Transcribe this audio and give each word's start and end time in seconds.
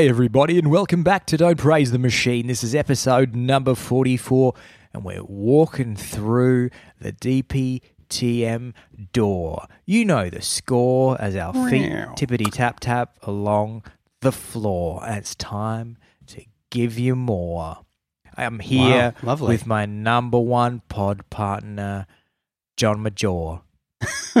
Hi, 0.00 0.06
everybody, 0.06 0.58
and 0.58 0.70
welcome 0.70 1.02
back 1.02 1.26
to 1.26 1.36
Don't 1.36 1.58
Praise 1.58 1.92
the 1.92 1.98
Machine. 1.98 2.46
This 2.46 2.64
is 2.64 2.74
episode 2.74 3.36
number 3.36 3.74
44, 3.74 4.54
and 4.94 5.04
we're 5.04 5.22
walking 5.22 5.94
through 5.94 6.70
the 6.98 7.12
DPTM 7.12 8.72
door. 9.12 9.66
You 9.84 10.06
know 10.06 10.30
the 10.30 10.40
score 10.40 11.20
as 11.20 11.36
our 11.36 11.52
feet 11.68 11.92
tippity 12.16 12.50
tap 12.50 12.80
tap 12.80 13.18
along 13.24 13.84
the 14.22 14.32
floor. 14.32 15.04
And 15.04 15.18
it's 15.18 15.34
time 15.34 15.98
to 16.28 16.46
give 16.70 16.98
you 16.98 17.14
more. 17.14 17.80
I'm 18.38 18.60
here 18.60 19.12
Wow, 19.22 19.28
lovely. 19.28 19.48
with 19.48 19.66
my 19.66 19.84
number 19.84 20.38
one 20.38 20.80
pod 20.88 21.28
partner, 21.28 22.06
John 22.78 23.02
Major. 23.02 23.60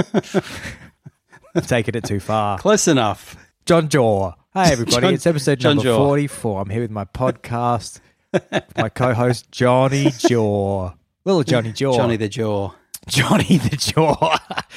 I've 1.54 1.66
taken 1.66 1.94
it 1.96 2.04
too 2.04 2.18
far. 2.20 2.58
Close 2.58 2.88
enough. 2.88 3.36
John 3.66 3.90
Jaw. 3.90 4.32
Hi, 4.52 4.72
everybody. 4.72 5.00
John- 5.00 5.14
it's 5.14 5.26
episode 5.28 5.60
John 5.60 5.76
number 5.76 5.90
Jaw. 5.90 5.96
44. 5.96 6.62
I'm 6.62 6.70
here 6.70 6.80
with 6.80 6.90
my 6.90 7.04
podcast, 7.04 8.00
with 8.32 8.76
my 8.76 8.88
co 8.88 9.14
host, 9.14 9.50
Johnny 9.52 10.10
Jaw. 10.10 10.92
Little 11.24 11.44
Johnny 11.44 11.70
Jaw. 11.72 11.96
Johnny 11.96 12.16
the 12.16 12.28
Jaw. 12.28 12.72
Johnny 13.06 13.58
the 13.58 13.76
Jaw. 13.76 14.36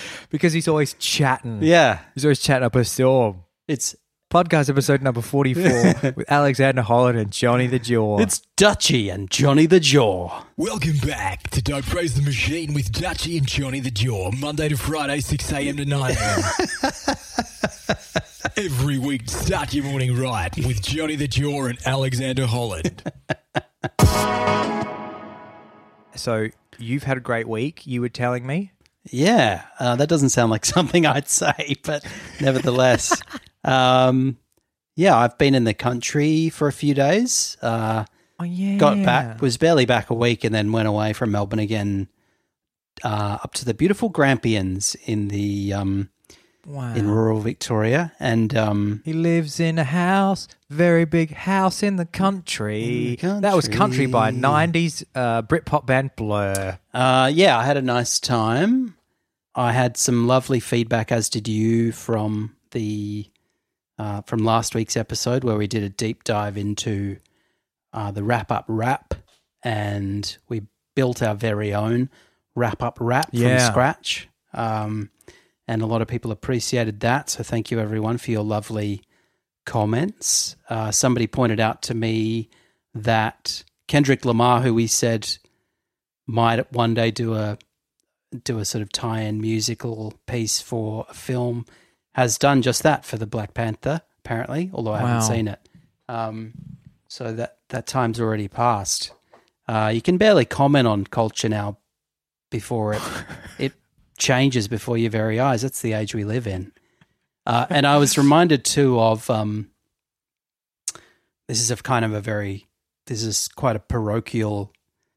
because 0.29 0.53
he's 0.53 0.67
always 0.67 0.93
chatting. 0.93 1.63
Yeah. 1.63 1.99
He's 2.13 2.23
always 2.23 2.39
chatting 2.39 2.65
up 2.65 2.75
a 2.75 2.85
storm. 2.85 3.43
It's 3.67 3.95
Podcast 4.33 4.67
episode 4.67 5.03
number 5.03 5.21
44 5.21 6.13
with 6.15 6.31
Alexander 6.31 6.81
Holland 6.81 7.19
and 7.19 7.29
Johnny 7.31 7.67
the 7.67 7.77
Jaw. 7.77 8.17
it's 8.17 8.39
Dutchy 8.57 9.09
and 9.09 9.29
Johnny 9.29 9.67
the 9.67 9.79
Jaw. 9.79 10.43
Welcome 10.57 10.97
back 11.05 11.51
to 11.51 11.61
Don't 11.61 11.85
Praise 11.85 12.15
the 12.15 12.23
Machine 12.23 12.73
with 12.73 12.91
Dutchy 12.91 13.37
and 13.37 13.45
Johnny 13.45 13.79
the 13.79 13.91
Jaw, 13.91 14.31
Monday 14.31 14.69
to 14.69 14.75
Friday, 14.75 15.19
6 15.19 15.51
a.m. 15.51 15.77
to 15.77 15.85
9 15.85 16.15
a.m. 16.17 17.15
Every 18.57 18.97
week, 18.97 19.29
start 19.29 19.71
your 19.71 19.85
morning 19.85 20.17
right 20.17 20.57
with 20.65 20.81
Johnny 20.81 21.15
the 21.15 21.27
Jaw 21.27 21.65
and 21.65 21.77
Alexander 21.85 22.47
Holland. 22.47 23.03
so 26.15 26.47
you've 26.79 27.03
had 27.03 27.17
a 27.17 27.21
great 27.21 27.47
week, 27.47 27.85
you 27.85 28.01
were 28.01 28.09
telling 28.09 28.47
me. 28.47 28.71
Yeah, 29.11 29.65
uh, 29.79 29.95
that 29.97 30.09
doesn't 30.09 30.29
sound 30.29 30.49
like 30.49 30.65
something 30.65 31.05
I'd 31.05 31.29
say, 31.29 31.75
but 31.83 32.03
nevertheless, 32.41 33.21
um, 33.63 34.37
yeah, 34.95 35.17
I've 35.17 35.37
been 35.37 35.55
in 35.55 35.63
the 35.63 35.73
country 35.73 36.49
for 36.49 36.67
a 36.67 36.73
few 36.73 36.93
days. 36.93 37.57
Uh, 37.61 38.05
Oh, 38.39 38.43
yeah. 38.45 38.77
got 38.77 39.01
back, 39.03 39.41
was 39.41 39.57
barely 39.57 39.85
back 39.85 40.09
a 40.09 40.13
week, 40.13 40.43
and 40.43 40.53
then 40.53 40.71
went 40.71 40.87
away 40.87 41.13
from 41.13 41.31
Melbourne 41.31 41.59
again, 41.59 42.07
uh, 43.03 43.37
up 43.43 43.53
to 43.55 43.65
the 43.65 43.73
beautiful 43.73 44.09
Grampians 44.09 44.95
in 45.05 45.27
the 45.29 45.71
um, 45.73 46.09
Wow. 46.65 46.93
in 46.95 47.09
rural 47.09 47.39
Victoria, 47.41 48.11
and 48.19 48.55
um, 48.55 49.01
He 49.05 49.13
lives 49.13 49.59
in 49.59 49.77
a 49.77 49.83
house, 49.83 50.47
very 50.69 51.05
big 51.05 51.33
house 51.33 51.83
in 51.83 51.97
the 51.97 52.05
country. 52.05 53.17
In 53.21 53.33
the 53.35 53.39
That 53.41 53.55
was 53.55 53.67
country 53.67 54.05
by 54.07 54.31
90s 54.31 55.03
uh, 55.13 55.41
Britpop 55.43 55.85
band 55.85 56.11
Blur. 56.15 56.79
Uh, 56.93 57.29
yeah, 57.33 57.57
I 57.57 57.65
had 57.65 57.77
a 57.77 57.81
nice 57.81 58.19
time. 58.19 58.95
I 59.55 59.73
had 59.73 59.95
some 59.97 60.25
lovely 60.25 60.59
feedback, 60.59 61.11
as 61.11 61.29
did 61.29 61.47
you, 61.47 61.91
from 61.91 62.55
the 62.71 63.27
uh, 63.97 64.21
from 64.21 64.39
last 64.43 64.75
week's 64.75 64.97
episode 64.97 65.43
where 65.43 65.57
we 65.57 65.67
did 65.67 65.83
a 65.83 65.89
deep 65.89 66.23
dive 66.23 66.57
into 66.57 67.17
uh, 67.93 68.11
the 68.11 68.23
wrap 68.23 68.51
up 68.51 68.65
rap, 68.67 69.13
and 69.63 70.37
we 70.49 70.63
built 70.95 71.21
our 71.21 71.35
very 71.35 71.73
own 71.73 72.09
wrap 72.55 72.81
up 72.83 72.97
rap 72.99 73.29
Yeah. 73.31 73.57
from 73.65 73.71
scratch. 73.71 74.27
Um, 74.53 75.09
and 75.67 75.81
a 75.81 75.85
lot 75.85 76.01
of 76.01 76.07
people 76.07 76.31
appreciated 76.31 76.99
that. 77.01 77.29
So 77.29 77.43
thank 77.43 77.71
you 77.71 77.79
everyone 77.79 78.17
for 78.17 78.31
your 78.31 78.43
lovely 78.43 79.01
comments. 79.65 80.55
Uh, 80.69 80.91
somebody 80.91 81.27
pointed 81.27 81.59
out 81.59 81.81
to 81.83 81.93
me 81.93 82.49
that 82.93 83.63
Kendrick 83.87 84.25
Lamar, 84.25 84.61
who 84.61 84.73
we 84.73 84.87
said 84.87 85.37
might 86.27 86.71
one 86.71 86.93
day 86.93 87.11
do 87.11 87.33
a 87.35 87.57
do 88.43 88.57
a 88.59 88.65
sort 88.65 88.81
of 88.81 88.91
tie-in 88.91 89.39
musical 89.39 90.13
piece 90.25 90.59
for 90.59 91.05
a 91.09 91.13
film, 91.13 91.65
has 92.13 92.37
done 92.37 92.61
just 92.61 92.83
that 92.83 93.05
for 93.05 93.17
the 93.17 93.27
Black 93.27 93.53
Panther. 93.53 94.01
Apparently, 94.19 94.69
although 94.73 94.93
I 94.93 95.01
Wow. 95.01 95.07
haven't 95.07 95.35
seen 95.35 95.47
it. 95.47 95.59
Um, 96.07 96.53
so 97.07 97.33
that 97.33 97.57
that 97.69 97.85
time's 97.87 98.19
already 98.19 98.47
passed. 98.47 99.11
Uh, 99.67 99.91
you 99.93 100.01
can 100.01 100.17
barely 100.17 100.45
comment 100.45 100.87
on 100.87 101.05
culture 101.05 101.49
now 101.49 101.77
before 102.49 102.93
it 102.93 103.01
it 103.59 103.73
changes 104.17 104.67
before 104.67 104.97
your 104.97 105.09
very 105.11 105.39
eyes. 105.39 105.61
That's 105.61 105.81
the 105.81 105.93
age 105.93 106.15
we 106.15 106.23
live 106.23 106.47
in. 106.47 106.71
Uh, 107.45 107.65
and 107.69 107.85
I 107.85 107.97
was 107.97 108.17
reminded 108.17 108.63
too 108.63 108.97
of 108.99 109.29
um, 109.29 109.69
this 111.47 111.59
is 111.59 111.71
a 111.71 111.75
kind 111.75 112.05
of 112.05 112.13
a 112.13 112.21
very 112.21 112.67
this 113.07 113.23
is 113.23 113.49
quite 113.49 113.75
a 113.75 113.79
parochial 113.79 114.71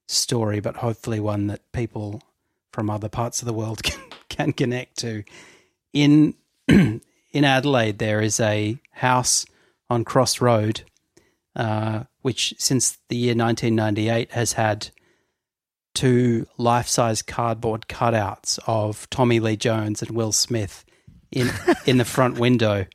story, 0.08 0.58
but 0.60 0.76
hopefully 0.76 1.20
one 1.20 1.46
that 1.46 1.70
people 1.72 2.20
from 2.72 2.90
other 2.90 3.08
parts 3.08 3.40
of 3.42 3.46
the 3.46 3.52
world 3.54 3.82
can, 3.84 4.00
can 4.28 4.52
connect 4.52 4.98
to. 4.98 5.22
In 5.92 6.34
in 6.68 7.00
Adelaide, 7.44 7.98
there 7.98 8.20
is 8.20 8.40
a 8.40 8.78
house 8.92 9.46
on 9.88 10.04
Cross 10.04 10.40
Road, 10.40 10.82
uh, 11.54 12.04
which 12.22 12.54
since 12.58 12.98
the 13.08 13.16
year 13.16 13.34
1998 13.34 14.32
has 14.32 14.54
had 14.54 14.90
two 15.94 16.46
life-size 16.58 17.22
cardboard 17.22 17.86
cutouts 17.88 18.58
of 18.66 19.08
Tommy 19.10 19.40
Lee 19.40 19.56
Jones 19.56 20.02
and 20.02 20.10
Will 20.10 20.32
Smith 20.32 20.84
in 21.30 21.50
in 21.86 21.98
the 21.98 22.04
front 22.04 22.38
window. 22.38 22.86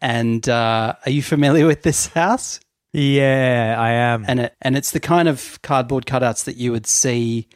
And 0.00 0.48
uh, 0.48 0.94
are 1.04 1.10
you 1.10 1.22
familiar 1.22 1.66
with 1.66 1.82
this 1.82 2.08
house? 2.08 2.60
Yeah, 2.92 3.76
I 3.78 3.90
am. 3.90 4.24
and 4.26 4.40
it 4.40 4.54
and 4.62 4.76
it's 4.76 4.90
the 4.92 5.00
kind 5.00 5.28
of 5.28 5.60
cardboard 5.62 6.06
cutouts 6.06 6.44
that 6.44 6.56
you 6.56 6.72
would 6.72 6.86
see 6.86 7.48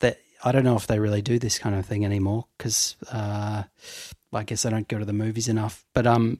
that 0.00 0.18
I 0.44 0.52
don't 0.52 0.64
know 0.64 0.76
if 0.76 0.86
they 0.86 1.00
really 1.00 1.22
do 1.22 1.38
this 1.38 1.58
kind 1.58 1.74
of 1.74 1.84
thing 1.84 2.04
anymore 2.04 2.46
because 2.56 2.96
uh, 3.10 3.64
I 4.32 4.44
guess 4.44 4.64
I 4.64 4.70
don't 4.70 4.88
go 4.88 4.98
to 4.98 5.04
the 5.04 5.12
movies 5.12 5.48
enough. 5.48 5.84
But 5.94 6.06
um, 6.06 6.38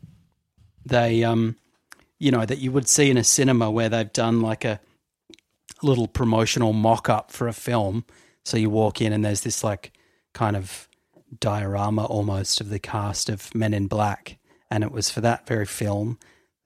they 0.85 1.25
um, 1.25 1.57
you 2.19 2.31
know 2.31 2.45
that 2.45 2.59
you 2.59 2.73
would 2.73 2.89
see 2.89 3.11
in 3.11 3.17
a 3.17 3.25
cinema 3.25 3.71
where 3.71 3.89
they've 3.89 4.13
done 4.13 4.41
like 4.41 4.65
a 4.65 4.81
little 5.83 6.09
promotional 6.09 6.73
mock 6.73 7.09
up 7.09 7.31
for 7.31 7.49
a 7.49 7.53
film. 7.53 8.05
So 8.45 8.57
you 8.57 8.71
walk 8.71 9.01
in 9.01 9.13
and 9.13 9.25
there's 9.25 9.43
this 9.43 9.63
like 9.63 9.93
kind 10.33 10.57
of 10.57 10.89
diorama 11.39 12.05
almost 12.07 12.61
of 12.61 12.71
the 12.71 12.79
cast 12.79 13.29
of 13.29 13.55
Men 13.55 13.75
in 13.75 13.87
Black, 13.87 14.39
and 14.71 14.83
it 14.83 14.93
was 14.93 15.11
for 15.11 15.21
that 15.21 15.47
very 15.47 15.67
film 15.67 16.19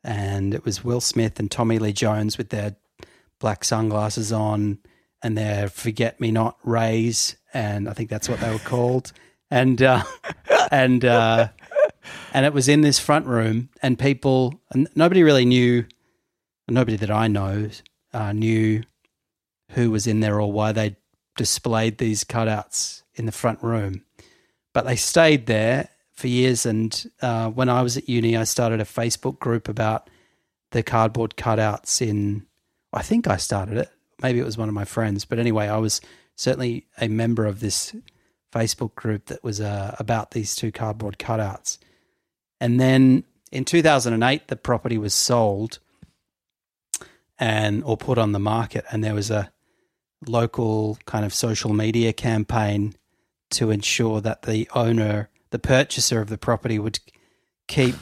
and 0.05 0.55
it 0.55 0.65
was 0.65 0.85
Will 0.85 1.01
Smith 1.01 1.39
and 1.39 1.51
Tommy 1.51 1.79
Lee 1.79 1.93
Jones 1.93 2.39
with 2.39 2.49
their 2.49 2.77
black 3.39 3.65
sunglasses 3.65 4.33
on 4.33 4.79
and 5.23 5.39
their 5.39 5.69
forget 5.69 6.21
me 6.21 6.33
not 6.33 6.57
rays, 6.65 7.37
and 7.55 7.89
I 7.89 7.93
think 7.93 8.11
that's 8.11 8.29
what 8.29 8.41
they 8.41 8.51
were 8.51 8.59
called. 8.59 9.13
And 9.53 9.83
uh, 9.83 10.03
and 10.71 11.05
uh, 11.05 11.49
and 12.33 12.47
it 12.47 12.55
was 12.55 12.69
in 12.69 12.81
this 12.81 12.99
front 12.99 13.27
room, 13.27 13.69
and 13.83 13.99
people, 13.99 14.61
and 14.71 14.89
nobody 14.95 15.23
really 15.23 15.45
knew, 15.45 15.85
nobody 16.69 16.97
that 16.97 17.11
I 17.11 17.29
know 17.29 17.69
uh, 18.15 18.33
knew 18.33 18.83
who 19.73 19.91
was 19.91 20.07
in 20.07 20.21
there 20.21 20.41
or 20.41 20.51
why 20.51 20.73
they 20.73 20.97
displayed 21.37 21.99
these 21.99 22.25
cutouts 22.25 23.03
in 23.15 23.27
the 23.27 23.33
front 23.33 23.63
room, 23.63 24.05
but 24.73 24.87
they 24.87 24.97
stayed 24.97 25.45
there 25.45 25.91
for 26.15 26.29
years. 26.29 26.65
And 26.65 27.11
uh, 27.21 27.51
when 27.51 27.69
I 27.69 27.83
was 27.83 27.99
at 27.99 28.09
uni, 28.09 28.39
I 28.39 28.45
started 28.45 28.81
a 28.81 28.85
Facebook 28.85 29.39
group 29.39 29.69
about 29.69 30.09
the 30.71 30.83
cardboard 30.83 31.37
cutouts 31.37 32.01
in. 32.01 32.47
I 32.91 33.03
think 33.03 33.27
I 33.27 33.37
started 33.37 33.77
it. 33.77 33.91
Maybe 34.23 34.39
it 34.39 34.47
was 34.47 34.57
one 34.57 34.69
of 34.69 34.75
my 34.75 34.87
friends, 34.87 35.27
but 35.27 35.39
anyway, 35.39 35.69
I 35.69 35.77
was 35.77 36.01
certainly 36.37 36.87
a 36.99 37.09
member 37.09 37.45
of 37.45 37.61
this 37.61 37.95
Facebook 38.53 38.95
group 38.95 39.27
that 39.27 39.43
was 39.43 39.61
uh, 39.61 39.97
about 39.99 40.33
these 40.33 40.55
two 40.55 40.71
cardboard 40.71 41.19
cutouts. 41.19 41.79
And 42.61 42.79
then 42.79 43.25
in 43.51 43.65
2008, 43.65 44.49
the 44.49 44.57
property 44.57 44.99
was 44.99 45.15
sold 45.15 45.79
and 47.39 47.83
or 47.85 47.97
put 47.97 48.19
on 48.19 48.33
the 48.33 48.39
market, 48.39 48.85
and 48.91 49.03
there 49.03 49.15
was 49.15 49.31
a 49.31 49.51
local 50.27 50.99
kind 51.07 51.25
of 51.25 51.35
social 51.35 51.73
media 51.73 52.13
campaign 52.13 52.95
to 53.51 53.71
ensure 53.71 54.21
that 54.21 54.43
the 54.43 54.69
owner, 54.75 55.29
the 55.51 55.59
purchaser 55.59 56.21
of 56.21 56.29
the 56.29 56.39
property, 56.39 56.79
would 56.79 57.01
keep 57.67 57.97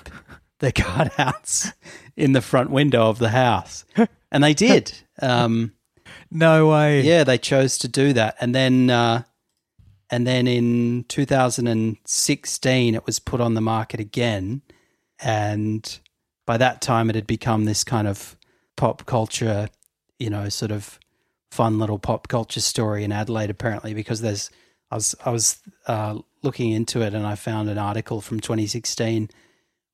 the 0.58 0.73
cutouts 0.73 1.73
in 2.17 2.32
the 2.32 2.43
front 2.43 2.70
window 2.70 3.08
of 3.08 3.19
the 3.19 3.31
house, 3.31 3.85
and 4.31 4.44
they 4.44 4.55
did. 4.55 4.93
Um, 5.23 5.75
no 6.31 6.69
way. 6.69 7.02
yeah, 7.02 7.25
they 7.25 7.37
chose 7.37 7.76
to 7.79 7.88
do 7.88 8.14
that, 8.14 8.37
and 8.41 8.55
then 8.55 8.88
uh, 8.88 9.25
and 10.10 10.26
then 10.26 10.46
in 10.46 11.04
2016, 11.08 12.94
it 12.94 13.06
was 13.06 13.18
put 13.18 13.40
on 13.40 13.54
the 13.54 13.60
market 13.60 14.00
again, 14.00 14.62
and 15.20 16.00
by 16.46 16.56
that 16.56 16.80
time, 16.80 17.08
it 17.10 17.14
had 17.14 17.26
become 17.26 17.64
this 17.64 17.84
kind 17.84 18.08
of 18.08 18.36
pop 18.76 19.06
culture, 19.06 19.68
you 20.18 20.30
know, 20.30 20.48
sort 20.48 20.72
of 20.72 20.98
fun 21.50 21.78
little 21.78 21.98
pop 21.98 22.28
culture 22.28 22.60
story 22.60 23.04
in 23.04 23.12
Adelaide. 23.12 23.50
Apparently, 23.50 23.94
because 23.94 24.20
there's 24.20 24.50
I 24.90 24.96
was 24.96 25.14
I 25.24 25.30
was 25.30 25.60
uh, 25.86 26.18
looking 26.42 26.72
into 26.72 27.02
it, 27.02 27.14
and 27.14 27.26
I 27.26 27.36
found 27.36 27.68
an 27.68 27.78
article 27.78 28.20
from 28.20 28.40
2016 28.40 29.30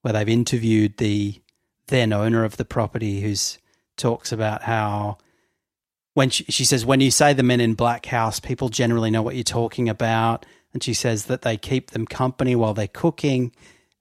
where 0.02 0.12
they've 0.12 0.28
interviewed 0.28 0.96
the 0.98 1.40
then 1.88 2.12
owner 2.12 2.44
of 2.44 2.56
the 2.56 2.64
property 2.64 3.20
who's 3.20 3.58
talks 3.96 4.32
about 4.32 4.62
how 4.62 5.18
when 6.16 6.30
she, 6.30 6.44
she 6.48 6.64
says 6.64 6.86
when 6.86 7.00
you 7.00 7.10
say 7.10 7.32
the 7.34 7.42
men 7.42 7.60
in 7.60 7.74
black 7.74 8.06
house 8.06 8.40
people 8.40 8.68
generally 8.70 9.10
know 9.10 9.22
what 9.22 9.34
you're 9.34 9.44
talking 9.44 9.88
about 9.88 10.46
and 10.72 10.82
she 10.82 10.94
says 10.94 11.26
that 11.26 11.42
they 11.42 11.56
keep 11.56 11.90
them 11.90 12.06
company 12.06 12.56
while 12.56 12.72
they're 12.74 12.88
cooking 12.88 13.52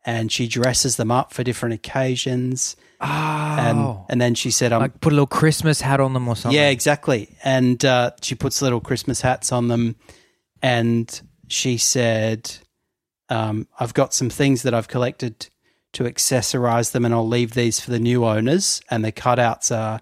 and 0.06 0.32
she 0.32 0.48
dresses 0.48 0.96
them 0.96 1.12
up 1.12 1.34
for 1.34 1.44
different 1.44 1.76
occasions 1.76 2.76
Oh, 3.02 3.06
and 3.08 4.06
and 4.10 4.22
then 4.22 4.36
she 4.36 4.52
said 4.52 4.72
um, 4.72 4.82
like 4.82 5.02
put 5.02 5.12
a 5.12 5.16
little 5.16 5.28
Christmas 5.28 5.82
hat 5.82 6.00
on 6.00 6.14
them 6.14 6.28
or 6.30 6.36
something. 6.36 6.58
yeah, 6.58 6.70
exactly. 6.70 7.36
And 7.44 7.84
uh, 7.84 8.12
she 8.22 8.36
puts 8.36 8.62
little 8.62 8.80
Christmas 8.80 9.20
hats 9.20 9.52
on 9.52 9.68
them. 9.68 9.98
And 10.62 11.22
she 11.50 11.78
said, 11.78 12.52
um, 13.30 13.68
I've 13.80 13.94
got 13.94 14.14
some 14.14 14.30
things 14.30 14.64
that 14.64 14.74
I've 14.74 14.88
collected 14.88 15.48
to 15.94 16.06
accessorize 16.06 16.94
them, 16.94 17.04
and 17.06 17.14
I'll 17.14 17.28
leave 17.28 17.54
these 17.54 17.80
for 17.82 17.92
the 17.92 18.00
new 18.00 18.24
owners. 18.26 18.82
And 18.90 19.04
the 19.04 19.12
cutouts 19.12 19.76
are 19.76 20.02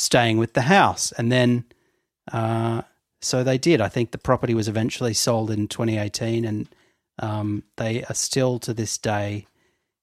staying 0.00 0.38
with 0.38 0.54
the 0.54 0.62
house. 0.62 1.12
And 1.12 1.30
then, 1.30 1.64
uh, 2.32 2.82
so 3.20 3.44
they 3.44 3.58
did. 3.58 3.80
I 3.82 3.88
think 3.88 4.10
the 4.12 4.18
property 4.18 4.54
was 4.54 4.66
eventually 4.68 5.12
sold 5.12 5.50
in 5.50 5.68
2018, 5.68 6.44
and 6.46 6.68
um, 7.18 7.64
they 7.76 8.02
are 8.04 8.14
still 8.14 8.58
to 8.60 8.72
this 8.72 8.96
day 8.96 9.46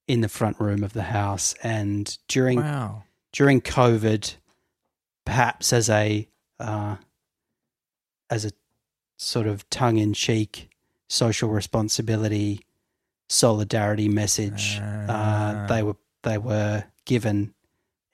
in 0.08 0.22
the 0.22 0.30
front 0.30 0.60
room 0.60 0.84
of 0.84 0.94
the 0.94 1.04
house. 1.04 1.56
And 1.64 2.16
during 2.28 2.60
Wow. 2.60 3.04
during 3.34 3.60
COVID, 3.62 4.36
perhaps 5.26 5.74
as 5.74 5.90
a 5.90 6.28
uh, 6.60 6.98
as 8.30 8.46
a 8.46 8.52
sort 9.18 9.48
of 9.48 9.68
tongue 9.70 9.98
in 9.98 10.14
cheek 10.14 10.70
social 11.10 11.50
responsibility 11.50 12.62
solidarity 13.30 14.08
message, 14.10 14.78
uh, 14.80 15.06
Ah. 15.10 15.66
they 15.68 15.82
were 15.84 15.96
they 16.24 16.38
were 16.38 16.84
given 17.06 17.54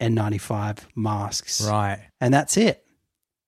N95 0.02 0.80
masks, 0.96 1.62
Right. 1.68 2.00
and 2.20 2.34
that's 2.34 2.58
it. 2.58 2.86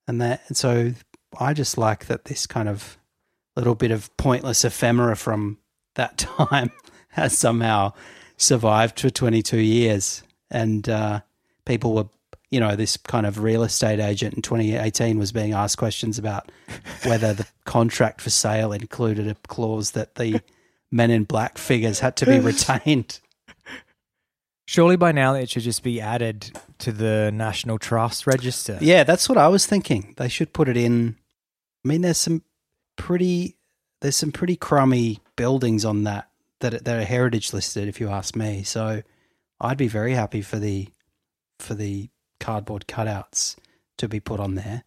And 0.07 0.21
that 0.21 0.41
and 0.47 0.55
so 0.57 0.93
I 1.39 1.53
just 1.53 1.77
like 1.77 2.05
that 2.05 2.25
this 2.25 2.45
kind 2.47 2.69
of 2.69 2.97
little 3.55 3.75
bit 3.75 3.91
of 3.91 4.15
pointless 4.17 4.63
ephemera 4.65 5.15
from 5.15 5.57
that 5.95 6.17
time 6.37 6.71
has 7.09 7.37
somehow 7.37 7.93
survived 8.37 8.99
for 8.99 9.09
22 9.09 9.57
years. 9.57 10.21
And 10.51 10.87
uh, 10.87 11.21
people 11.65 11.93
were, 11.95 12.05
you 12.51 12.59
know, 12.59 12.75
this 12.75 12.97
kind 12.97 13.25
of 13.25 13.39
real 13.39 13.63
estate 13.63 13.99
agent 13.99 14.35
in 14.35 14.41
2018 14.41 15.17
was 15.17 15.31
being 15.31 15.53
asked 15.53 15.77
questions 15.77 16.19
about 16.19 16.51
whether 17.05 17.33
the 17.33 17.47
contract 17.65 18.21
for 18.21 18.29
sale 18.29 18.71
included 18.71 19.27
a 19.27 19.35
clause 19.47 19.91
that 19.91 20.15
the 20.15 20.41
men 20.91 21.09
in 21.11 21.23
black 21.23 21.57
figures 21.57 21.99
had 22.01 22.15
to 22.17 22.25
be 22.25 22.39
retained. 22.41 23.19
Surely 24.65 24.95
by 24.95 25.11
now 25.11 25.35
it 25.35 25.49
should 25.49 25.63
just 25.63 25.83
be 25.83 26.01
added 26.01 26.57
to 26.79 26.91
the 26.91 27.31
National 27.31 27.77
Trust 27.77 28.25
Register. 28.25 28.77
Yeah, 28.81 29.03
that's 29.03 29.29
what 29.29 29.37
I 29.37 29.47
was 29.47 29.65
thinking. 29.65 30.13
They 30.17 30.27
should 30.27 30.53
put 30.53 30.67
it 30.67 30.75
in. 30.77 31.17
I 31.83 31.87
mean, 31.87 32.01
there's 32.01 32.17
some 32.17 32.43
pretty 32.95 33.57
there's 34.01 34.15
some 34.15 34.31
pretty 34.31 34.55
crummy 34.55 35.19
buildings 35.35 35.85
on 35.85 36.03
that 36.03 36.29
that 36.61 36.83
that 36.83 36.99
are 36.99 37.05
heritage 37.05 37.53
listed. 37.53 37.87
If 37.87 37.99
you 37.99 38.09
ask 38.09 38.35
me, 38.35 38.63
so 38.63 39.03
I'd 39.61 39.77
be 39.77 39.87
very 39.87 40.13
happy 40.13 40.41
for 40.41 40.57
the 40.57 40.89
for 41.59 41.75
the 41.75 42.09
cardboard 42.39 42.85
cutouts 42.87 43.55
to 43.97 44.07
be 44.07 44.19
put 44.19 44.39
on 44.39 44.55
there. 44.55 44.83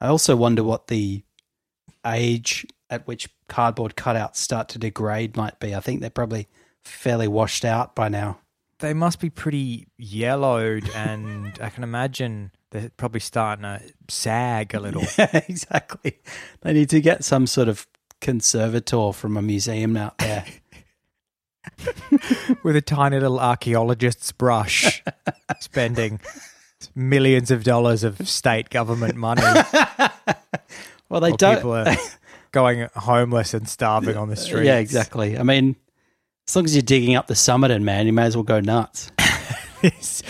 I 0.00 0.08
also 0.08 0.36
wonder 0.36 0.64
what 0.64 0.86
the 0.86 1.22
age 2.06 2.66
at 2.88 3.06
which 3.06 3.28
cardboard 3.48 3.94
cutouts 3.96 4.36
start 4.36 4.68
to 4.70 4.78
degrade 4.78 5.36
might 5.36 5.60
be. 5.60 5.74
I 5.74 5.80
think 5.80 6.00
they're 6.00 6.10
probably 6.10 6.48
fairly 6.84 7.28
washed 7.28 7.64
out 7.64 7.94
by 7.94 8.08
now. 8.08 8.38
They 8.80 8.94
must 8.94 9.18
be 9.20 9.28
pretty 9.30 9.88
yellowed, 9.96 10.88
and 10.94 11.58
I 11.60 11.68
can 11.68 11.82
imagine 11.82 12.52
they're 12.70 12.90
probably 12.96 13.20
starting 13.20 13.64
to 13.64 13.80
sag 14.08 14.74
a 14.74 14.80
little. 14.80 15.04
Yeah, 15.18 15.42
exactly. 15.48 16.20
They 16.60 16.72
need 16.72 16.90
to 16.90 17.00
get 17.00 17.24
some 17.24 17.46
sort 17.46 17.68
of 17.68 17.86
conservator 18.20 19.12
from 19.12 19.36
a 19.36 19.42
museum 19.42 19.96
out 19.96 20.18
there. 20.18 20.44
with 22.62 22.76
a 22.76 22.80
tiny 22.80 23.18
little 23.18 23.40
archaeologist's 23.40 24.32
brush, 24.32 25.02
spending 25.60 26.20
millions 26.94 27.50
of 27.50 27.64
dollars 27.64 28.04
of 28.04 28.28
state 28.28 28.70
government 28.70 29.16
money. 29.16 29.42
Well, 31.08 31.20
they 31.20 31.32
don't. 31.32 31.56
People 31.56 31.74
are 31.74 31.96
going 32.52 32.88
homeless 32.94 33.54
and 33.54 33.68
starving 33.68 34.16
on 34.16 34.28
the 34.28 34.36
streets. 34.36 34.66
yeah, 34.66 34.78
exactly. 34.78 35.36
I 35.38 35.42
mean, 35.42 35.76
as 36.48 36.56
long 36.56 36.64
as 36.64 36.74
you're 36.74 36.82
digging 36.82 37.14
up 37.14 37.26
the 37.26 37.34
Somerton, 37.34 37.84
man, 37.84 38.06
you 38.06 38.12
may 38.12 38.22
as 38.24 38.34
well 38.34 38.42
go 38.42 38.58
nuts. 38.58 39.12
These, 39.82 40.24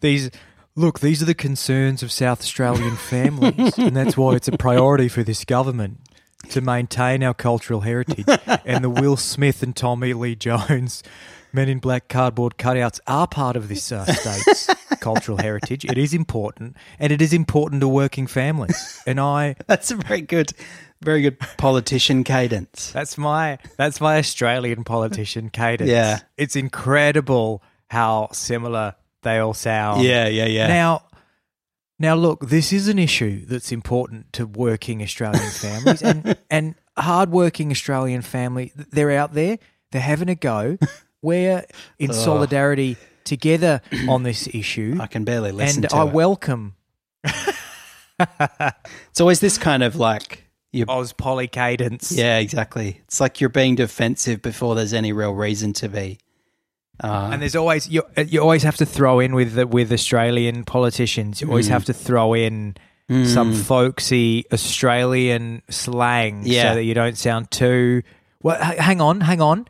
these 0.00 0.30
look, 0.74 1.00
these 1.00 1.20
are 1.20 1.26
the 1.26 1.34
concerns 1.34 2.02
of 2.02 2.10
South 2.10 2.40
Australian 2.40 2.96
families, 2.96 3.76
and 3.78 3.94
that's 3.94 4.16
why 4.16 4.34
it's 4.34 4.48
a 4.48 4.56
priority 4.56 5.08
for 5.08 5.22
this 5.22 5.44
government 5.44 5.98
to 6.48 6.62
maintain 6.62 7.22
our 7.22 7.34
cultural 7.34 7.80
heritage. 7.82 8.24
And 8.64 8.82
the 8.82 8.88
Will 8.88 9.18
Smith 9.18 9.62
and 9.62 9.76
Tommy 9.76 10.14
Lee 10.14 10.36
Jones 10.36 11.02
Men 11.54 11.68
in 11.68 11.80
Black 11.80 12.08
cardboard 12.08 12.56
cutouts 12.56 12.98
are 13.06 13.28
part 13.28 13.54
of 13.54 13.68
this 13.68 13.92
uh, 13.92 14.04
state's 14.06 14.68
cultural 15.04 15.36
heritage. 15.36 15.84
It 15.84 15.98
is 15.98 16.14
important, 16.14 16.76
and 16.98 17.12
it 17.12 17.20
is 17.20 17.32
important 17.32 17.82
to 17.82 17.88
working 17.88 18.26
families. 18.26 19.02
And 19.06 19.20
I, 19.20 19.56
That's 19.66 19.90
a 19.90 19.96
very 19.96 20.22
good, 20.22 20.52
very 21.02 21.20
good 21.20 21.38
politician 21.58 22.24
cadence. 22.24 22.90
that's 22.92 23.18
my 23.18 23.58
that's 23.76 24.00
my 24.00 24.16
Australian 24.18 24.82
politician 24.84 25.50
cadence. 25.50 25.90
Yeah. 25.90 26.20
it's 26.38 26.56
incredible 26.56 27.62
how 27.88 28.30
similar 28.32 28.94
they 29.22 29.38
all 29.38 29.52
sound. 29.54 30.02
yeah, 30.02 30.26
yeah, 30.28 30.46
yeah. 30.46 30.68
Now, 30.68 31.02
now 31.98 32.14
look, 32.14 32.48
this 32.48 32.72
is 32.72 32.88
an 32.88 32.98
issue 32.98 33.44
that's 33.44 33.70
important 33.72 34.32
to 34.32 34.46
working 34.46 35.02
Australian 35.02 35.50
families 35.50 36.02
and 36.02 36.36
and 36.50 36.74
hardworking 36.96 37.70
Australian 37.70 38.22
family. 38.22 38.72
They're 38.74 39.12
out 39.12 39.34
there. 39.34 39.58
They're 39.92 40.00
having 40.00 40.30
a 40.30 40.34
go. 40.34 40.78
We're 41.22 41.64
in 41.98 42.12
solidarity 42.12 42.96
together 43.24 43.80
on 44.08 44.22
this 44.22 44.48
issue, 44.54 44.96
I 45.00 45.06
can 45.06 45.24
barely 45.24 45.52
listen 45.52 45.84
and 45.84 45.92
I 45.92 46.06
it. 46.06 46.12
welcome 46.12 46.74
It's 49.10 49.20
always 49.20 49.40
this 49.40 49.58
kind 49.58 49.82
of 49.82 49.96
like 49.96 50.44
you. 50.72 50.84
Oz 50.88 51.12
Polly 51.12 51.48
cadence. 51.48 52.12
Yeah, 52.12 52.38
exactly. 52.38 53.00
It's 53.04 53.20
like 53.20 53.40
you're 53.40 53.50
being 53.50 53.74
defensive 53.74 54.40
before 54.42 54.74
there's 54.74 54.92
any 54.92 55.12
real 55.12 55.32
reason 55.34 55.72
to 55.74 55.88
be. 55.88 56.18
Uh, 57.02 57.30
And 57.32 57.42
there's 57.42 57.56
always 57.56 57.88
you. 57.88 58.02
You 58.16 58.40
always 58.40 58.62
have 58.62 58.76
to 58.76 58.86
throw 58.86 59.18
in 59.20 59.34
with 59.34 59.54
the, 59.54 59.66
with 59.66 59.92
Australian 59.92 60.64
politicians. 60.64 61.40
You 61.40 61.48
Mm. 61.48 61.50
always 61.50 61.68
have 61.68 61.84
to 61.86 61.92
throw 61.92 62.34
in 62.34 62.76
some 63.24 63.52
folksy 63.52 64.44
Australian 64.52 65.62
slang, 65.68 66.42
Yeah. 66.46 66.70
so 66.70 66.74
that 66.76 66.84
you 66.84 66.94
don't 66.94 67.18
sound 67.18 67.50
too. 67.50 68.02
Well, 68.42 68.56
hang 68.62 69.00
on, 69.00 69.20
hang 69.22 69.40
on. 69.40 69.66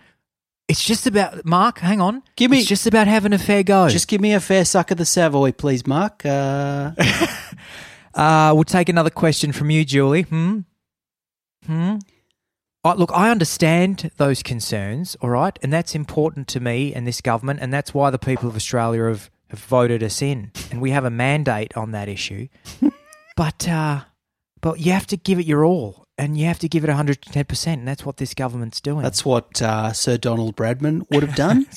It's 0.68 0.82
just 0.84 1.06
about 1.06 1.44
Mark. 1.44 1.78
Hang 1.78 2.00
on. 2.00 2.22
Give 2.36 2.50
me- 2.50 2.58
It's 2.60 2.68
just 2.68 2.86
about 2.86 3.06
having 3.06 3.32
a 3.32 3.38
fair 3.38 3.62
go. 3.62 3.88
just 3.88 4.08
give 4.08 4.20
me 4.20 4.32
a 4.32 4.40
fair 4.40 4.64
suck 4.64 4.90
of 4.90 4.96
the 4.98 5.04
Savoy, 5.04 5.52
please, 5.52 5.86
Mark. 5.86 6.24
Uh, 6.24 6.92
Uh, 8.14 8.52
we'll 8.54 8.62
take 8.62 8.88
another 8.88 9.10
question 9.10 9.50
from 9.50 9.70
you, 9.70 9.84
Julie. 9.84 10.22
Hmm. 10.22 10.60
Hmm. 11.66 11.96
Look, 12.84 13.10
I 13.12 13.28
understand 13.30 14.12
those 14.18 14.40
concerns, 14.40 15.16
all 15.20 15.30
right, 15.30 15.58
and 15.64 15.72
that's 15.72 15.96
important 15.96 16.46
to 16.48 16.60
me 16.60 16.94
and 16.94 17.08
this 17.08 17.20
government, 17.20 17.58
and 17.60 17.72
that's 17.72 17.92
why 17.92 18.10
the 18.10 18.18
people 18.18 18.48
of 18.48 18.54
Australia 18.54 19.06
have, 19.08 19.30
have 19.48 19.58
voted 19.58 20.00
us 20.04 20.22
in, 20.22 20.52
and 20.70 20.80
we 20.80 20.90
have 20.92 21.04
a 21.04 21.10
mandate 21.10 21.76
on 21.76 21.90
that 21.90 22.08
issue. 22.08 22.46
but 23.36 23.66
uh, 23.68 24.02
but 24.60 24.78
you 24.78 24.92
have 24.92 25.08
to 25.08 25.16
give 25.16 25.40
it 25.40 25.46
your 25.46 25.64
all, 25.64 26.03
and 26.16 26.38
you 26.38 26.46
have 26.46 26.58
to 26.60 26.68
give 26.68 26.84
it 26.84 26.90
110%, 26.90 27.66
and 27.72 27.88
that's 27.88 28.06
what 28.06 28.18
this 28.18 28.34
government's 28.34 28.80
doing. 28.80 29.02
that's 29.02 29.24
what 29.24 29.60
uh, 29.60 29.92
Sir 29.92 30.16
Donald 30.16 30.56
Bradman 30.56 31.02
would 31.10 31.22
have 31.22 31.34
done. 31.34 31.66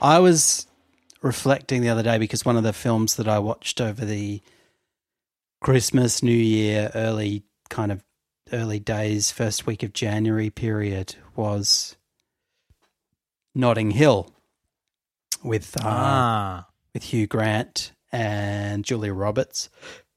I 0.00 0.18
was 0.18 0.66
reflecting 1.22 1.80
the 1.80 1.88
other 1.88 2.02
day 2.02 2.18
because 2.18 2.44
one 2.44 2.56
of 2.56 2.62
the 2.62 2.72
films 2.72 3.16
that 3.16 3.26
I 3.26 3.38
watched 3.38 3.80
over 3.80 4.04
the 4.04 4.40
Christmas, 5.62 6.22
New 6.22 6.30
Year, 6.30 6.92
early 6.94 7.42
kind 7.70 7.90
of 7.90 8.04
early 8.52 8.78
days, 8.78 9.32
first 9.32 9.66
week 9.66 9.82
of 9.82 9.92
January 9.92 10.50
period 10.50 11.16
was 11.34 11.96
Notting 13.56 13.92
Hill 13.92 14.30
with 15.42 15.76
uh, 15.78 15.88
ah. 15.88 16.66
with 16.92 17.04
Hugh 17.04 17.26
Grant 17.26 17.92
and 18.12 18.84
Julia 18.84 19.12
Roberts. 19.12 19.68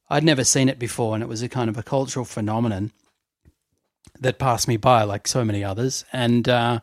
I'd 0.10 0.24
never 0.24 0.44
seen 0.44 0.70
it 0.70 0.78
before, 0.78 1.14
and 1.14 1.24
it 1.24 1.30
was 1.30 1.42
a 1.42 1.50
kind 1.50 1.70
of 1.70 1.78
a 1.78 1.84
cultural 1.84 2.26
phenomenon 2.26 2.92
that 4.20 4.40
passed 4.40 4.68
me 4.68 4.78
by, 4.78 5.04
like 5.04 5.28
so 5.28 5.46
many 5.46 5.64
others. 5.64 6.06
And 6.14 6.48
uh, 6.48 6.82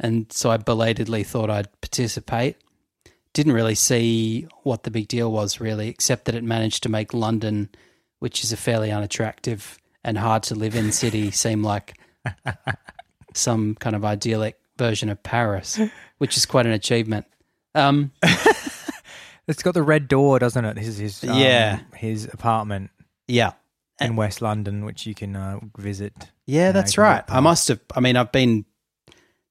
and 0.00 0.32
so 0.32 0.50
I 0.50 0.56
belatedly 0.56 1.22
thought 1.22 1.50
I'd 1.50 1.80
participate. 1.80 2.56
Didn't 3.34 3.52
really 3.52 3.74
see 3.74 4.46
what 4.62 4.82
the 4.82 4.90
big 4.90 5.08
deal 5.08 5.30
was, 5.30 5.60
really, 5.60 5.88
except 5.88 6.24
that 6.24 6.34
it 6.34 6.42
managed 6.42 6.82
to 6.84 6.88
make 6.88 7.14
London 7.14 7.68
which 8.22 8.44
is 8.44 8.52
a 8.52 8.56
fairly 8.56 8.92
unattractive 8.92 9.80
and 10.04 10.16
hard 10.16 10.44
to 10.44 10.54
live 10.54 10.76
in 10.76 10.92
city, 10.92 11.32
seem 11.32 11.60
like 11.60 11.98
some 13.34 13.74
kind 13.74 13.96
of 13.96 14.04
idyllic 14.04 14.61
version 14.82 15.08
of 15.08 15.22
Paris, 15.22 15.78
which 16.18 16.36
is 16.36 16.46
quite 16.46 16.66
an 16.66 16.72
achievement. 16.72 17.26
Um, 17.74 18.10
It's 19.48 19.62
got 19.62 19.74
the 19.74 19.82
red 19.82 20.06
door, 20.06 20.38
doesn't 20.38 20.64
it? 20.64 20.78
His 20.78 20.98
his 20.98 21.24
um, 21.24 21.36
Yeah. 21.36 21.80
his 21.96 22.26
apartment 22.32 22.90
yeah. 23.26 23.52
in 24.00 24.14
West 24.14 24.40
London, 24.40 24.84
which 24.84 25.04
you 25.04 25.14
can 25.14 25.34
uh, 25.34 25.58
visit. 25.76 26.12
Yeah, 26.46 26.70
that's 26.70 26.96
right. 26.96 27.24
I 27.28 27.40
must 27.40 27.66
have. 27.68 27.80
I 27.94 27.98
mean, 28.00 28.16
I've 28.16 28.30
been 28.30 28.64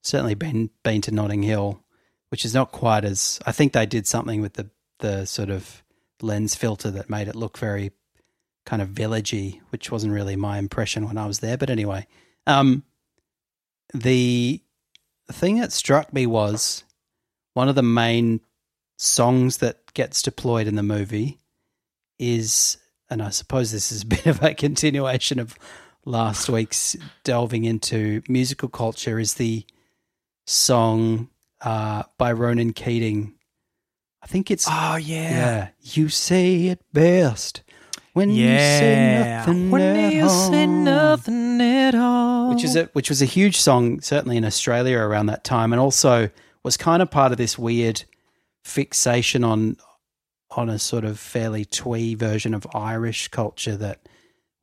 certainly 0.02 0.34
been 0.34 0.70
been 0.84 1.02
to 1.02 1.12
Notting 1.12 1.44
Hill, 1.44 1.84
which 2.30 2.46
is 2.46 2.54
not 2.54 2.72
quite 2.72 3.04
as. 3.04 3.40
I 3.46 3.52
think 3.52 3.74
they 3.74 3.86
did 3.86 4.08
something 4.08 4.40
with 4.42 4.54
the 4.54 4.70
the 5.00 5.26
sort 5.26 5.50
of 5.50 5.84
lens 6.22 6.56
filter 6.56 6.90
that 6.92 7.10
made 7.10 7.28
it 7.28 7.36
look 7.36 7.58
very 7.58 7.92
kind 8.66 8.82
of 8.82 8.90
villagey, 8.90 9.60
which 9.72 9.92
wasn't 9.92 10.14
really 10.14 10.38
my 10.38 10.58
impression 10.58 11.06
when 11.06 11.18
I 11.18 11.28
was 11.28 11.40
there. 11.40 11.58
But 11.58 11.70
anyway, 11.70 12.08
um, 12.48 12.84
the 13.94 14.62
thing 15.32 15.60
that 15.60 15.72
struck 15.72 16.14
me 16.14 16.26
was 16.26 16.84
one 17.54 17.70
of 17.70 17.76
the 17.76 17.84
main 17.84 18.42
songs 18.98 19.58
that 19.58 19.94
gets 19.94 20.22
deployed 20.22 20.68
in 20.68 20.76
the 20.76 20.84
movie 20.84 21.40
is, 22.20 22.78
and 23.10 23.22
I 23.22 23.30
suppose 23.30 23.72
this 23.72 23.92
is 23.92 24.04
a 24.04 24.06
bit 24.08 24.26
of 24.26 24.44
a 24.44 24.54
continuation 24.54 25.40
of 25.40 25.58
last 26.06 26.50
week's 26.50 26.96
delving 27.24 27.66
into 27.66 28.22
musical 28.28 28.70
culture, 28.70 29.20
is 29.20 29.36
the 29.36 29.66
song 30.46 31.30
uh, 31.62 32.04
by 32.18 32.32
Ronan 32.32 32.74
Keating. 32.74 33.36
I 34.24 34.28
think 34.28 34.52
it's 34.52 34.68
Oh 34.70 34.96
yeah. 34.98 35.30
yeah. 35.32 35.68
You 35.82 36.10
say 36.10 36.68
it 36.68 36.82
best 36.94 37.64
when 38.14 38.30
you 38.30 38.46
say 38.48 39.24
nothing 39.38 39.72
When 39.72 39.82
at 39.82 40.14
you 40.14 40.30
say 40.30 40.66
all. 40.66 40.68
nothing 40.68 41.62
at 41.62 41.96
all. 41.96 42.50
Which 42.54 42.64
is 42.64 42.76
a 42.76 42.86
which 42.94 43.10
was 43.10 43.22
a 43.22 43.26
huge 43.26 43.58
song, 43.58 44.02
certainly 44.02 44.38
in 44.38 44.46
Australia 44.46 44.98
around 44.98 45.28
that 45.28 45.44
time, 45.44 45.72
and 45.74 45.80
also 45.80 46.30
was 46.64 46.78
kind 46.78 47.02
of 47.02 47.10
part 47.10 47.32
of 47.32 47.38
this 47.38 47.58
weird 47.58 48.04
fixation 48.64 49.44
on 49.44 49.78
on 50.52 50.70
a 50.70 50.78
sort 50.78 51.06
of 51.06 51.18
fairly 51.20 51.64
twee 51.66 52.14
version 52.16 52.54
of 52.54 52.68
Irish 52.74 53.30
culture 53.30 53.78
that 53.78 54.00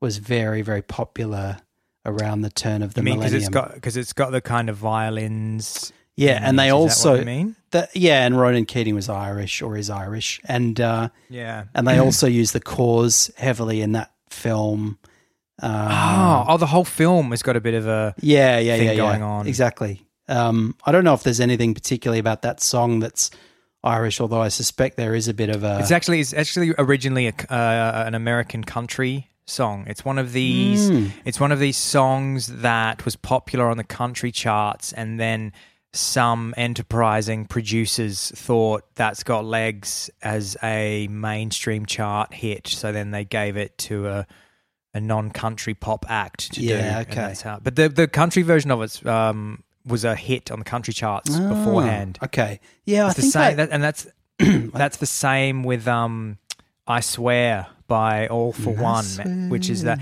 was 0.00 0.19
very 0.19 0.62
very 0.62 0.83
popular 0.83 1.59
around 2.07 2.43
the 2.43 2.50
turn 2.50 2.83
of 2.83 2.95
the 2.95 3.00
I 3.00 3.05
mean, 3.05 3.19
because 3.19 3.33
millennium. 3.33 3.49
it's 3.49 3.55
got 3.55 3.75
because 3.75 3.97
it's 3.97 4.12
got 4.12 4.31
the 4.33 4.40
kind 4.40 4.69
of 4.69 4.76
violins. 4.76 5.93
Yeah, 6.18 6.40
and 6.42 6.58
they 6.58 6.66
Is 6.66 6.72
that 6.72 6.75
what 6.75 6.82
also 6.82 7.25
mean 7.25 7.56
the, 7.70 7.88
yeah, 7.94 8.26
and 8.26 8.38
Ronan 8.38 8.66
Keating 8.66 8.94
was 8.94 9.08
Irish 9.08 9.62
or 9.62 9.76
is 9.76 9.88
Irish, 9.88 10.40
and 10.44 10.80
uh, 10.80 11.10
yeah. 11.28 11.64
and 11.75 11.87
they 11.87 11.98
also 11.98 12.26
use 12.26 12.52
the 12.52 12.60
Corrs 12.60 13.34
heavily 13.37 13.82
in 13.82 13.92
that 13.92 14.10
film. 14.30 14.98
Um, 15.60 15.88
Oh, 15.90 16.44
oh, 16.48 16.56
the 16.56 16.66
whole 16.66 16.84
film 16.84 17.30
has 17.30 17.42
got 17.42 17.56
a 17.56 17.60
bit 17.60 17.75
of 17.75 17.87
a 17.87 18.14
yeah, 18.20 18.58
yeah, 18.58 18.76
thing 18.76 18.87
yeah, 18.87 18.92
yeah. 18.92 18.96
going 18.96 19.22
on. 19.22 19.46
Exactly. 19.46 20.06
Um, 20.28 20.76
I 20.84 20.92
don't 20.92 21.04
know 21.04 21.14
if 21.14 21.22
there's 21.22 21.40
anything 21.40 21.75
particularly 21.75 22.18
about 22.18 22.42
that 22.42 22.60
song 22.60 23.00
that's 23.00 23.30
Irish, 23.84 24.20
although 24.20 24.42
I 24.42 24.48
suspect 24.48 24.96
there 24.96 25.14
is 25.14 25.28
a 25.28 25.34
bit 25.34 25.50
of 25.50 25.62
a. 25.62 25.78
It's 25.80 25.90
actually 25.90 26.20
it's 26.20 26.34
actually 26.34 26.75
originally 26.78 27.28
a, 27.28 27.34
uh, 27.52 28.04
an 28.06 28.14
American 28.14 28.64
country 28.64 29.30
song. 29.46 29.84
It's 29.88 30.04
one 30.04 30.18
of 30.18 30.32
these. 30.32 30.90
Mm. 30.90 31.10
It's 31.25 31.38
one 31.38 31.52
of 31.52 31.58
these 31.58 31.76
songs 31.76 32.48
that 32.48 33.04
was 33.04 33.14
popular 33.14 33.68
on 33.68 33.76
the 33.76 33.84
country 33.84 34.32
charts, 34.32 34.92
and 34.92 35.20
then 35.20 35.52
some 35.92 36.52
enterprising 36.57 37.47
producers 37.47 38.30
thought 38.35 38.85
that's 38.95 39.23
got 39.23 39.45
legs 39.45 40.11
as 40.23 40.57
a 40.62 41.09
mainstream 41.09 41.87
chart 41.87 42.35
hit. 42.35 42.66
So 42.68 42.92
then 42.92 43.11
they 43.11 43.25
gave 43.25 43.57
it 43.57 43.76
to 43.78 44.07
a 44.09 44.26
a 44.95 45.00
non-country 45.00 45.75
pop 45.75 46.07
act 46.09 46.52
to 46.54 46.61
do. 46.61 46.66
Yeah, 46.66 47.00
and 47.00 47.09
okay. 47.11 47.35
how- 47.45 47.61
but 47.62 47.76
the 47.76 47.88
the 47.88 48.09
country 48.09 48.42
version 48.42 48.71
of 48.71 48.83
it 48.83 49.07
um, 49.07 49.62
was 49.87 50.04
a 50.04 50.14
hit 50.16 50.50
on 50.50 50.59
the 50.59 50.64
country 50.64 50.92
charts 50.95 51.30
Ah, 51.35 51.49
beforehand. 51.49 52.18
Okay. 52.23 52.61
Yeah, 52.85 53.07
I 53.07 53.09
the 53.12 53.21
think 53.23 53.33
same, 53.33 53.57
that, 53.57 53.68
that, 53.68 53.75
and 53.75 53.83
that's 53.83 54.07
that's 54.78 54.97
the 54.99 55.07
same 55.07 55.62
with 55.62 55.87
um, 55.88 56.38
"I 56.87 57.00
Swear" 57.00 57.66
by 57.87 58.26
All 58.28 58.52
for 58.52 58.76
I 58.78 58.83
One, 58.83 59.49
which 59.50 59.68
is 59.71 59.83
that 59.83 59.99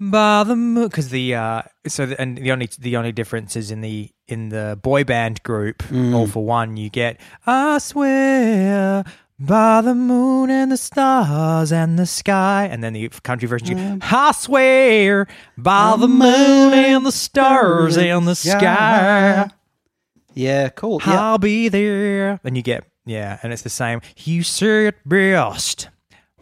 by 0.00 0.44
the 0.44 0.86
because 0.88 1.08
the 1.10 1.34
uh, 1.34 1.62
so 1.86 2.06
the, 2.06 2.20
and 2.20 2.38
the 2.38 2.52
only 2.52 2.68
the 2.78 2.96
only 2.96 3.12
difference 3.12 3.56
is 3.56 3.70
in 3.70 3.80
the 3.80 4.10
in 4.32 4.48
the 4.48 4.78
boy 4.82 5.04
band 5.04 5.42
group 5.42 5.82
Mm. 5.84 6.14
All-4-One, 6.14 6.76
you 6.76 6.88
get 6.90 7.20
"I 7.46 7.78
swear." 7.78 9.04
By 9.38 9.80
the 9.80 9.94
moon 9.94 10.50
and 10.50 10.70
the 10.70 10.76
stars 10.76 11.72
and 11.72 11.98
the 11.98 12.06
sky, 12.06 12.68
and 12.70 12.84
then 12.84 12.92
the 12.92 13.08
country 13.24 13.48
version, 13.48 13.66
you 13.68 13.74
Mm. 13.76 13.98
I 14.12 14.30
swear 14.32 15.26
by 15.58 15.96
the 15.98 16.06
moon 16.06 16.72
and 16.72 17.04
the 17.04 17.10
stars 17.10 17.96
and 17.98 18.28
the 18.28 18.36
sky. 18.36 19.50
yeah, 20.34 20.68
cool. 20.68 21.00
Yeah. 21.04 21.20
I'll 21.20 21.38
be 21.38 21.68
there. 21.68 22.38
And 22.44 22.56
you 22.56 22.62
get 22.62 22.84
yeah, 23.04 23.38
and 23.42 23.52
it's 23.52 23.62
the 23.62 23.68
same. 23.68 24.00
You 24.16 24.44
say 24.44 24.86
it 24.86 24.96
best 25.04 25.88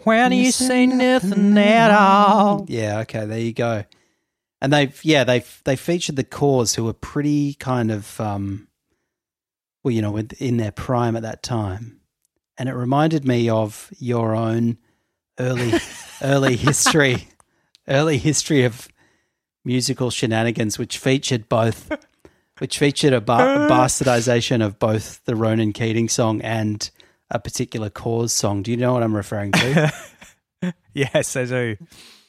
when 0.05 0.33
you, 0.33 0.53
say 0.53 0.87
nothing 0.87 1.57
at 1.57 1.91
all. 1.91 2.67
Yeah, 2.69 2.99
okay, 3.01 3.25
there 3.25 3.39
you 3.39 3.55
go. 3.55 3.85
And 4.61 4.73
they've 4.73 4.99
yeah, 5.05 5.25
they've 5.25 5.61
they 5.65 5.77
featured 5.77 6.17
the 6.17 6.25
Corrs 6.25 6.77
who 6.77 6.85
were 6.85 6.93
pretty 6.93 7.55
kind 7.55 7.91
of 7.91 8.21
um 8.21 8.69
well, 9.83 9.93
you 9.93 10.03
know, 10.03 10.19
in 10.19 10.59
their 10.59 10.73
prime 10.73 11.17
at 11.17 11.23
that 11.23 11.43
time. 11.43 12.01
And 12.59 12.69
it 12.69 12.75
reminded 12.75 13.25
me 13.25 13.49
of 13.49 13.91
your 13.99 14.35
own 14.35 14.77
early 15.39 15.73
early 16.23 16.57
history 16.57 17.29
early 17.89 18.19
history 18.19 18.65
of 18.65 18.89
musical 19.65 20.11
shenanigans 20.11 20.79
which 20.79 20.99
featured 20.99 21.49
both 21.49 21.91
which 22.59 22.79
featured 22.79 23.15
a, 23.15 23.21
bar- 23.23 23.55
a 23.55 23.59
bastardization 23.71 24.65
of 24.65 24.79
both 24.79 25.25
the 25.25 25.35
Ronan 25.35 25.73
Keating 25.73 26.11
song 26.11 26.43
and 26.43 26.91
a 27.31 27.39
particular 27.39 27.89
Corrs 27.89 28.31
song. 28.31 28.63
Do 28.63 28.71
you 28.71 28.77
know 28.77 28.93
what 28.93 29.03
I'm 29.03 29.17
referring 29.17 29.53
to? 29.53 29.93
Yes, 30.93 31.37
I 31.37 31.45
do. 31.47 31.77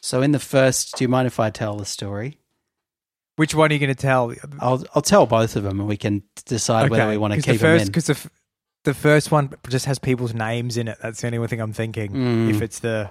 So 0.01 0.22
in 0.22 0.31
the 0.31 0.39
first, 0.39 0.98
do 0.98 1.03
you 1.03 1.08
mind 1.08 1.27
if 1.27 1.39
I 1.39 1.50
tell 1.50 1.77
the 1.77 1.86
story? 1.86 2.38
Which 3.36 3.55
one 3.55 3.70
are 3.72 3.74
you 3.74 3.79
going 3.79 3.89
to 3.96 3.96
tell? 3.96 4.34
I'll 4.60 4.84
I'll 4.93 5.01
tell 5.01 5.25
both 5.25 5.55
of 5.55 5.63
them, 5.63 5.79
and 5.79 5.88
we 5.88 5.98
can 5.98 6.24
decide 6.46 6.89
whether 6.89 7.08
we 7.08 7.17
want 7.17 7.34
to 7.34 7.41
keep 7.41 7.53
the 7.53 7.58
first, 7.60 7.62
them 7.62 7.81
in. 7.81 7.88
Because 7.88 8.05
the, 8.08 8.13
f- 8.13 8.29
the 8.84 8.93
first 8.93 9.31
one 9.31 9.53
just 9.70 9.86
has 9.86 10.00
people's 10.00 10.34
names 10.34 10.75
in 10.77 10.88
it. 10.88 10.98
That's 11.01 11.22
the 11.22 11.27
only 11.34 11.48
thing 11.48 11.62
I'm 11.62 11.74
thinking. 11.74 12.12
Mm. 12.12 12.50
If 12.50 12.62
it's 12.62 12.79
the 12.79 13.10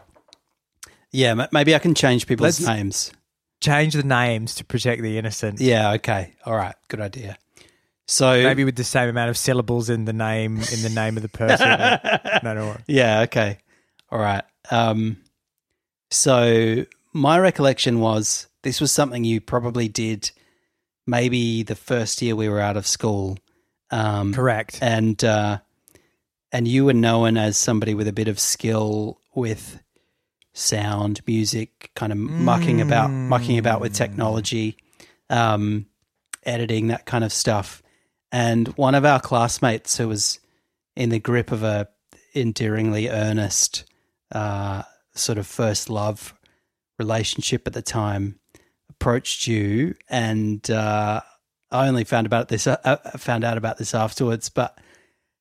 Yeah, 1.10 1.34
ma- 1.34 1.48
maybe 1.52 1.74
I 1.74 1.78
can 1.78 1.94
change 1.94 2.26
people's 2.26 2.60
Let's- 2.60 2.76
names. 2.76 3.12
change 3.60 3.94
the 3.94 4.02
names 4.02 4.54
to 4.56 4.64
protect 4.64 5.02
the 5.02 5.16
innocent. 5.18 5.60
Yeah, 5.60 5.92
okay, 5.94 6.34
all 6.44 6.54
right, 6.54 6.74
good 6.88 7.00
idea. 7.00 7.36
So 8.06 8.42
Maybe 8.42 8.64
with 8.64 8.76
the 8.76 8.84
same 8.84 9.08
amount 9.08 9.30
of 9.30 9.38
syllables 9.38 9.88
in 9.90 10.04
the 10.04 10.12
name 10.12 10.56
in 10.58 10.82
the 10.82 10.90
name 10.94 11.16
of 11.16 11.22
the 11.22 11.28
person. 11.28 11.68
no, 12.42 12.54
no, 12.54 12.66
worry. 12.66 12.82
yeah, 12.88 13.20
okay, 13.22 13.58
all 14.10 14.18
right. 14.18 14.42
Um, 14.70 15.16
so 16.10 16.84
my 17.12 17.38
recollection 17.38 18.00
was 18.00 18.48
this 18.62 18.80
was 18.80 18.92
something 18.92 19.24
you 19.24 19.40
probably 19.40 19.88
did 19.88 20.30
maybe 21.06 21.62
the 21.62 21.74
first 21.74 22.22
year 22.22 22.36
we 22.36 22.48
were 22.48 22.60
out 22.60 22.76
of 22.76 22.86
school. 22.86 23.38
Um, 23.90 24.32
correct. 24.32 24.78
and 24.80 25.22
uh, 25.24 25.58
and 26.52 26.68
you 26.68 26.84
were 26.84 26.92
known 26.94 27.36
as 27.36 27.56
somebody 27.56 27.94
with 27.94 28.06
a 28.06 28.12
bit 28.12 28.28
of 28.28 28.38
skill 28.38 29.20
with 29.34 29.82
sound, 30.52 31.20
music, 31.26 31.90
kind 31.94 32.12
of 32.12 32.18
mucking 32.18 32.80
about, 32.80 33.10
mucking 33.10 33.58
about 33.58 33.80
with 33.80 33.94
technology, 33.94 34.76
um, 35.28 35.86
editing, 36.44 36.88
that 36.88 37.06
kind 37.06 37.24
of 37.24 37.32
stuff. 37.32 37.82
And 38.32 38.68
one 38.68 38.94
of 38.94 39.04
our 39.04 39.20
classmates 39.20 39.96
who 39.96 40.08
was 40.08 40.40
in 40.96 41.10
the 41.10 41.20
grip 41.20 41.52
of 41.52 41.62
a 41.62 41.88
endearingly 42.34 43.08
earnest 43.08 43.84
uh, 44.32 44.82
sort 45.20 45.38
of 45.38 45.46
first 45.46 45.90
love 45.90 46.34
relationship 46.98 47.66
at 47.66 47.72
the 47.72 47.82
time 47.82 48.38
approached 48.88 49.46
you 49.46 49.94
and 50.08 50.70
uh, 50.70 51.20
I 51.70 51.88
only 51.88 52.04
found 52.04 52.26
about 52.26 52.48
this 52.48 52.66
uh, 52.66 52.76
uh, 52.84 52.96
found 53.16 53.44
out 53.44 53.56
about 53.56 53.78
this 53.78 53.94
afterwards 53.94 54.48
but 54.50 54.78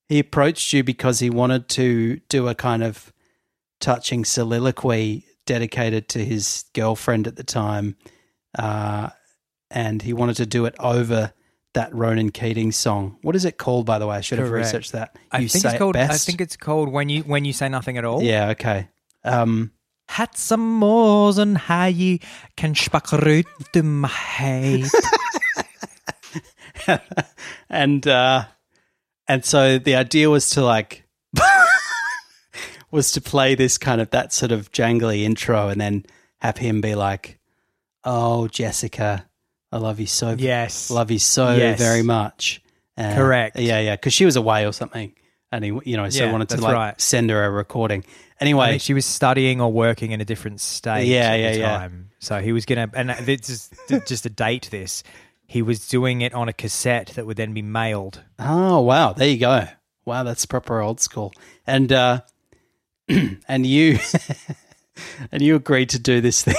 he 0.08 0.18
approached 0.18 0.72
you 0.72 0.82
because 0.82 1.20
he 1.20 1.30
wanted 1.30 1.68
to 1.70 2.16
do 2.28 2.48
a 2.48 2.54
kind 2.54 2.82
of 2.82 3.12
touching 3.80 4.24
soliloquy 4.24 5.24
dedicated 5.46 6.08
to 6.10 6.24
his 6.24 6.64
girlfriend 6.74 7.26
at 7.26 7.36
the 7.36 7.44
time 7.44 7.96
uh, 8.58 9.10
and 9.70 10.02
he 10.02 10.12
wanted 10.12 10.36
to 10.36 10.46
do 10.46 10.64
it 10.64 10.74
over 10.78 11.32
that 11.74 11.94
Ronan 11.94 12.30
Keating 12.30 12.72
song. 12.72 13.18
What 13.22 13.36
is 13.36 13.44
it 13.44 13.56
called, 13.58 13.86
by 13.86 13.98
the 13.98 14.06
way? 14.06 14.16
I 14.16 14.20
should 14.20 14.38
have 14.38 14.50
researched 14.50 14.92
that. 14.92 15.16
I 15.30 15.46
think 15.46 15.64
it's 15.64 15.74
It 15.74 15.78
called. 15.78 15.96
I 15.96 16.08
think 16.08 16.40
it's 16.40 16.56
called 16.56 16.90
when 16.90 17.08
you 17.08 17.22
when 17.22 17.44
you 17.44 17.52
say 17.52 17.68
nothing 17.68 17.96
at 17.96 18.04
all. 18.04 18.22
Yeah, 18.22 18.48
okay. 18.50 18.88
Um, 19.24 19.72
Had 20.08 20.36
some 20.36 20.74
more 20.74 21.32
than 21.32 21.54
how 21.54 21.86
you 21.86 22.18
can 22.56 22.74
my 24.02 24.08
head. 24.08 24.90
and 27.70 28.06
uh, 28.06 28.44
and 29.28 29.44
so 29.44 29.78
the 29.78 29.94
idea 29.96 30.28
was 30.30 30.50
to 30.50 30.62
like 30.64 31.04
was 32.90 33.12
to 33.12 33.20
play 33.20 33.54
this 33.54 33.78
kind 33.78 34.00
of 34.00 34.10
that 34.10 34.32
sort 34.32 34.52
of 34.52 34.70
jangly 34.72 35.22
intro 35.22 35.68
and 35.68 35.80
then 35.80 36.04
have 36.40 36.56
him 36.56 36.80
be 36.80 36.94
like, 36.94 37.38
"Oh, 38.04 38.48
Jessica, 38.48 39.26
I 39.70 39.76
love 39.78 40.00
you 40.00 40.06
so 40.06 40.34
Yes. 40.38 40.90
love 40.90 41.10
you 41.10 41.18
so 41.18 41.54
Yes. 41.54 41.78
very 41.78 42.02
much." 42.02 42.62
Uh, 42.96 43.14
Correct. 43.14 43.58
Yeah, 43.58 43.80
yeah, 43.80 43.94
because 43.96 44.12
she 44.12 44.24
was 44.24 44.36
away 44.36 44.66
or 44.66 44.72
something, 44.72 45.12
and 45.52 45.64
he, 45.64 45.70
you 45.84 45.96
know, 45.96 46.08
so 46.08 46.24
Yeah, 46.24 46.32
wanted 46.32 46.48
to 46.50 46.60
like 46.60 46.74
right. 46.74 47.00
send 47.00 47.30
her 47.30 47.44
a 47.44 47.50
recording. 47.50 48.04
I 48.40 48.44
Anyway, 48.44 48.78
she 48.78 48.94
was 48.94 49.04
studying 49.04 49.60
or 49.60 49.70
working 49.70 50.12
in 50.12 50.20
a 50.20 50.24
different 50.24 50.60
state 50.60 51.06
Yeah, 51.06 51.32
at 51.32 51.40
yeah, 51.40 51.52
the 51.52 51.58
yeah. 51.58 51.78
time. 51.78 52.10
So 52.20 52.38
he 52.40 52.52
was 52.52 52.64
going 52.64 52.90
to, 52.90 52.98
and 52.98 53.10
this 53.26 53.50
is 53.50 53.70
just 54.06 54.22
to 54.22 54.30
date 54.30 54.68
this, 54.70 55.02
he 55.46 55.62
was 55.62 55.86
doing 55.88 56.22
it 56.22 56.32
on 56.32 56.48
a 56.48 56.52
cassette 56.52 57.08
that 57.16 57.26
would 57.26 57.36
then 57.36 57.52
be 57.52 57.62
mailed. 57.62 58.22
Oh 58.38 58.80
wow, 58.80 59.12
there 59.12 59.28
you 59.28 59.38
go. 59.38 59.66
Wow, 60.06 60.22
that's 60.22 60.46
proper 60.46 60.80
old 60.80 61.00
school. 61.00 61.32
And 61.66 61.92
uh 61.92 62.20
and 63.08 63.66
you 63.66 63.98
and 65.32 65.42
you 65.42 65.56
agreed 65.56 65.90
to 65.90 65.98
do 65.98 66.20
this 66.20 66.42
thing 66.42 66.54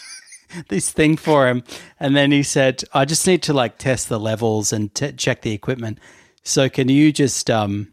this 0.68 0.90
thing 0.90 1.16
for 1.16 1.46
him 1.48 1.62
and 2.00 2.16
then 2.16 2.32
he 2.32 2.42
said, 2.42 2.82
"I 2.92 3.04
just 3.04 3.26
need 3.26 3.42
to 3.44 3.52
like 3.52 3.78
test 3.78 4.08
the 4.08 4.18
levels 4.18 4.72
and 4.72 4.92
t- 4.94 5.12
check 5.12 5.42
the 5.42 5.52
equipment. 5.52 5.98
So 6.42 6.68
can 6.68 6.88
you 6.88 7.12
just 7.12 7.48
um 7.50 7.92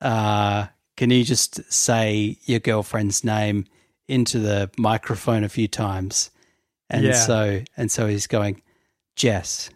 uh 0.00 0.66
can 0.98 1.10
you 1.10 1.24
just 1.24 1.72
say 1.72 2.36
your 2.44 2.58
girlfriend's 2.60 3.22
name 3.24 3.64
into 4.08 4.38
the 4.38 4.68
microphone 4.76 5.44
a 5.44 5.48
few 5.48 5.68
times?" 5.68 6.30
And 6.90 7.04
Yeah. 7.04 7.12
so 7.12 7.62
and 7.76 7.90
so 7.90 8.06
he's 8.08 8.26
going, 8.26 8.60
"Jess, 9.16 9.70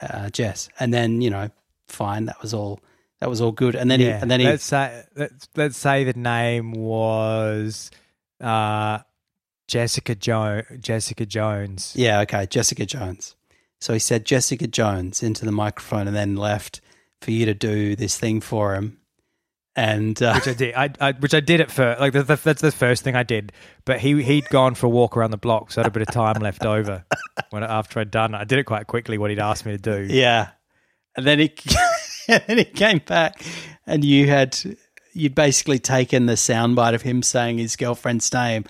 uh, 0.00 0.30
Jess, 0.30 0.68
and 0.80 0.92
then 0.92 1.20
you 1.20 1.30
know, 1.30 1.50
fine, 1.88 2.24
that 2.26 2.40
was 2.42 2.54
all, 2.54 2.80
that 3.20 3.28
was 3.28 3.40
all 3.40 3.52
good, 3.52 3.74
and 3.76 3.90
then 3.90 4.00
he, 4.00 4.08
and 4.10 4.30
then 4.30 4.40
he, 4.40 4.46
let's 4.46 4.64
say 4.64 5.04
let's, 5.14 5.48
let's 5.54 5.76
say 5.76 6.04
the 6.04 6.14
name 6.18 6.72
was 6.72 7.90
uh, 8.40 8.98
Jessica 9.68 10.14
jo- 10.14 10.62
Jessica 10.80 11.26
Jones. 11.26 11.92
yeah, 11.94 12.20
okay, 12.20 12.46
Jessica 12.46 12.86
Jones. 12.86 13.36
So 13.80 13.92
he 13.92 13.98
said 13.98 14.24
Jessica 14.24 14.66
Jones 14.68 15.22
into 15.22 15.44
the 15.44 15.52
microphone, 15.52 16.06
and 16.08 16.16
then 16.16 16.36
left 16.36 16.80
for 17.20 17.32
you 17.32 17.44
to 17.46 17.54
do 17.54 17.94
this 17.96 18.16
thing 18.18 18.40
for 18.40 18.74
him, 18.74 18.98
and 19.74 20.22
uh, 20.22 20.34
Which 20.34 20.48
I 20.48 20.52
did, 20.54 20.74
I, 20.74 20.90
I, 21.00 21.12
which 21.12 21.34
I 21.34 21.40
did 21.40 21.60
at 21.60 21.70
first. 21.70 22.00
Like 22.00 22.12
the, 22.12 22.22
the, 22.22 22.36
that's 22.36 22.60
the 22.60 22.70
first 22.70 23.02
thing 23.04 23.16
I 23.16 23.22
did. 23.22 23.52
But 23.84 24.00
he 24.00 24.22
he'd 24.22 24.48
gone 24.50 24.74
for 24.74 24.86
a 24.86 24.90
walk 24.90 25.16
around 25.16 25.30
the 25.30 25.38
block, 25.38 25.72
so 25.72 25.80
I 25.80 25.84
had 25.84 25.90
a 25.90 25.98
bit 25.98 26.06
of 26.06 26.12
time 26.14 26.40
left 26.42 26.64
over. 26.66 27.04
When 27.50 27.62
after 27.62 27.98
I'd 28.00 28.10
done, 28.10 28.34
it. 28.34 28.38
I 28.38 28.44
did 28.44 28.58
it 28.58 28.64
quite 28.64 28.86
quickly. 28.86 29.16
What 29.18 29.30
he'd 29.30 29.38
asked 29.38 29.64
me 29.64 29.72
to 29.72 29.78
do. 29.78 30.12
yeah, 30.12 30.50
and 31.16 31.26
then 31.26 31.38
he, 31.38 31.52
and 32.28 32.42
then 32.46 32.58
he 32.58 32.64
came 32.64 32.98
back, 33.06 33.42
and 33.86 34.04
you 34.04 34.26
had 34.28 34.58
you'd 35.14 35.34
basically 35.34 35.78
taken 35.78 36.26
the 36.26 36.34
soundbite 36.34 36.94
of 36.94 37.02
him 37.02 37.22
saying 37.22 37.58
his 37.58 37.76
girlfriend's 37.76 38.32
name, 38.32 38.64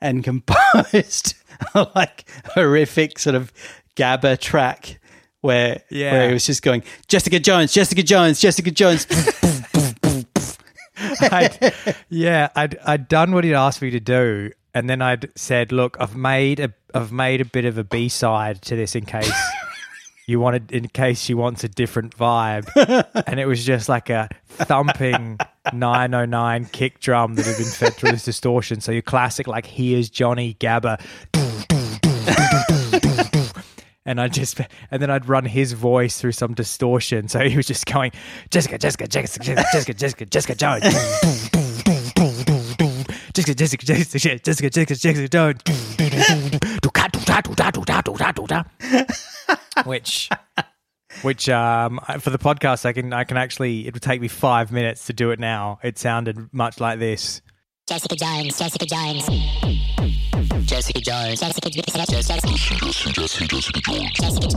and 0.00 0.22
composed 0.22 1.34
a, 1.74 1.86
like 1.94 2.28
horrific 2.54 3.18
sort 3.18 3.36
of 3.36 3.52
gabba 3.96 4.38
track. 4.38 4.98
Where, 5.40 5.82
Yeah. 5.90 6.12
where 6.12 6.26
he 6.28 6.34
was 6.34 6.46
just 6.46 6.62
going, 6.62 6.84
Jessica 7.08 7.40
Jones, 7.40 7.72
Jessica 7.72 8.02
Jones, 8.04 8.40
Jessica 8.40 8.70
Jones. 8.70 9.06
I'd, 11.32 11.74
yeah, 12.08 12.48
I'd 12.54 12.78
I'd 12.84 13.08
done 13.08 13.32
what 13.32 13.44
he'd 13.44 13.54
asked 13.54 13.82
me 13.82 13.90
to 13.90 14.00
do, 14.00 14.50
and 14.74 14.88
then 14.88 15.02
I'd 15.02 15.30
said, 15.36 15.72
"Look, 15.72 15.96
I've 16.00 16.16
made 16.16 16.60
a 16.60 16.72
I've 16.94 17.12
made 17.12 17.40
a 17.40 17.44
bit 17.44 17.64
of 17.64 17.78
a 17.78 17.84
B 17.84 18.08
side 18.08 18.62
to 18.62 18.76
this 18.76 18.94
in 18.94 19.04
case 19.04 19.32
you 20.26 20.40
wanted, 20.40 20.72
in 20.72 20.88
case 20.88 21.20
she 21.20 21.34
wants 21.34 21.64
a 21.64 21.68
different 21.68 22.16
vibe." 22.16 22.68
and 23.26 23.38
it 23.38 23.46
was 23.46 23.64
just 23.64 23.88
like 23.88 24.10
a 24.10 24.28
thumping 24.46 25.38
909 25.72 26.66
kick 26.66 27.00
drum 27.00 27.34
that 27.36 27.46
had 27.46 27.56
been 27.56 27.66
fed 27.66 27.94
through 27.94 28.12
this 28.12 28.24
distortion. 28.24 28.80
So 28.80 28.92
your 28.92 29.02
classic, 29.02 29.46
like, 29.46 29.66
here's 29.66 30.10
Johnny 30.10 30.54
Gabba. 30.54 31.00
And 34.04 34.20
I 34.20 34.26
just, 34.28 34.60
and 34.90 35.00
then 35.00 35.10
I'd 35.10 35.28
run 35.28 35.44
his 35.44 35.74
voice 35.74 36.20
through 36.20 36.32
some 36.32 36.54
distortion. 36.54 37.28
So 37.28 37.38
he 37.48 37.56
was 37.56 37.66
just 37.66 37.86
going, 37.86 38.10
Jessica, 38.50 38.76
Jessica, 38.76 39.06
Jessica, 39.06 39.44
Jessica, 39.44 39.66
Jessica, 39.72 39.94
Jessica 39.94 40.26
Jessica 40.26 40.54
Jones. 40.56 40.82
Do 40.82 40.92
do 41.52 41.72
do 41.84 42.02
do 42.14 42.44
do 42.74 42.74
do, 42.78 43.04
Jessica, 43.32 43.54
Jessica, 43.54 43.86
Jessica, 43.86 44.38
Jessica, 44.38 44.70
Jessica, 44.70 44.94
Jessica 44.96 45.28
Jones. 45.28 45.60
Which, 49.84 50.28
which, 51.22 51.48
um, 51.48 52.00
for 52.18 52.30
the 52.30 52.38
podcast, 52.38 52.84
I 52.84 52.92
can, 52.92 53.12
I 53.12 53.24
can 53.24 53.36
actually, 53.36 53.86
it 53.86 53.94
would 53.94 54.02
take 54.02 54.20
me 54.20 54.28
five 54.28 54.72
minutes 54.72 55.06
to 55.06 55.12
do 55.12 55.30
it 55.30 55.38
now. 55.38 55.78
It 55.82 55.98
sounded 55.98 56.52
much 56.52 56.80
like 56.80 56.98
this. 56.98 57.40
Jessica 57.88 58.16
Jones, 58.16 58.58
Jessica 58.58 58.86
Jones. 58.86 59.91
Jessica 60.64 61.00
Jones, 61.00 61.40
Jessica 61.40 61.70
Jessica 61.70 61.98
Jessica 61.98 62.52
Jessica 64.14 64.48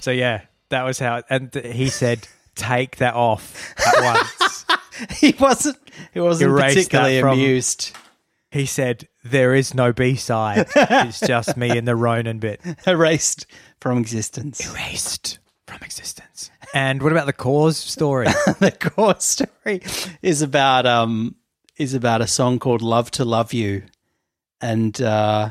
So 0.00 0.10
yeah, 0.10 0.42
that 0.68 0.82
was 0.82 0.98
how, 0.98 1.22
and 1.30 1.54
he 1.54 1.88
said, 1.88 2.28
take 2.54 2.96
that 2.96 3.14
off 3.14 3.74
at 3.78 4.02
once. 4.02 4.66
he 5.18 5.34
wasn't 5.40 5.78
he 6.12 6.20
wasn't 6.20 6.50
Erase 6.50 6.74
particularly 6.74 7.14
that 7.16 7.20
from- 7.22 7.38
amused. 7.38 7.96
He 8.50 8.66
said, 8.66 9.08
there 9.24 9.54
is 9.54 9.74
no 9.74 9.92
B 9.92 10.14
side. 10.14 10.66
It's 10.76 11.18
just 11.20 11.56
me 11.56 11.76
in 11.76 11.86
the 11.86 11.96
Ronan 11.96 12.38
bit. 12.38 12.60
Erased 12.86 13.46
from 13.80 13.98
existence. 13.98 14.64
Erased 14.70 15.38
from 15.74 15.84
existence. 15.84 16.50
And 16.72 17.02
what 17.02 17.12
about 17.12 17.26
the 17.26 17.32
Corrs 17.32 17.74
story? 17.74 18.26
the 18.60 18.72
Corrs 18.72 19.22
story 19.22 19.82
is 20.22 20.42
about 20.42 20.86
um 20.86 21.34
is 21.76 21.94
about 21.94 22.20
a 22.20 22.26
song 22.26 22.58
called 22.58 22.82
Love 22.82 23.10
to 23.12 23.24
Love 23.24 23.52
You. 23.52 23.82
And 24.60 25.00
uh 25.00 25.50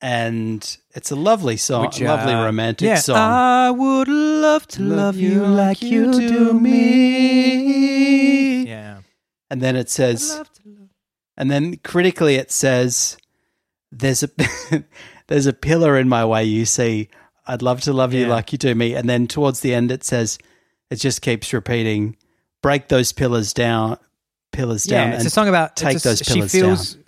and 0.00 0.76
it's 0.90 1.10
a 1.10 1.16
lovely 1.16 1.56
song, 1.56 1.86
Which, 1.86 2.00
a 2.00 2.04
lovely 2.04 2.34
uh, 2.34 2.44
romantic 2.44 2.86
yeah, 2.86 2.96
song. 2.96 3.16
I 3.16 3.70
would 3.70 4.08
love 4.08 4.66
to 4.68 4.82
love 4.82 5.16
you 5.16 5.46
like 5.46 5.80
you 5.80 6.12
do 6.12 6.52
me. 6.52 7.84
Yeah. 8.66 8.98
and 9.50 9.62
then 9.62 9.76
it 9.76 9.88
says 9.88 10.42
and 11.36 11.50
then 11.50 11.76
critically 11.78 12.34
it 12.36 12.50
says 12.50 13.16
there's 13.92 14.22
a 14.22 14.30
there's 15.28 15.46
a 15.46 15.52
pillar 15.52 15.96
in 15.96 16.08
my 16.08 16.24
way 16.24 16.44
you 16.44 16.64
see 16.66 17.08
i'd 17.46 17.62
love 17.62 17.80
to 17.82 17.92
love 17.92 18.12
you 18.14 18.22
Yeah. 18.22 18.28
like 18.28 18.52
you 18.52 18.58
do 18.58 18.74
me 18.74 18.94
and 18.94 19.08
then 19.08 19.26
towards 19.26 19.60
the 19.60 19.74
end 19.74 19.90
it 19.92 20.04
says 20.04 20.38
it 20.90 20.96
just 20.96 21.22
keeps 21.22 21.52
repeating 21.52 22.16
break 22.62 22.88
those 22.88 23.12
pillars 23.12 23.52
down 23.52 23.98
pillars 24.52 24.86
Yeah, 24.86 25.04
down 25.04 25.12
it's 25.14 25.24
a 25.26 25.30
song 25.30 25.48
about 25.48 25.76
take 25.76 25.96
a- 25.96 26.00
those 26.00 26.18
she 26.20 26.34
pillars 26.34 26.52
feels, 26.52 26.98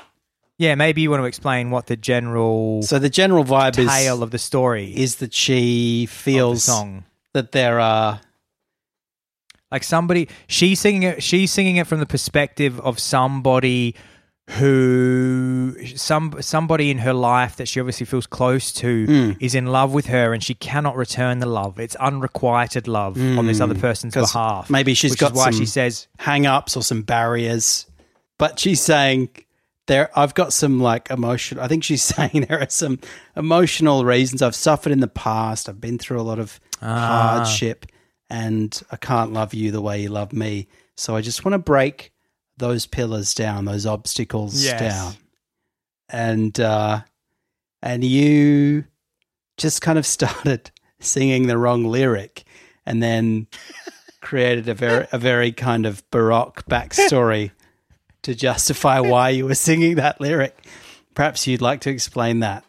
Yeah, 0.58 0.74
maybe 0.74 1.00
you 1.02 1.10
want 1.10 1.20
to 1.22 1.26
explain 1.26 1.70
what 1.70 1.86
the 1.86 1.96
general 1.96 2.82
so 2.82 2.98
the 2.98 3.10
general 3.10 3.44
vibe 3.44 3.74
tale 3.74 4.16
is 4.16 4.22
of 4.22 4.30
the 4.30 4.38
story 4.38 4.90
is 4.92 5.00
is 5.12 5.16
that 5.16 5.32
she 5.34 6.06
feels 6.06 6.64
song. 6.64 7.04
that 7.34 7.52
there 7.52 7.78
are 7.80 8.20
Like 9.70 9.82
somebody, 9.84 10.28
she's 10.46 10.78
singing 10.80 11.02
it. 11.02 11.22
She's 11.22 11.50
singing 11.52 11.76
it 11.76 11.86
from 11.88 11.98
the 11.98 12.06
perspective 12.06 12.78
of 12.80 12.98
somebody 13.00 13.94
who 14.50 15.76
some 15.96 16.34
somebody 16.40 16.90
in 16.90 16.98
her 16.98 17.12
life 17.12 17.56
that 17.56 17.68
she 17.68 17.80
obviously 17.80 18.06
feels 18.06 18.26
close 18.26 18.72
to 18.72 19.06
Hmm. 19.06 19.32
is 19.40 19.54
in 19.54 19.66
love 19.66 19.92
with 19.92 20.06
her, 20.06 20.32
and 20.32 20.42
she 20.42 20.54
cannot 20.54 20.96
return 20.96 21.38
the 21.40 21.46
love. 21.46 21.78
It's 21.78 21.94
unrequited 21.96 22.88
love 22.88 23.16
on 23.38 23.46
this 23.46 23.60
other 23.60 23.74
person's 23.74 24.14
Hmm. 24.14 24.20
'Cause 24.20 24.32
behalf. 24.32 24.70
maybe 24.70 24.94
she's 24.94 25.16
got 25.16 25.34
why 25.34 25.50
she 25.50 25.66
says, 25.66 26.06
hang-ups 26.18 26.76
or 26.76 26.82
some 26.82 27.02
barriers 27.02 27.86
but 28.38 28.58
she's 28.58 28.80
saying 28.82 29.28
there 29.86 30.10
i've 30.14 30.34
got 30.34 30.52
some 30.52 30.78
like 30.80 31.10
emotion 31.10 31.58
i 31.58 31.66
think 31.68 31.82
she's 31.84 32.02
saying 32.14 32.44
there 32.48 32.60
are 32.60 32.68
some 32.68 32.98
emotional 33.36 34.04
reasons 34.04 34.42
i've 34.42 34.54
suffered 34.54 34.92
in 34.92 35.00
the 35.00 35.08
past 35.08 35.68
i've 35.68 35.80
been 35.80 35.96
through 35.98 36.20
a 36.20 36.22
lot 36.30 36.38
of 36.38 36.60
Ah. 36.82 37.36
hardship 37.38 37.86
and 38.28 38.82
i 38.92 38.96
can't 38.96 39.32
love 39.32 39.54
you 39.54 39.70
the 39.70 39.80
way 39.80 40.02
you 40.02 40.08
love 40.10 40.32
me 40.34 40.66
so 40.96 41.16
i 41.16 41.20
just 41.22 41.44
want 41.44 41.54
to 41.54 41.58
break 41.58 42.12
those 42.58 42.86
pillars 42.86 43.34
down 43.34 43.64
those 43.64 43.86
obstacles 43.86 44.64
Yes. 44.64 44.80
down 44.80 45.14
and 46.08 46.58
uh 46.60 47.00
and 47.82 48.02
you 48.04 48.84
just 49.56 49.82
kind 49.82 49.98
of 49.98 50.06
started 50.16 50.70
singing 51.00 51.46
the 51.46 51.58
wrong 51.58 51.84
lyric 51.84 52.44
and 52.86 53.02
then 53.02 53.46
created 54.22 54.68
a 54.68 54.74
very 54.74 55.06
a 55.12 55.18
very 55.18 55.52
kind 55.52 55.86
of 55.86 56.08
baroque 56.10 56.64
backstory 56.66 57.50
to 58.22 58.34
justify 58.34 58.98
why 59.00 59.28
you 59.28 59.44
were 59.44 59.54
singing 59.54 59.96
that 59.96 60.20
lyric. 60.20 60.56
Perhaps 61.14 61.46
you'd 61.46 61.62
like 61.62 61.80
to 61.82 61.90
explain 61.90 62.40
that. 62.40 62.64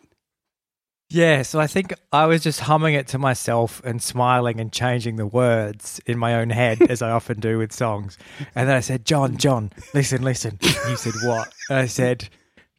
Yeah, 1.10 1.44
so 1.44 1.60
I 1.60 1.68
think 1.68 1.94
I 2.12 2.26
was 2.26 2.44
just 2.44 2.60
humming 2.60 2.94
it 2.94 3.08
to 3.10 3.18
myself 3.18 3.82
and 3.86 4.02
smiling 4.02 4.60
and 4.60 4.74
changing 4.74 5.16
the 5.16 5.26
words 5.26 6.02
in 6.06 6.18
my 6.18 6.36
own 6.36 6.50
head, 6.50 6.82
as 6.82 7.02
I 7.02 7.12
often 7.12 7.40
do 7.40 7.58
with 7.58 7.72
songs. 7.72 8.18
And 8.56 8.68
then 8.68 8.76
I 8.76 8.82
said, 8.82 9.06
John, 9.06 9.38
John, 9.38 9.72
listen, 9.94 10.22
listen. 10.22 10.60
And 10.62 10.90
you 10.90 10.98
said, 10.98 11.14
what? 11.24 11.54
And 11.70 11.80
I 11.80 11.86
said, 11.86 12.28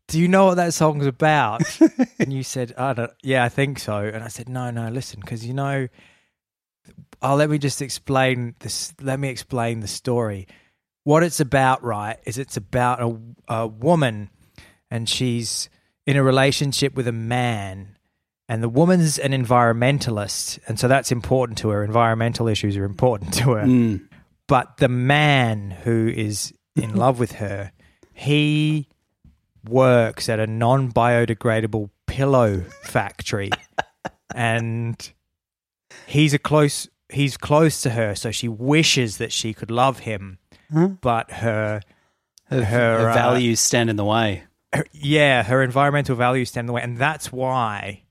Do 0.09 0.21
you 0.21 0.29
know 0.29 0.47
what 0.47 0.57
that 0.57 0.75
song's 0.75 1.07
about? 1.07 1.63
And 2.19 2.33
you 2.33 2.43
said, 2.43 2.75
I 2.77 2.93
don't, 2.93 3.13
Yeah, 3.23 3.45
I 3.45 3.49
think 3.49 3.79
so. 3.79 3.97
And 3.99 4.23
I 4.23 4.29
said, 4.29 4.49
No, 4.49 4.71
no, 4.71 4.89
listen, 4.91 5.21
because 5.21 5.47
you 5.47 5.55
know, 5.55 5.89
oh, 7.23 7.35
let 7.35 7.49
me 7.49 7.59
just 7.59 7.81
explain 7.81 8.55
this. 8.59 8.93
Let 9.01 9.19
me 9.19 9.29
explain 9.29 9.81
the 9.81 9.89
story. 9.89 10.47
What 11.05 11.23
it's 11.23 11.41
about, 11.41 11.83
right, 11.83 12.19
is 12.25 12.37
it's 12.37 12.59
about 12.59 13.01
a, 13.01 13.19
a 13.49 13.67
woman 13.67 14.29
and 14.91 15.09
she's 15.09 15.71
in 16.07 16.17
a 16.17 16.23
relationship 16.23 16.95
with 16.95 17.09
a 17.09 17.13
man. 17.13 17.97
And 18.49 18.63
the 18.63 18.69
woman's 18.69 19.19
an 19.19 19.33
environmentalist. 19.33 20.59
And 20.67 20.79
so 20.81 20.89
that's 20.89 21.13
important 21.13 21.59
to 21.59 21.69
her. 21.71 21.85
Environmental 21.85 22.49
issues 22.49 22.77
are 22.77 22.85
important 22.85 23.35
to 23.41 23.53
her. 23.53 23.65
Mm. 23.65 24.09
But 24.47 24.79
the 24.79 24.89
man 24.89 25.71
who 25.71 26.09
is 26.09 26.55
in 26.75 26.95
love 27.05 27.19
with 27.19 27.33
her, 27.33 27.73
he 28.15 28.89
works 29.69 30.29
at 30.29 30.41
a 30.41 30.47
non 30.47 30.91
biodegradable 30.93 31.91
pillow 32.07 32.61
factory. 32.83 33.51
and 34.35 35.13
he's 36.07 36.33
a 36.35 36.39
close 36.39 36.89
he's 37.11 37.37
close 37.37 37.83
to 37.83 37.91
her, 37.91 38.15
so 38.15 38.31
she 38.31 38.49
wishes 38.49 39.19
that 39.19 39.33
she 39.33 39.53
could 39.55 39.71
love 39.71 40.01
him. 40.01 40.39
But 40.71 41.31
her 41.33 41.81
Her, 42.47 42.65
Her, 42.65 43.11
uh, 43.11 43.15
values 43.15 43.61
stand 43.61 43.89
in 43.91 43.97
the 43.97 44.05
way. 44.05 44.45
her- 44.75 44.85
yeah, 44.93 45.43
her 45.43 45.63
environmental 45.63 46.17
values 46.17 46.49
stand 46.51 46.65
in 46.65 46.67
the 46.67 46.73
way, 46.75 46.83
and 46.83 46.97
that's 46.99 47.31
why 47.33 48.03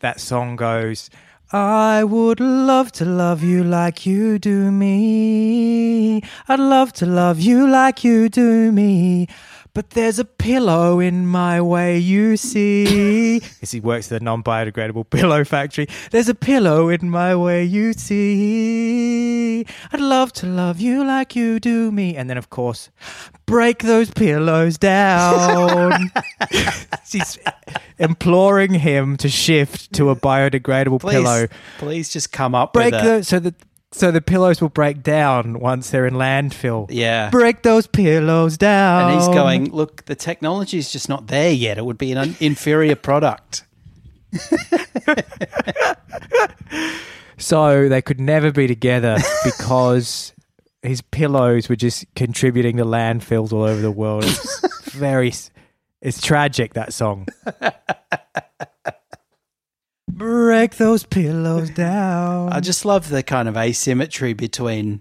that 0.00 0.20
song 0.20 0.56
goes. 0.56 1.10
I 1.52 2.04
would 2.04 2.40
love 2.40 2.92
to 2.92 3.04
love 3.04 3.42
you 3.42 3.64
like 3.64 4.06
you 4.06 4.38
do 4.38 4.70
me. 4.70 6.22
I'd 6.48 6.60
love 6.60 6.92
to 6.94 7.06
love 7.06 7.40
you 7.40 7.68
like 7.68 8.04
you 8.04 8.28
do 8.28 8.70
me. 8.70 9.28
But 9.72 9.90
there's 9.90 10.18
a 10.18 10.24
pillow 10.24 10.98
in 10.98 11.26
my 11.26 11.60
way, 11.60 11.98
you 11.98 12.36
see. 12.36 13.40
Because 13.60 13.70
he 13.70 13.80
works 13.80 14.10
at 14.10 14.20
a 14.20 14.24
non 14.24 14.42
biodegradable 14.42 15.08
pillow 15.10 15.44
factory. 15.44 15.86
There's 16.10 16.28
a 16.28 16.34
pillow 16.34 16.88
in 16.88 17.10
my 17.10 17.36
way, 17.36 17.64
you 17.64 17.92
see. 17.92 19.66
I'd 19.92 20.00
love 20.00 20.32
to 20.34 20.46
love 20.46 20.80
you 20.80 21.04
like 21.04 21.36
you 21.36 21.60
do 21.60 21.92
me. 21.92 22.16
And 22.16 22.28
then, 22.28 22.38
of 22.38 22.50
course, 22.50 22.90
break 23.46 23.82
those 23.82 24.10
pillows 24.10 24.78
down. 24.78 26.10
She's 27.06 27.38
imploring 27.98 28.74
him 28.74 29.16
to 29.18 29.28
shift 29.28 29.92
to 29.94 30.10
a 30.10 30.16
biodegradable 30.16 31.00
Please, 31.00 31.12
pillow. 31.12 31.46
please 31.78 32.08
just 32.08 32.32
come 32.32 32.54
up 32.54 32.72
Break 32.72 32.92
with 32.92 33.02
the 33.02 33.22
so 33.22 33.38
that 33.38 33.54
so 33.92 34.10
the 34.10 34.20
pillows 34.20 34.60
will 34.60 34.68
break 34.68 35.02
down 35.02 35.58
once 35.60 35.90
they're 35.90 36.06
in 36.06 36.14
landfill. 36.14 36.86
yeah. 36.90 37.28
Break 37.30 37.62
those 37.62 37.86
pillows 37.86 38.56
down. 38.56 39.10
And 39.10 39.18
he's 39.20 39.28
going, 39.28 39.70
look, 39.72 40.04
the 40.06 40.14
technology 40.14 40.78
is 40.78 40.92
just 40.92 41.08
not 41.08 41.26
there 41.26 41.50
yet. 41.52 41.76
It 41.78 41.84
would 41.84 41.98
be 41.98 42.12
an 42.12 42.18
un- 42.18 42.36
inferior 42.40 42.96
product. 42.96 43.64
So 47.38 47.88
they 47.88 48.02
could 48.02 48.20
never 48.20 48.52
be 48.52 48.66
together 48.66 49.16
because 49.46 50.34
his 50.82 51.00
pillows 51.00 51.70
were 51.70 51.76
just 51.76 52.04
contributing 52.14 52.76
to 52.76 52.84
landfills 52.84 53.50
all 53.50 53.62
over 53.62 53.80
the 53.80 53.90
world. 53.90 54.24
It's 54.24 54.92
very, 54.92 55.32
it's 56.02 56.20
tragic 56.20 56.74
that 56.74 56.92
song. 56.92 57.26
Break 60.20 60.76
those 60.76 61.02
pillows 61.02 61.70
down. 61.70 62.52
I 62.52 62.60
just 62.60 62.84
love 62.84 63.08
the 63.08 63.22
kind 63.22 63.48
of 63.48 63.56
asymmetry 63.56 64.34
between 64.34 65.00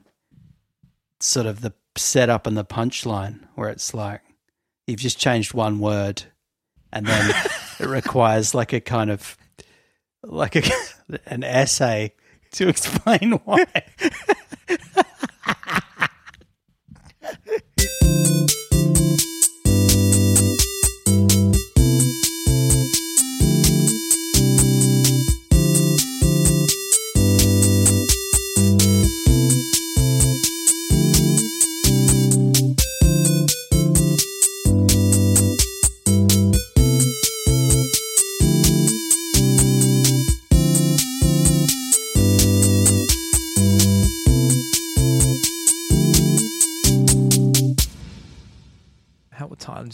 sort 1.20 1.46
of 1.46 1.60
the 1.60 1.74
setup 1.98 2.48
and 2.48 2.56
the 2.56 2.64
punchline, 2.64 3.46
where 3.56 3.68
it's 3.68 3.94
like 3.94 4.22
you've 4.88 5.02
just 5.02 5.20
changed 5.20 5.54
one 5.54 5.82
word, 5.82 6.24
and 6.94 7.06
then 7.06 7.36
it 7.82 7.86
requires 7.86 8.56
like 8.56 8.72
a 8.72 8.80
kind 8.80 9.12
of 9.12 9.36
like 10.24 10.56
a, 10.56 10.64
an 11.26 11.44
essay 11.44 12.14
to 12.54 12.70
explain 12.70 13.34
why. 13.44 13.66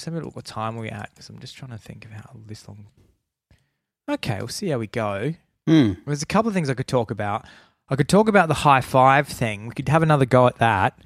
Just 0.06 0.14
have 0.14 0.22
a 0.22 0.26
look 0.28 0.36
what 0.36 0.46
time 0.46 0.76
we're 0.76 0.94
at 0.94 1.10
because 1.16 1.30
I'm 1.30 1.40
just 1.40 1.58
trying 1.58 1.72
to 1.72 1.80
think 1.80 2.06
of 2.06 2.12
how 2.12 2.30
this 2.46 2.68
long. 2.68 2.86
Okay, 4.08 4.38
we'll 4.38 4.50
see 4.50 4.68
how 4.68 4.78
we 4.78 4.86
go. 4.86 5.34
Hmm. 5.66 5.94
There's 6.06 6.22
a 6.22 6.28
couple 6.28 6.48
of 6.48 6.54
things 6.54 6.70
I 6.70 6.76
could 6.76 6.88
talk 6.88 7.10
about. 7.10 7.48
I 7.90 7.96
could 7.96 8.08
talk 8.08 8.30
about 8.30 8.48
the 8.48 8.54
high 8.54 8.82
five 8.82 9.28
thing. 9.28 9.68
We 9.68 9.74
could 9.74 9.90
have 9.90 10.04
another 10.04 10.28
go 10.28 10.46
at 10.46 10.58
that, 10.58 11.00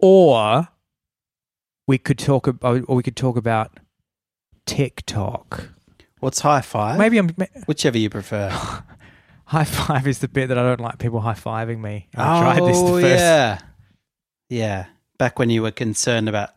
or 0.00 0.66
we 1.86 1.98
could 1.98 2.18
talk 2.18 2.48
about, 2.48 2.82
or 2.88 2.96
we 2.96 3.04
could 3.04 3.14
talk 3.14 3.36
about 3.36 3.78
TikTok. 4.66 5.68
What's 6.18 6.40
high 6.40 6.62
five? 6.62 6.98
Maybe 6.98 7.18
I'm 7.18 7.28
whichever 7.66 7.96
you 7.96 8.10
prefer. 8.10 8.48
high 9.44 9.62
five 9.62 10.08
is 10.08 10.18
the 10.18 10.26
bit 10.26 10.48
that 10.48 10.58
I 10.58 10.64
don't 10.64 10.80
like 10.80 10.98
people 10.98 11.20
high 11.20 11.34
fiving 11.34 11.78
me. 11.80 12.08
I 12.16 12.40
tried 12.40 12.68
this 12.68 12.80
the 12.80 12.86
oh 12.88 13.00
first. 13.00 13.20
yeah, 13.20 13.58
yeah. 14.48 14.86
Back 15.16 15.38
when 15.38 15.48
you 15.48 15.62
were 15.62 15.70
concerned 15.70 16.28
about 16.28 16.50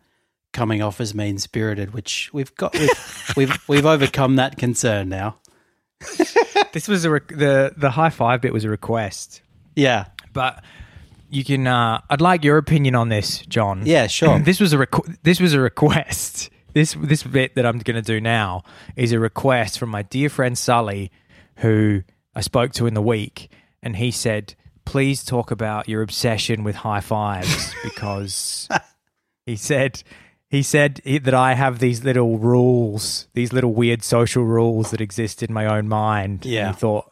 coming 0.55 0.81
off 0.81 0.99
as 0.99 1.13
mean 1.13 1.37
spirited, 1.37 1.93
which 1.93 2.31
we've 2.33 2.55
got, 2.55 2.73
we've, 2.73 3.33
we've 3.37 3.69
we've 3.69 3.85
overcome 3.85 4.37
that 4.37 4.57
concern 4.57 5.09
now. 5.09 5.37
This 6.71 6.89
was 6.89 7.05
a 7.05 7.09
re- 7.09 7.19
the 7.29 7.73
the 7.77 7.89
high 7.91 8.09
five 8.09 8.41
bit 8.41 8.51
was 8.51 8.65
a 8.65 8.69
request, 8.69 9.41
Yeah, 9.77 10.05
but 10.33 10.61
you 11.29 11.45
can. 11.45 11.65
Uh, 11.67 12.01
I'd 12.09 12.19
like 12.19 12.43
your 12.43 12.57
opinion 12.57 12.95
on 12.95 13.07
this, 13.07 13.39
John. 13.45 13.83
yeah, 13.85 14.07
sure. 14.07 14.39
This 14.39 14.59
was 14.59 14.73
a 14.73 14.77
requ- 14.77 15.15
this 15.23 15.39
was 15.39 15.53
a 15.53 15.59
request. 15.61 16.49
This 16.73 16.93
this 16.99 17.23
bit 17.23 17.55
that 17.55 17.65
I'm 17.65 17.79
going 17.79 17.95
to 17.95 18.01
do 18.01 18.19
now 18.19 18.63
is 18.97 19.13
a 19.13 19.19
request 19.19 19.79
from 19.79 19.87
my 19.89 20.01
dear 20.01 20.27
friend 20.29 20.57
Sully, 20.57 21.11
who 21.57 22.03
I 22.35 22.41
spoke 22.41 22.73
to 22.73 22.87
in 22.87 22.93
the 22.93 23.01
week, 23.01 23.49
and 23.81 23.95
he 23.95 24.11
said, 24.11 24.55
"Please 24.83 25.23
talk 25.23 25.51
about 25.51 25.87
your 25.87 26.01
obsession 26.01 26.65
with 26.65 26.75
high 26.75 26.99
fives 27.01 27.73
because 27.85 28.67
he 29.45 29.55
said." 29.55 30.03
He 30.55 30.63
said 30.63 31.01
that 31.05 31.33
I 31.33 31.53
have 31.53 31.79
these 31.79 32.03
little 32.05 32.37
rules, 32.37 33.27
these 33.33 33.51
little 33.51 33.73
weird 33.73 34.03
social 34.03 34.43
rules 34.45 34.91
that 34.91 35.01
exist 35.01 35.43
in 35.43 35.51
my 35.53 35.65
own 35.65 35.87
mind. 35.89 36.45
And 36.45 36.53
Yeah. 36.53 36.67
he 36.69 36.73
thought, 36.73 37.11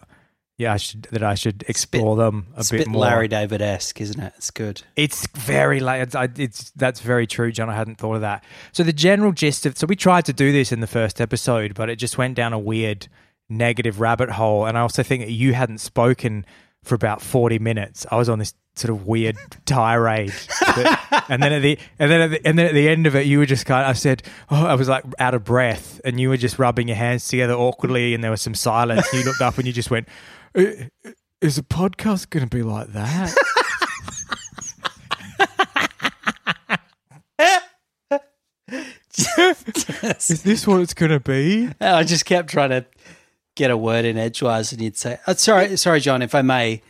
yeah, 0.57 0.71
I 0.73 0.77
should 0.77 1.03
that 1.11 1.23
I 1.23 1.35
should 1.35 1.65
explore 1.67 2.15
them 2.15 2.47
a 2.55 2.59
It's 2.61 2.71
bit 2.71 2.77
bit 2.77 2.87
more. 2.87 3.01
Larry 3.01 3.27
David 3.27 3.61
esque, 3.61 3.99
isn't 3.99 4.19
it? 4.21 4.33
It's 4.37 4.49
good. 4.51 4.81
It's 4.95 5.27
very 5.35 5.79
late. 5.81 6.01
It's, 6.13 6.15
it's 6.39 6.71
that's 6.71 7.01
very 7.01 7.27
true, 7.27 7.51
John. 7.51 7.69
I 7.69 7.75
hadn't 7.75 7.97
thought 7.97 8.15
of 8.15 8.21
that. 8.21 8.43
So 8.71 8.83
the 8.83 8.93
general 8.93 9.33
gist 9.33 9.65
of 9.65 9.77
so 9.77 9.87
we 9.87 9.95
tried 9.97 10.25
to 10.25 10.33
do 10.33 10.51
this 10.53 10.71
in 10.71 10.79
the 10.79 10.87
first 10.87 11.19
episode, 11.19 11.73
but 11.73 11.89
it 11.89 11.97
just 11.97 12.17
went 12.17 12.35
down 12.35 12.53
a 12.53 12.59
weird 12.59 13.07
negative 13.49 13.99
rabbit 13.99 14.29
hole. 14.29 14.65
And 14.65 14.77
I 14.77 14.81
also 14.81 15.03
think 15.03 15.25
that 15.25 15.31
you 15.31 15.53
hadn't 15.53 15.79
spoken 15.79 16.45
for 16.83 16.95
about 16.95 17.21
forty 17.21 17.59
minutes. 17.59 18.05
I 18.11 18.17
was 18.17 18.29
on 18.29 18.39
this 18.39 18.53
sort 18.75 18.89
of 18.89 19.05
weird 19.05 19.37
tirade, 19.65 20.33
that- 20.61 21.25
and 21.29 21.41
then 21.43 21.53
at 21.53 21.61
the 21.61 21.77
and 21.99 22.11
then 22.11 22.21
at 22.21 22.31
the, 22.31 22.47
and 22.47 22.57
then 22.59 22.65
at 22.67 22.73
the 22.73 22.89
end 22.89 23.07
of 23.07 23.15
it, 23.15 23.25
you 23.25 23.39
were 23.39 23.45
just 23.45 23.65
kind. 23.65 23.83
Of, 23.85 23.89
I 23.91 23.93
said, 23.93 24.23
oh, 24.49 24.65
I 24.65 24.75
was 24.75 24.87
like 24.89 25.03
out 25.19 25.33
of 25.33 25.43
breath, 25.43 25.99
and 26.05 26.19
you 26.19 26.29
were 26.29 26.37
just 26.37 26.59
rubbing 26.59 26.87
your 26.87 26.97
hands 26.97 27.27
together 27.27 27.53
awkwardly, 27.53 28.13
and 28.13 28.23
there 28.23 28.31
was 28.31 28.41
some 28.41 28.55
silence. 28.55 29.11
You 29.13 29.23
looked 29.23 29.41
up 29.41 29.57
and 29.57 29.65
you 29.67 29.73
just 29.73 29.89
went. 29.91 30.07
Is 30.55 31.57
a 31.57 31.63
podcast 31.63 32.29
going 32.29 32.47
to 32.47 32.55
be 32.55 32.63
like 32.63 32.93
that? 32.93 33.33
Is 40.29 40.41
this 40.43 40.65
what 40.65 40.81
it's 40.81 40.93
going 40.93 41.11
to 41.11 41.19
be? 41.19 41.69
I 41.79 42.03
just 42.03 42.25
kept 42.25 42.49
trying 42.49 42.71
to 42.71 42.85
get 43.55 43.71
a 43.71 43.77
word 43.77 44.05
in 44.05 44.17
edgewise, 44.17 44.71
and 44.71 44.81
you'd 44.81 44.97
say, 44.97 45.19
oh, 45.27 45.33
"Sorry, 45.33 45.75
sorry, 45.77 45.99
John, 45.99 46.21
if 46.21 46.35
I 46.35 46.41
may, 46.41 46.81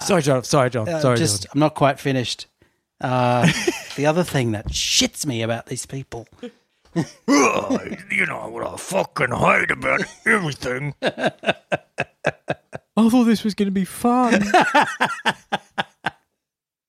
Sorry, 0.00 0.22
John. 0.22 0.42
Sorry, 0.44 0.70
John. 0.70 0.88
uh, 0.88 1.00
sorry, 1.00 1.16
just 1.16 1.44
John. 1.44 1.50
I'm 1.54 1.60
not 1.60 1.74
quite 1.74 1.98
finished." 2.00 2.46
Uh, 3.00 3.50
the 3.96 4.06
other 4.06 4.22
thing 4.22 4.52
that 4.52 4.68
shits 4.68 5.26
me 5.26 5.42
about 5.42 5.66
these 5.66 5.86
people 5.86 6.28
You 6.94 8.26
know 8.26 8.48
what 8.48 8.66
I 8.66 8.76
fucking 8.76 9.32
hate 9.32 9.70
about 9.70 10.02
everything. 10.26 10.94
I 11.02 11.32
thought 13.08 13.24
this 13.24 13.44
was 13.44 13.54
going 13.54 13.68
to 13.68 13.72
be 13.72 13.86
fun. 13.86 14.42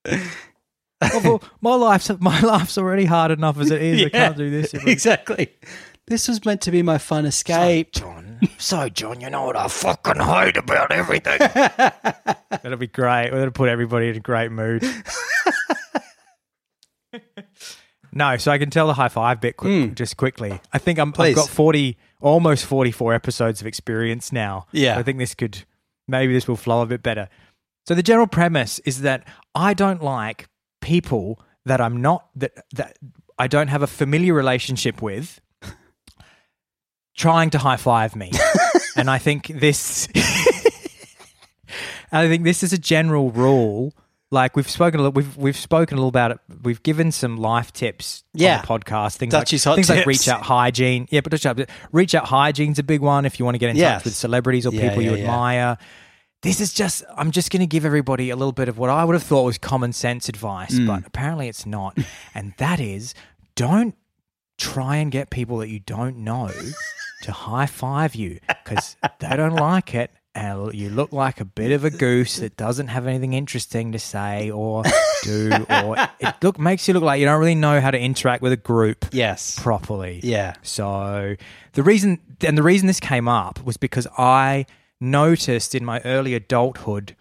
I 0.06 1.10
thought, 1.10 1.44
my 1.62 1.76
life's 1.76 2.12
my 2.20 2.40
life's 2.42 2.78
already 2.78 3.06
hard 3.06 3.32
enough 3.32 3.60
as 3.60 3.72
it 3.72 3.82
is. 3.82 4.06
I 4.06 4.10
can't 4.10 4.38
do 4.38 4.50
this. 4.50 4.74
every- 4.74 4.92
exactly. 4.92 5.50
This 6.08 6.28
was 6.28 6.44
meant 6.44 6.62
to 6.62 6.72
be 6.72 6.82
my 6.82 6.98
fun 6.98 7.26
escape. 7.26 7.94
John. 7.94 8.40
So, 8.58 8.90
John, 8.90 9.22
you 9.22 9.30
know 9.30 9.46
what 9.46 9.56
I 9.56 9.70
fucking 9.70 10.22
hate 10.22 10.58
about 10.58 10.92
everything? 10.92 11.38
That'll 12.50 12.78
be 12.78 12.88
great. 12.88 13.30
That'll 13.32 13.52
put 13.52 13.70
everybody 13.70 14.10
in 14.10 14.18
a 14.18 14.20
great 14.20 14.52
mood. 14.52 14.84
no, 18.12 18.36
so 18.36 18.52
I 18.52 18.58
can 18.58 18.70
tell 18.70 18.88
the 18.88 18.94
high 18.94 19.08
five 19.08 19.40
bit 19.40 19.56
quick, 19.56 19.90
hmm. 19.90 19.94
just 19.94 20.18
quickly. 20.18 20.60
I 20.74 20.78
think 20.78 21.00
I'm, 21.00 21.14
I've 21.18 21.36
got 21.36 21.48
40, 21.48 21.98
almost 22.20 22.66
44 22.66 23.14
episodes 23.14 23.62
of 23.62 23.68
experience 23.68 24.34
now. 24.34 24.68
Yeah. 24.74 24.98
I 24.98 25.04
think 25.04 25.20
this 25.20 25.34
could, 25.34 25.64
maybe 26.10 26.34
this 26.34 26.50
will 26.50 26.58
flow 26.58 26.82
a 26.82 26.86
bit 26.86 27.02
better. 27.02 27.30
So 27.88 27.96
the 27.96 28.04
general 28.04 28.28
premise 28.28 28.80
is 28.80 29.02
that 29.02 29.26
I 29.56 29.74
don't 29.74 30.04
like 30.04 30.50
people 30.82 31.40
that 31.66 31.80
I'm 31.80 32.02
not, 32.02 32.28
that, 32.36 32.66
that 32.74 32.98
I 33.40 33.48
don't 33.48 33.70
have 33.70 33.84
a 33.84 33.88
familiar 33.88 34.34
relationship 34.34 35.02
with 35.02 35.40
trying 37.16 37.50
to 37.52 37.58
high 37.58 37.78
five 37.78 38.16
me. 38.16 38.32
and 38.98 39.10
I 39.10 39.18
think 39.18 39.48
this 39.48 40.08
I 42.12 42.28
think 42.28 42.44
this 42.44 42.64
is 42.64 42.74
a 42.74 42.78
general 42.78 43.32
rule. 43.32 43.94
Like 44.32 44.56
we've 44.56 44.70
spoken 44.70 45.00
a 45.00 45.04
little, 45.04 45.14
we've 45.14 45.38
we've 45.38 45.56
spoken 45.58 45.96
a 45.98 46.02
little 46.02 46.10
about 46.10 46.32
it. 46.32 46.40
We've 46.64 46.82
given 46.82 47.12
some 47.12 47.38
life 47.38 47.72
tips 47.72 48.24
Yeah. 48.34 48.56
on 48.56 48.62
the 48.62 48.68
podcast. 48.86 49.18
Things 49.18 49.32
Dutchie's 49.32 49.66
like 49.66 49.76
things 49.76 49.90
like 49.90 50.06
reach 50.08 50.28
out 50.28 50.42
hygiene. 50.42 51.08
Yeah, 51.12 51.22
but 51.22 51.70
reach 51.92 52.16
out, 52.16 52.26
hygiene's 52.26 52.80
a 52.80 52.84
big 52.84 53.02
one 53.02 53.26
if 53.26 53.38
you 53.40 53.46
want 53.46 53.56
to 53.56 53.60
get 53.60 53.70
in 53.70 53.76
Yes. 53.76 54.00
touch 54.00 54.06
with 54.06 54.16
celebrities 54.16 54.66
or 54.66 54.74
Yeah, 54.74 54.90
people 54.90 55.04
you 55.04 55.12
yeah, 55.12 55.18
yeah. 55.18 55.24
admire. 55.24 55.78
This 56.42 56.60
is 56.62 56.74
just 56.74 57.04
I'm 57.16 57.30
just 57.32 57.52
going 57.52 57.60
to 57.62 57.68
give 57.68 57.86
everybody 57.86 58.32
a 58.32 58.36
little 58.36 58.52
bit 58.52 58.70
of 58.70 58.78
what 58.80 58.90
I 58.90 59.06
would 59.06 59.14
have 59.14 59.24
thought 59.24 59.44
was 59.44 59.58
common 59.60 59.94
sense 59.94 60.28
advice, 60.30 60.74
Mm. 60.80 60.88
but 60.88 61.06
apparently 61.08 61.48
it's 61.48 61.66
not. 61.68 61.96
and 62.36 62.54
that 62.58 62.80
is 62.80 63.14
don't 63.56 63.96
try 64.58 64.96
and 64.98 65.12
get 65.12 65.30
people 65.30 65.58
that 65.60 65.70
you 65.70 65.80
don't 65.80 66.18
know 66.18 66.50
to 67.24 67.32
high 67.32 67.66
five 67.66 68.16
you 68.16 68.40
because 68.64 68.96
they 69.20 69.36
don't 69.36 69.56
like 69.56 69.94
it 69.96 70.12
and 70.36 70.74
you 70.74 70.90
look 70.90 71.12
like 71.14 71.40
a 71.42 71.46
bit 71.46 71.72
of 71.72 71.84
a 71.86 71.90
goose 71.92 72.38
that 72.38 72.58
doesn't 72.58 72.88
have 72.88 73.06
anything 73.06 73.34
interesting 73.34 73.92
to 73.92 74.00
say 74.00 74.50
or 74.50 74.84
do 75.24 75.52
or 75.70 75.96
it 76.20 76.34
look 76.42 76.58
makes 76.58 76.88
you 76.88 76.94
look 76.96 77.04
like 77.04 77.20
you 77.20 77.26
don't 77.26 77.40
really 77.40 77.54
know 77.54 77.80
how 77.80 77.92
to 77.92 78.00
interact 78.00 78.42
with 78.42 78.52
a 78.52 78.58
group 78.58 79.06
Yes. 79.12 79.60
properly. 79.60 80.20
Yeah. 80.24 80.56
So 80.64 81.36
the 81.74 81.84
reason 81.84 82.20
and 82.42 82.58
the 82.58 82.64
reason 82.64 82.88
this 82.88 83.00
came 83.00 83.28
up 83.28 83.64
was 83.64 83.78
because 83.78 84.08
I 84.18 84.66
noticed 85.00 85.76
in 85.76 85.86
my 85.86 86.00
early 86.02 86.34
adulthood 86.34 87.16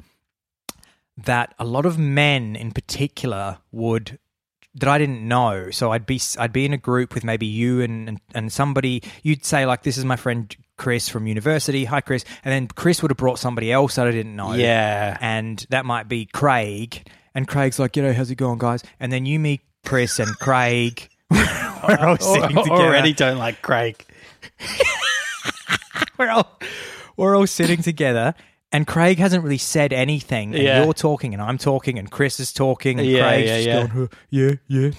that 1.17 1.55
a 1.59 1.65
lot 1.65 1.85
of 1.85 1.99
men 1.99 2.57
in 2.57 2.73
particular 2.73 3.59
would 3.71 4.19
that 4.77 4.89
I 4.89 4.99
didn't 4.99 5.27
know. 5.27 5.71
So 5.71 5.93
I'd 5.93 6.07
be 6.07 6.21
I'd 6.39 6.53
be 6.53 6.65
in 6.65 6.73
a 6.73 6.79
group 6.79 7.15
with 7.15 7.25
maybe 7.25 7.47
you 7.47 7.81
and 7.81 8.09
and, 8.09 8.21
and 8.35 8.53
somebody 8.53 9.03
you'd 9.23 9.45
say 9.45 9.67
like 9.67 9.83
this 9.83 9.99
is 9.99 10.05
my 10.05 10.17
friend 10.17 10.55
Chris 10.77 11.09
from 11.09 11.27
university. 11.27 11.85
Hi 11.85 12.01
Chris. 12.01 12.25
And 12.45 12.53
then 12.53 12.69
Chris 12.69 13.03
would 13.03 13.11
have 13.11 13.19
brought 13.19 13.39
somebody 13.39 13.71
else 13.71 13.97
that 13.97 14.07
I 14.07 14.11
didn't 14.11 14.37
know. 14.37 14.55
Yeah. 14.55 15.17
And 15.21 15.65
that 15.71 15.85
might 15.85 16.09
be 16.09 16.27
Craig. 16.27 17.07
And 17.35 17.49
Craig's 17.49 17.79
like, 17.79 17.97
you 17.97 18.03
know, 18.03 18.13
how's 18.13 18.31
it 18.31 18.37
going, 18.37 18.59
guys? 18.59 18.83
And 19.01 19.13
then 19.13 19.27
you 19.27 19.39
meet 19.39 19.63
Chris 19.85 20.19
and 20.19 20.31
Craig. 20.39 21.09
We're 21.31 21.99
all 21.99 22.19
sitting 22.19 22.57
together 22.57 22.71
Already 22.71 23.13
don't 23.13 23.39
like 23.39 23.63
Craig. 23.63 24.05
we're 26.19 26.31
all 26.31 26.59
we're 27.17 27.37
all 27.37 27.47
sitting 27.47 27.83
together 27.83 28.35
and 28.73 28.87
Craig 28.87 29.19
hasn't 29.19 29.45
really 29.45 29.59
said 29.59 29.93
anything 29.93 30.55
and 30.55 30.63
Yeah. 30.63 30.83
you're 30.85 30.95
talking 30.95 31.35
and 31.35 31.43
I'm 31.43 31.59
talking 31.59 31.99
and 31.99 32.11
Chris 32.11 32.41
is 32.41 32.53
talking 32.53 32.99
and 32.99 33.09
Yeah, 33.09 33.29
Craig's 33.29 33.49
yeah, 33.49 33.57
just 33.57 33.67
yeah. 33.67 33.75
going 33.75 33.89
"Huh, 33.89 34.07
yeah 34.31 34.53
yeah 34.69 34.91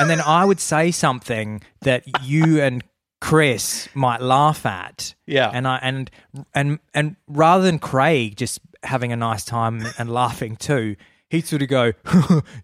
and 0.00 0.10
then 0.10 0.20
I 0.20 0.44
would 0.44 0.60
say 0.60 0.90
something 0.90 1.60
that 1.82 2.04
you 2.24 2.60
and 2.62 2.82
Chris 3.20 3.88
might 3.94 4.20
laugh 4.22 4.64
at 4.64 5.14
Yeah. 5.26 5.50
and 5.52 5.66
I 5.68 5.78
and 5.82 6.10
and 6.54 6.78
and 6.94 7.16
rather 7.26 7.64
than 7.64 7.78
Craig 7.78 8.36
just 8.36 8.60
having 8.84 9.12
a 9.12 9.16
nice 9.16 9.44
time 9.44 9.84
and 9.98 10.10
laughing 10.10 10.56
too 10.56 10.96
he'd 11.30 11.46
sort 11.46 11.62
of 11.62 11.68
go 11.68 11.92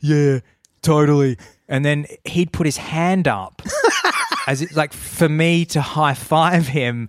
yeah 0.01 0.39
totally 0.83 1.37
and 1.69 1.85
then 1.85 2.07
he'd 2.25 2.53
put 2.53 2.67
his 2.67 2.77
hand 2.77 3.27
up 3.27 3.63
as 4.47 4.63
it 4.63 4.77
like 4.77 4.93
for 4.93 5.29
me 5.29 5.65
to 5.65 5.81
high 5.81 6.15
five 6.15 6.69
him 6.69 7.09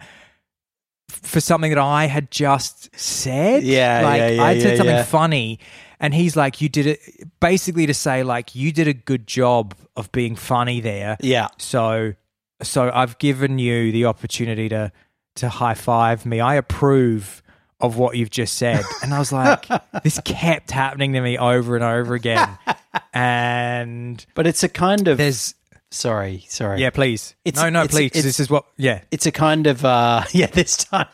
for 1.10 1.40
something 1.40 1.72
that 1.72 1.80
I 1.80 2.06
had 2.06 2.32
just 2.32 2.90
said. 2.98 3.64
Yeah, 3.64 4.02
like 4.04 4.20
yeah, 4.20 4.30
yeah, 4.30 4.44
I 4.44 4.60
said 4.60 4.72
yeah, 4.72 4.78
something 4.78 5.04
funny, 5.06 5.60
and 6.00 6.14
he's 6.14 6.36
like, 6.36 6.62
"You 6.62 6.70
did 6.70 6.88
it." 6.88 7.00
Basically, 7.40 7.86
to 7.86 7.94
say 7.94 8.24
like, 8.24 8.56
"You 8.56 8.72
did 8.72 8.88
a 8.88 8.94
good 8.94 9.28
job 9.28 9.76
of 9.96 10.12
being 10.12 10.36
funny 10.36 10.82
there." 10.82 11.18
Yeah. 11.22 11.48
So, 11.58 12.14
so 12.62 12.92
I've 12.94 13.18
given 13.18 13.60
you 13.60 13.92
the 13.92 14.06
opportunity 14.06 14.70
to 14.70 14.92
to 15.36 15.50
high 15.50 15.74
five 15.74 16.26
me. 16.26 16.40
I 16.40 16.56
approve 16.56 17.42
of 17.82 17.98
what 17.98 18.16
you've 18.16 18.30
just 18.30 18.56
said, 18.56 18.84
and 19.04 19.14
I 19.14 19.20
was 19.20 19.32
like, 19.32 19.68
this 20.04 20.20
kept 20.24 20.72
happening 20.72 21.14
to 21.14 21.22
me 21.22 21.38
over 21.38 21.76
and 21.76 21.84
over 21.84 22.16
again, 22.16 22.58
and 23.14 24.26
But 24.34 24.48
it's 24.48 24.64
a 24.64 24.70
kind 24.70 25.08
of 25.08 25.18
there's 25.18 25.56
sorry, 25.96 26.46
sorry. 26.50 26.82
yeah, 26.82 26.90
please, 26.92 27.36
It's- 27.46 27.62
no, 27.64 27.70
no, 27.70 27.80
it's- 27.84 27.92
please. 27.96 28.08
it's- 28.08 28.24
this 28.24 28.40
is 28.40 28.50
what 28.50 28.66
yeah. 28.78 29.02
It's 29.12 29.26
a 29.26 29.32
kind 29.32 29.68
of 29.68 29.84
uh 29.86 30.24
yeah, 30.32 30.48
this 30.48 30.78
time 30.78 31.08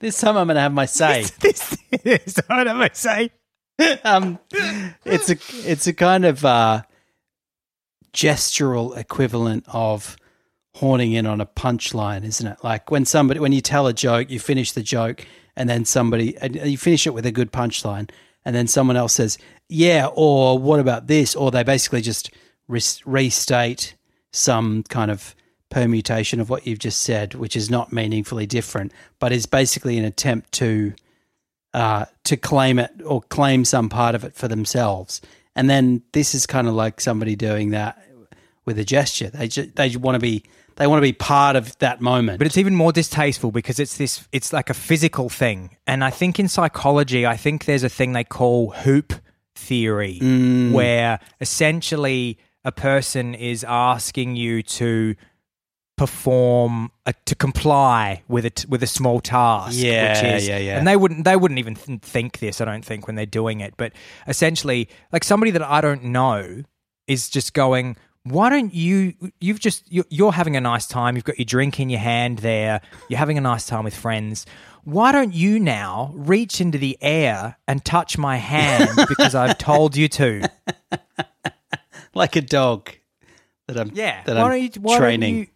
this 0.00 0.20
time 0.20 0.36
I'm 0.36 0.46
gonna 0.48 0.60
have 0.60 0.72
my 0.72 0.86
say. 0.86 1.24
this 1.40 1.76
is 2.04 2.36
what 2.46 2.68
am 2.68 2.80
I 2.80 2.90
saying? 2.92 3.30
um, 4.04 4.38
it's 5.04 5.28
a 5.30 5.36
it's 5.70 5.86
a 5.86 5.92
kind 5.92 6.24
of 6.24 6.44
uh, 6.44 6.82
gestural 8.12 8.96
equivalent 8.96 9.64
of 9.68 10.16
horning 10.76 11.12
in 11.12 11.26
on 11.26 11.40
a 11.40 11.46
punchline, 11.46 12.24
isn't 12.24 12.46
it? 12.46 12.58
Like 12.64 12.90
when 12.90 13.04
somebody 13.04 13.40
when 13.40 13.52
you 13.52 13.60
tell 13.60 13.86
a 13.86 13.92
joke, 13.92 14.30
you 14.30 14.40
finish 14.40 14.72
the 14.72 14.82
joke, 14.82 15.26
and 15.56 15.68
then 15.68 15.84
somebody 15.84 16.36
and 16.38 16.56
you 16.56 16.78
finish 16.78 17.06
it 17.06 17.14
with 17.14 17.26
a 17.26 17.32
good 17.32 17.52
punchline, 17.52 18.10
and 18.44 18.56
then 18.56 18.66
someone 18.66 18.96
else 18.96 19.14
says, 19.14 19.38
"Yeah," 19.68 20.06
or 20.14 20.58
"What 20.58 20.80
about 20.80 21.06
this?" 21.06 21.34
Or 21.36 21.50
they 21.50 21.62
basically 21.62 22.00
just 22.02 22.30
restate 22.68 23.94
some 24.36 24.82
kind 24.84 25.10
of 25.10 25.34
permutation 25.68 26.40
of 26.40 26.48
what 26.48 26.66
you've 26.66 26.78
just 26.78 27.02
said, 27.02 27.34
which 27.34 27.56
is 27.56 27.70
not 27.70 27.92
meaningfully 27.92 28.46
different, 28.46 28.92
but 29.18 29.32
is 29.32 29.46
basically 29.46 29.98
an 29.98 30.04
attempt 30.04 30.52
to 30.52 30.92
uh, 31.74 32.06
to 32.24 32.36
claim 32.36 32.78
it 32.78 32.90
or 33.04 33.20
claim 33.22 33.64
some 33.64 33.88
part 33.88 34.14
of 34.14 34.24
it 34.24 34.34
for 34.34 34.48
themselves. 34.48 35.20
And 35.54 35.68
then 35.68 36.02
this 36.12 36.34
is 36.34 36.46
kind 36.46 36.68
of 36.68 36.74
like 36.74 37.00
somebody 37.00 37.36
doing 37.36 37.70
that 37.70 38.02
with 38.64 38.78
a 38.78 38.84
gesture. 38.84 39.28
They 39.28 39.48
ju- 39.48 39.70
they 39.74 39.94
want 39.96 40.14
to 40.14 40.18
be 40.18 40.42
they 40.76 40.86
want 40.86 40.98
to 40.98 41.02
be 41.02 41.12
part 41.12 41.56
of 41.56 41.76
that 41.78 42.00
moment. 42.00 42.38
But 42.38 42.46
it's 42.46 42.58
even 42.58 42.74
more 42.74 42.92
distasteful 42.92 43.50
because 43.50 43.78
it's 43.78 43.96
this 43.96 44.26
it's 44.32 44.52
like 44.52 44.70
a 44.70 44.74
physical 44.74 45.28
thing. 45.28 45.76
And 45.86 46.04
I 46.04 46.10
think 46.10 46.38
in 46.38 46.48
psychology, 46.48 47.26
I 47.26 47.36
think 47.36 47.64
there's 47.64 47.84
a 47.84 47.88
thing 47.88 48.12
they 48.12 48.24
call 48.24 48.70
hoop 48.70 49.12
theory 49.54 50.18
where 50.72 51.18
essentially 51.40 52.38
a 52.66 52.72
person 52.72 53.34
is 53.34 53.64
asking 53.64 54.36
you 54.36 54.62
to 54.62 55.14
perform 55.96 56.90
a, 57.06 57.14
to 57.24 57.34
comply 57.34 58.22
with 58.28 58.44
a 58.44 58.50
t- 58.50 58.66
with 58.68 58.82
a 58.82 58.86
small 58.86 59.20
task 59.20 59.72
Yeah, 59.78 60.12
which 60.12 60.42
is, 60.42 60.48
yeah, 60.48 60.58
yeah. 60.58 60.78
and 60.78 60.86
they 60.86 60.96
wouldn't 60.96 61.24
they 61.24 61.36
wouldn't 61.36 61.58
even 61.58 61.74
th- 61.74 62.00
think 62.00 62.38
this 62.38 62.60
I 62.60 62.66
don't 62.66 62.84
think 62.84 63.06
when 63.06 63.16
they're 63.16 63.24
doing 63.24 63.60
it. 63.60 63.74
But 63.78 63.92
essentially 64.26 64.88
like 65.12 65.24
somebody 65.24 65.52
that 65.52 65.62
I 65.62 65.80
don't 65.80 66.04
know 66.04 66.64
is 67.06 67.30
just 67.30 67.54
going 67.54 67.96
why 68.24 68.50
don't 68.50 68.74
you 68.74 69.14
you've 69.40 69.60
just 69.60 69.90
you're, 69.90 70.04
you're 70.10 70.32
having 70.32 70.56
a 70.56 70.60
nice 70.60 70.86
time. 70.86 71.14
You've 71.14 71.24
got 71.24 71.38
your 71.38 71.44
drink 71.46 71.80
in 71.80 71.88
your 71.88 72.00
hand 72.00 72.38
there. 72.40 72.80
You're 73.08 73.18
having 73.18 73.38
a 73.38 73.40
nice 73.40 73.66
time 73.66 73.84
with 73.84 73.94
friends. 73.94 74.44
Why 74.84 75.12
don't 75.12 75.32
you 75.32 75.58
now 75.58 76.12
reach 76.14 76.60
into 76.60 76.76
the 76.76 76.98
air 77.00 77.56
and 77.66 77.84
touch 77.84 78.18
my 78.18 78.36
hand 78.36 78.90
because 79.08 79.34
I've 79.34 79.56
told 79.58 79.96
you 79.96 80.08
to 80.08 80.48
like 82.16 82.36
a 82.36 82.40
dog 82.40 82.90
that 83.68 83.78
I'm 83.78 83.90
yeah 83.94 84.22
that 84.24 84.36
why 84.36 84.42
I'm 84.42 84.50
don't 84.50 84.62
you, 84.62 84.80
why 84.80 84.98
training. 84.98 85.34
don't 85.34 85.40
you 85.40 85.46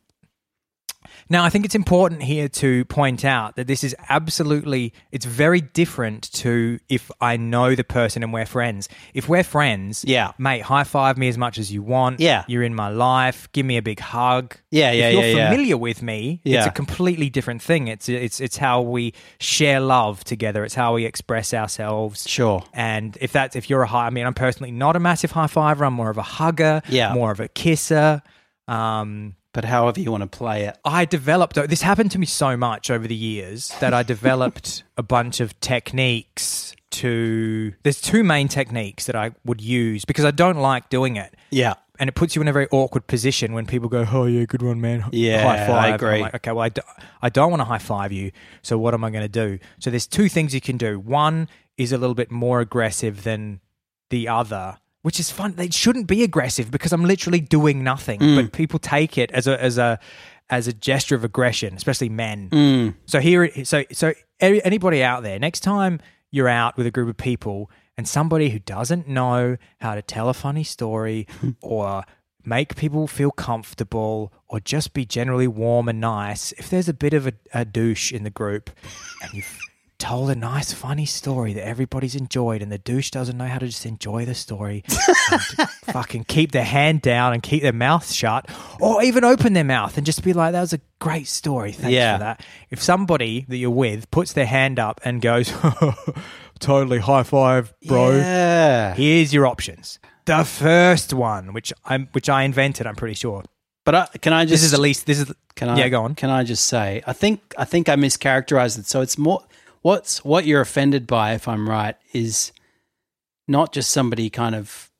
now, 1.30 1.44
I 1.44 1.48
think 1.50 1.64
it's 1.64 1.76
important 1.76 2.22
here 2.22 2.48
to 2.48 2.84
point 2.86 3.24
out 3.24 3.54
that 3.56 3.66
this 3.68 3.84
is 3.84 3.94
absolutely, 4.08 4.92
it's 5.12 5.24
very 5.24 5.60
different 5.60 6.30
to 6.32 6.78
if 6.88 7.10
I 7.20 7.36
know 7.36 7.74
the 7.76 7.84
person 7.84 8.22
and 8.22 8.32
we're 8.32 8.44
friends. 8.46 8.88
If 9.14 9.28
we're 9.28 9.44
friends, 9.44 10.04
Yeah. 10.06 10.32
mate, 10.38 10.62
high 10.62 10.84
five 10.84 11.16
me 11.16 11.28
as 11.28 11.38
much 11.38 11.56
as 11.58 11.72
you 11.72 11.82
want. 11.82 12.18
Yeah. 12.20 12.44
You're 12.48 12.64
in 12.64 12.74
my 12.74 12.88
life. 12.88 13.48
Give 13.52 13.64
me 13.64 13.76
a 13.76 13.82
big 13.82 14.00
hug. 14.00 14.56
Yeah, 14.70 14.90
yeah, 14.90 15.08
If 15.08 15.14
you're 15.14 15.22
yeah, 15.22 15.36
yeah. 15.36 15.48
familiar 15.50 15.76
with 15.76 16.02
me, 16.02 16.40
it's 16.44 16.66
a 16.66 16.70
completely 16.70 17.30
different 17.30 17.62
thing. 17.62 17.88
It's, 17.88 18.08
it's, 18.08 18.40
it's 18.40 18.56
how 18.56 18.82
we 18.82 19.14
share 19.38 19.78
love 19.80 20.24
together. 20.24 20.64
It's 20.64 20.74
how 20.74 20.94
we 20.94 21.04
express 21.06 21.54
ourselves. 21.54 22.28
Sure. 22.28 22.62
And 22.74 23.16
if 23.20 23.32
that's, 23.32 23.54
if 23.56 23.70
you're 23.70 23.82
a 23.82 23.86
high, 23.86 24.06
I 24.06 24.10
mean, 24.10 24.26
I'm 24.26 24.34
personally 24.34 24.72
not 24.72 24.96
a 24.96 25.00
massive 25.00 25.30
high 25.30 25.46
fiver. 25.46 25.84
I'm 25.84 25.94
more 25.94 26.10
of 26.10 26.18
a 26.18 26.22
hugger. 26.22 26.82
Yeah. 26.88 27.14
More 27.14 27.30
of 27.30 27.38
a 27.40 27.46
kisser. 27.48 28.20
Um, 28.68 29.34
But 29.52 29.64
however 29.64 29.98
you 30.00 30.12
want 30.12 30.22
to 30.22 30.28
play 30.28 30.64
it. 30.64 30.78
I 30.84 31.04
developed 31.04 31.56
this 31.56 31.82
happened 31.82 32.12
to 32.12 32.18
me 32.18 32.26
so 32.26 32.56
much 32.56 32.90
over 32.90 33.08
the 33.08 33.14
years 33.16 33.68
that 33.80 33.92
I 33.92 34.02
developed 34.04 34.84
a 34.96 35.02
bunch 35.02 35.40
of 35.40 35.58
techniques 35.60 36.74
to. 36.92 37.72
There's 37.82 38.00
two 38.00 38.22
main 38.22 38.48
techniques 38.48 39.06
that 39.06 39.16
I 39.16 39.32
would 39.44 39.60
use 39.60 40.04
because 40.04 40.24
I 40.24 40.30
don't 40.30 40.58
like 40.58 40.88
doing 40.88 41.16
it. 41.16 41.34
Yeah. 41.50 41.74
and 41.98 42.08
it 42.08 42.14
puts 42.14 42.34
you 42.34 42.40
in 42.42 42.48
a 42.48 42.52
very 42.52 42.66
awkward 42.70 43.06
position 43.08 43.52
when 43.52 43.66
people 43.66 43.88
go, 43.88 44.06
"Oh 44.10 44.24
yeah, 44.26 44.44
good 44.44 44.62
one, 44.62 44.80
man." 44.80 45.04
Yeah, 45.12 45.42
high 45.42 45.66
five. 45.66 45.84
I 45.84 45.88
agree. 45.94 46.22
like, 46.22 46.34
okay, 46.36 46.52
well, 46.52 46.64
I, 46.64 46.68
do, 46.70 46.80
I 47.20 47.28
don't 47.28 47.50
want 47.50 47.60
to 47.60 47.64
high 47.64 47.78
five 47.78 48.12
you. 48.12 48.30
So 48.62 48.78
what 48.78 48.94
am 48.94 49.04
I 49.04 49.10
going 49.10 49.22
to 49.22 49.28
do? 49.28 49.58
So 49.80 49.90
there's 49.90 50.06
two 50.06 50.28
things 50.28 50.54
you 50.54 50.60
can 50.60 50.76
do. 50.78 50.98
One 50.98 51.48
is 51.76 51.92
a 51.92 51.98
little 51.98 52.14
bit 52.14 52.30
more 52.30 52.60
aggressive 52.60 53.24
than 53.24 53.60
the 54.10 54.28
other, 54.28 54.78
which 55.02 55.18
is 55.18 55.30
fun. 55.30 55.54
They 55.56 55.70
shouldn't 55.70 56.06
be 56.06 56.22
aggressive 56.22 56.70
because 56.70 56.92
I'm 56.92 57.04
literally 57.04 57.40
doing 57.40 57.82
nothing, 57.82 58.18
but 58.18 58.26
mm. 58.46 58.52
people 58.52 58.78
take 58.78 59.16
it 59.18 59.30
as 59.32 59.46
a 59.46 59.60
as 59.62 59.78
a 59.78 59.98
as 60.50 60.66
a 60.66 60.72
gesture 60.72 61.14
of 61.14 61.24
aggression, 61.24 61.74
especially 61.74 62.08
men. 62.08 62.50
Mm. 62.50 62.94
So 63.06 63.20
here, 63.20 63.64
so 63.64 63.84
so 63.92 64.12
anybody 64.40 65.02
out 65.02 65.22
there, 65.22 65.38
next 65.38 65.60
time 65.60 66.00
you're 66.30 66.48
out 66.48 66.76
with 66.76 66.86
a 66.86 66.90
group 66.90 67.08
of 67.08 67.16
people 67.16 67.70
and 67.96 68.08
somebody 68.08 68.50
who 68.50 68.58
doesn't 68.58 69.08
know 69.08 69.56
how 69.80 69.94
to 69.94 70.02
tell 70.02 70.28
a 70.28 70.34
funny 70.34 70.64
story 70.64 71.26
or 71.60 72.04
make 72.44 72.76
people 72.76 73.06
feel 73.06 73.30
comfortable 73.30 74.32
or 74.48 74.60
just 74.60 74.92
be 74.92 75.04
generally 75.04 75.48
warm 75.48 75.88
and 75.88 76.00
nice, 76.00 76.52
if 76.52 76.70
there's 76.70 76.88
a 76.88 76.94
bit 76.94 77.12
of 77.12 77.26
a, 77.26 77.32
a 77.52 77.64
douche 77.64 78.12
in 78.12 78.24
the 78.24 78.30
group 78.30 78.70
and 79.22 79.32
you've 79.34 79.60
told 80.00 80.30
a 80.30 80.34
nice 80.34 80.72
funny 80.72 81.04
story 81.06 81.52
that 81.52 81.64
everybody's 81.64 82.16
enjoyed 82.16 82.62
and 82.62 82.72
the 82.72 82.78
douche 82.78 83.10
doesn't 83.10 83.36
know 83.36 83.46
how 83.46 83.58
to 83.58 83.66
just 83.66 83.84
enjoy 83.86 84.24
the 84.24 84.34
story 84.34 84.82
fucking 85.84 86.24
keep 86.24 86.52
their 86.52 86.64
hand 86.64 87.02
down 87.02 87.32
and 87.32 87.42
keep 87.42 87.62
their 87.62 87.72
mouth 87.72 88.10
shut 88.10 88.48
or 88.80 89.02
even 89.02 89.24
open 89.24 89.52
their 89.52 89.62
mouth 89.64 89.96
and 89.96 90.06
just 90.06 90.24
be 90.24 90.32
like 90.32 90.52
that 90.52 90.60
was 90.60 90.72
a 90.72 90.80
great 91.00 91.26
story 91.28 91.72
thanks 91.72 91.92
Yeah. 91.92 92.14
for 92.16 92.20
that 92.20 92.44
if 92.70 92.82
somebody 92.82 93.44
that 93.48 93.56
you're 93.58 93.70
with 93.70 94.10
puts 94.10 94.32
their 94.32 94.46
hand 94.46 94.78
up 94.78 95.00
and 95.04 95.20
goes 95.20 95.52
totally 96.58 96.98
high 96.98 97.22
five 97.22 97.72
bro 97.86 98.16
Yeah. 98.16 98.94
here's 98.94 99.32
your 99.32 99.46
options 99.46 99.98
the 100.26 100.44
first 100.44 101.12
one 101.12 101.52
which 101.52 101.72
i'm 101.84 102.08
which 102.12 102.28
i 102.28 102.42
invented 102.42 102.86
i'm 102.86 102.96
pretty 102.96 103.14
sure 103.14 103.44
But 103.84 103.94
uh, 103.94 104.06
can 104.20 104.32
I 104.32 104.44
just 104.44 104.52
this 104.52 104.64
is 104.64 104.74
at 104.74 104.80
least 104.80 105.06
this 105.06 105.18
is 105.20 105.32
Can 105.56 105.68
I? 105.68 105.78
yeah 105.78 105.88
go 105.88 106.02
on 106.04 106.14
Can 106.14 106.30
I 106.30 106.44
just 106.44 106.66
say? 106.66 107.02
I 107.06 107.12
think 107.14 107.40
I 107.58 107.64
think 107.64 107.88
I 107.88 107.96
mischaracterized 107.96 108.78
it. 108.78 108.86
So 108.86 109.00
it's 109.00 109.16
more 109.18 109.40
what's 109.82 110.24
what 110.24 110.44
you're 110.46 110.60
offended 110.60 111.06
by, 111.06 111.34
if 111.34 111.48
I'm 111.48 111.68
right, 111.68 111.96
is 112.12 112.52
not 113.48 113.72
just 113.72 113.90
somebody 113.90 114.30
kind 114.30 114.54
of 114.54 114.90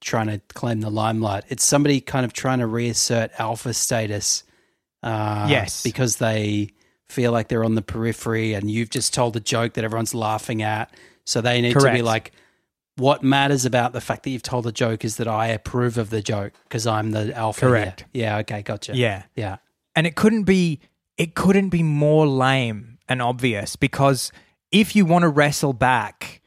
trying 0.00 0.26
to 0.28 0.40
claim 0.54 0.80
the 0.80 0.90
limelight. 0.90 1.44
It's 1.48 1.64
somebody 1.64 2.00
kind 2.00 2.24
of 2.24 2.32
trying 2.32 2.58
to 2.60 2.66
reassert 2.66 3.30
alpha 3.38 3.72
status. 3.74 4.44
Uh, 5.02 5.46
Yes. 5.48 5.82
because 5.84 6.16
they 6.16 6.70
feel 7.08 7.30
like 7.32 7.48
they're 7.48 7.64
on 7.64 7.74
the 7.76 7.82
periphery, 7.82 8.54
and 8.54 8.70
you've 8.70 8.90
just 8.90 9.14
told 9.14 9.36
a 9.36 9.40
joke 9.40 9.74
that 9.74 9.84
everyone's 9.84 10.14
laughing 10.14 10.60
at, 10.62 10.92
so 11.24 11.40
they 11.40 11.60
need 11.60 11.74
to 11.78 11.92
be 11.92 12.02
like. 12.02 12.32
What 12.96 13.22
matters 13.22 13.64
about 13.64 13.92
the 13.92 14.00
fact 14.00 14.24
that 14.24 14.30
you've 14.30 14.42
told 14.42 14.66
a 14.66 14.72
joke 14.72 15.04
is 15.04 15.18
that 15.18 15.28
I 15.28 15.46
approve 15.46 15.98
of 15.98 16.10
the 16.10 16.20
joke 16.20 16.52
because 16.64 16.84
I'm 16.84 17.12
the 17.12 17.32
alpha. 17.32 17.60
here. 17.60 17.68
Correct. 17.68 18.04
Yeah. 18.12 18.38
Okay. 18.38 18.62
Gotcha. 18.62 18.96
yeah 18.96 19.22
Yeah. 19.36 19.58
and 19.94 20.04
it 20.04 20.16
couldn't 20.16 20.42
be 20.42 20.80
it 21.16 21.36
couldn't 21.36 21.68
be 21.68 21.84
more 21.84 22.26
lame 22.26 22.97
and 23.08 23.20
obvious 23.22 23.76
because 23.76 24.30
if 24.72 24.94
you 24.96 25.04
want 25.04 25.22
to 25.22 25.28
wrestle 25.28 25.72
back 25.72 26.40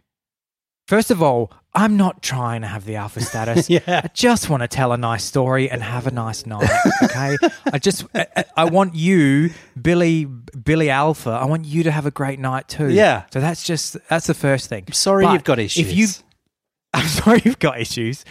first 0.88 1.10
of 1.12 1.22
all 1.22 1.52
i'm 1.74 1.96
not 1.98 2.22
trying 2.22 2.62
to 2.62 2.68
have 2.68 2.86
the 2.86 2.96
alpha 2.96 3.22
status 3.22 3.70
Yeah. 3.70 4.02
i 4.04 4.10
just 4.14 4.50
want 4.50 4.62
to 4.62 4.68
tell 4.68 4.92
a 4.92 4.98
nice 4.98 5.24
story 5.24 5.70
and 5.70 5.82
have 5.82 6.06
a 6.08 6.12
nice 6.12 6.46
night 6.46 6.70
okay 7.04 7.38
i 7.72 7.80
just 7.80 8.06
I, 8.16 8.46
I- 8.58 8.66
want 8.66 8.96
you 8.96 9.52
billy 9.82 10.26
billy 10.26 10.90
alpha 10.90 11.30
i 11.32 11.46
want 11.46 11.66
you 11.66 11.84
to 11.84 11.92
have 11.92 12.06
a 12.06 12.12
great 12.12 12.40
night 12.40 12.68
too 12.68 12.90
Yeah. 12.90 13.24
so 13.32 13.40
that's 13.40 13.64
just 13.64 13.98
that's 14.10 14.28
the 14.28 14.34
first 14.34 14.68
thing 14.70 14.84
I'm 14.88 14.94
sorry 14.94 15.26
But 15.26 15.34
you've 15.34 15.44
got 15.44 15.60
issues. 15.60 15.88
if 15.88 15.96
you 15.96 16.08
I'm 16.94 17.08
sorry 17.08 17.42
you've 17.46 17.60
got 17.60 17.80
issues, 17.80 18.26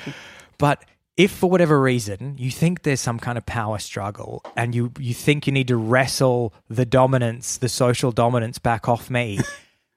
but 0.58 0.84
if 1.24 1.30
for 1.32 1.50
whatever 1.50 1.80
reason 1.80 2.34
you 2.38 2.50
think 2.50 2.82
there's 2.82 3.00
some 3.00 3.18
kind 3.18 3.36
of 3.36 3.44
power 3.44 3.78
struggle 3.78 4.42
and 4.56 4.74
you 4.74 4.90
you 4.98 5.12
think 5.12 5.46
you 5.46 5.52
need 5.52 5.68
to 5.68 5.76
wrestle 5.76 6.52
the 6.68 6.86
dominance, 6.86 7.58
the 7.58 7.68
social 7.68 8.10
dominance 8.12 8.58
back 8.58 8.88
off 8.88 9.10
me, 9.10 9.38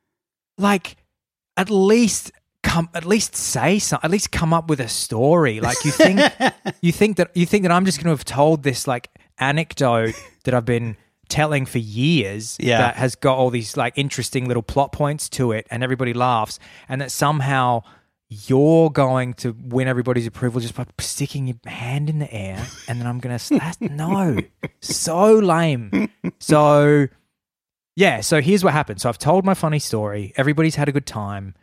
like 0.57 0.97
at 1.57 1.69
least 1.69 2.31
come 2.63 2.89
at 2.93 3.05
least 3.05 3.35
say 3.35 3.79
something, 3.79 4.05
at 4.07 4.11
least 4.11 4.31
come 4.31 4.53
up 4.53 4.69
with 4.69 4.79
a 4.79 4.87
story. 4.87 5.59
Like 5.59 5.83
you 5.85 5.91
think 5.91 6.19
you 6.81 6.91
think 6.91 7.17
that 7.17 7.31
you 7.35 7.45
think 7.45 7.63
that 7.63 7.71
I'm 7.71 7.85
just 7.85 7.97
going 7.99 8.05
to 8.05 8.17
have 8.17 8.25
told 8.25 8.63
this 8.63 8.87
like 8.87 9.09
anecdote 9.37 10.15
that 10.45 10.53
I've 10.53 10.65
been 10.65 10.97
telling 11.29 11.65
for 11.65 11.79
years 11.79 12.57
Yeah. 12.59 12.77
that 12.79 12.95
has 12.97 13.15
got 13.15 13.37
all 13.37 13.49
these 13.49 13.75
like 13.77 13.93
interesting 13.97 14.47
little 14.47 14.61
plot 14.63 14.91
points 14.91 15.29
to 15.29 15.51
it 15.51 15.65
and 15.71 15.81
everybody 15.83 16.13
laughs 16.13 16.59
and 16.89 17.01
that 17.01 17.11
somehow 17.11 17.81
you're 18.47 18.89
going 18.89 19.33
to 19.35 19.55
win 19.63 19.87
everybody's 19.87 20.27
approval 20.27 20.61
just 20.61 20.75
by 20.75 20.85
sticking 20.99 21.47
your 21.47 21.57
hand 21.65 22.09
in 22.09 22.19
the 22.19 22.33
air 22.33 22.65
and 22.87 22.99
then 22.99 23.07
I'm 23.07 23.19
going 23.19 23.37
to 23.37 23.57
that's 23.57 23.81
no. 23.81 24.37
So 24.81 25.33
lame. 25.35 26.09
So 26.39 27.07
yeah 27.95 28.21
so 28.21 28.41
here's 28.41 28.63
what 28.63 28.73
happened. 28.73 29.01
So 29.01 29.09
I've 29.09 29.17
told 29.17 29.45
my 29.45 29.53
funny 29.53 29.79
story. 29.79 30.33
Everybody's 30.35 30.75
had 30.75 30.89
a 30.89 30.91
good 30.91 31.05
time. 31.05 31.55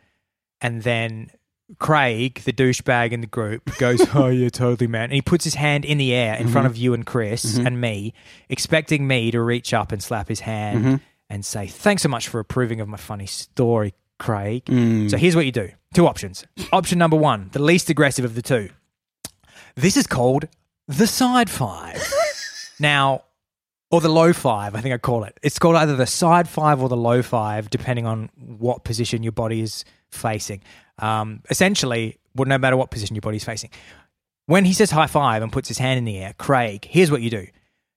And 0.61 0.83
then 0.83 1.31
Craig, 1.79 2.41
the 2.43 2.53
douchebag 2.53 3.11
in 3.11 3.21
the 3.21 3.27
group, 3.27 3.77
goes, 3.77 4.01
"Oh, 4.15 4.27
yeah, 4.27 4.49
totally, 4.49 4.87
man." 4.87 5.05
And 5.05 5.13
he 5.13 5.21
puts 5.21 5.43
his 5.43 5.55
hand 5.55 5.85
in 5.85 5.97
the 5.97 6.13
air 6.13 6.35
in 6.35 6.47
front 6.47 6.65
mm-hmm. 6.65 6.73
of 6.73 6.77
you 6.77 6.93
and 6.93 7.05
Chris 7.05 7.45
mm-hmm. 7.45 7.67
and 7.67 7.81
me, 7.81 8.13
expecting 8.49 9.07
me 9.07 9.31
to 9.31 9.41
reach 9.41 9.73
up 9.73 9.91
and 9.91 10.03
slap 10.03 10.27
his 10.27 10.41
hand 10.41 10.79
mm-hmm. 10.79 10.95
and 11.29 11.45
say, 11.45 11.67
"Thanks 11.67 12.03
so 12.03 12.09
much 12.09 12.27
for 12.27 12.39
approving 12.39 12.81
of 12.81 12.87
my 12.87 12.97
funny 12.97 13.25
story, 13.25 13.93
Craig." 14.21 14.63
So 15.09 15.17
here's 15.17 15.35
what 15.35 15.45
you 15.45 15.51
do: 15.51 15.69
two 15.93 16.07
options. 16.07 16.45
Option 16.71 16.97
number 16.97 17.17
one, 17.17 17.49
the 17.51 17.61
least 17.61 17.89
aggressive 17.89 18.23
of 18.23 18.35
the 18.35 18.41
two. 18.41 18.69
This 19.75 19.97
is 19.97 20.07
called 20.07 20.47
the 20.87 21.07
side 21.07 21.49
five. 21.49 22.01
now, 22.79 23.23
or 23.91 23.99
the 24.01 24.09
low 24.09 24.31
five, 24.33 24.75
I 24.75 24.81
think 24.81 24.93
I 24.93 24.97
call 24.97 25.23
it. 25.25 25.37
It's 25.43 25.59
called 25.59 25.75
either 25.75 25.95
the 25.95 26.05
side 26.05 26.47
five 26.47 26.81
or 26.81 26.89
the 26.89 26.97
low 26.97 27.21
five, 27.21 27.69
depending 27.69 28.05
on 28.05 28.29
what 28.37 28.83
position 28.83 29.23
your 29.23 29.33
body 29.33 29.61
is 29.61 29.83
facing. 30.09 30.61
Um, 30.99 31.41
essentially, 31.49 32.17
well, 32.35 32.47
no 32.47 32.57
matter 32.57 32.77
what 32.77 32.91
position 32.91 33.15
your 33.15 33.21
body's 33.21 33.43
facing. 33.43 33.69
When 34.45 34.65
he 34.65 34.73
says 34.73 34.91
high 34.91 35.07
five 35.07 35.43
and 35.43 35.51
puts 35.51 35.67
his 35.67 35.77
hand 35.77 35.97
in 35.97 36.05
the 36.05 36.17
air, 36.17 36.33
Craig, 36.37 36.85
here's 36.89 37.11
what 37.11 37.21
you 37.21 37.29
do. 37.29 37.47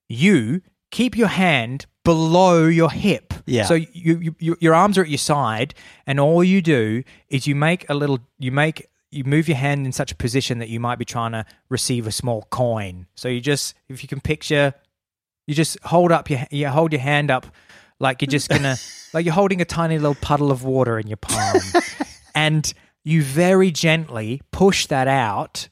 You 0.08 0.62
keep 0.94 1.16
your 1.16 1.28
hand 1.28 1.86
below 2.04 2.66
your 2.66 2.88
hip. 2.88 3.34
Yeah. 3.46 3.64
So 3.64 3.74
you, 3.74 3.88
you, 3.92 4.36
you 4.38 4.56
your 4.60 4.74
arms 4.74 4.96
are 4.96 5.02
at 5.02 5.08
your 5.08 5.18
side, 5.18 5.74
and 6.06 6.20
all 6.20 6.44
you 6.44 6.62
do 6.62 7.02
is 7.28 7.48
you 7.48 7.56
make 7.56 7.84
a 7.90 7.94
little, 7.94 8.20
you 8.38 8.52
make, 8.52 8.88
you 9.10 9.24
move 9.24 9.48
your 9.48 9.56
hand 9.56 9.86
in 9.86 9.92
such 9.92 10.12
a 10.12 10.14
position 10.14 10.60
that 10.60 10.68
you 10.68 10.78
might 10.78 10.98
be 10.98 11.04
trying 11.04 11.32
to 11.32 11.44
receive 11.68 12.06
a 12.06 12.12
small 12.12 12.46
coin. 12.50 13.06
So 13.16 13.28
you 13.28 13.40
just, 13.40 13.74
if 13.88 14.04
you 14.04 14.08
can 14.08 14.20
picture, 14.20 14.72
you 15.48 15.54
just 15.54 15.76
hold 15.82 16.12
up 16.12 16.30
your, 16.30 16.46
you 16.52 16.68
hold 16.68 16.92
your 16.92 17.02
hand 17.02 17.28
up 17.28 17.48
like 17.98 18.22
you're 18.22 18.30
just 18.30 18.48
gonna, 18.48 18.76
like 19.12 19.24
you're 19.24 19.34
holding 19.34 19.60
a 19.60 19.64
tiny 19.64 19.98
little 19.98 20.14
puddle 20.14 20.52
of 20.52 20.62
water 20.62 20.98
in 21.00 21.08
your 21.08 21.16
palm, 21.16 21.60
and 22.36 22.72
you 23.02 23.20
very 23.24 23.72
gently 23.72 24.42
push 24.52 24.86
that 24.86 25.08
out. 25.08 25.68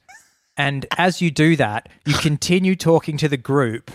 And 0.57 0.85
as 0.99 1.23
you 1.23 1.31
do 1.31 1.55
that, 1.57 1.89
you 2.05 2.15
continue 2.15 2.75
talking 2.75 3.17
to 3.19 3.29
the 3.29 3.39
group 3.39 3.91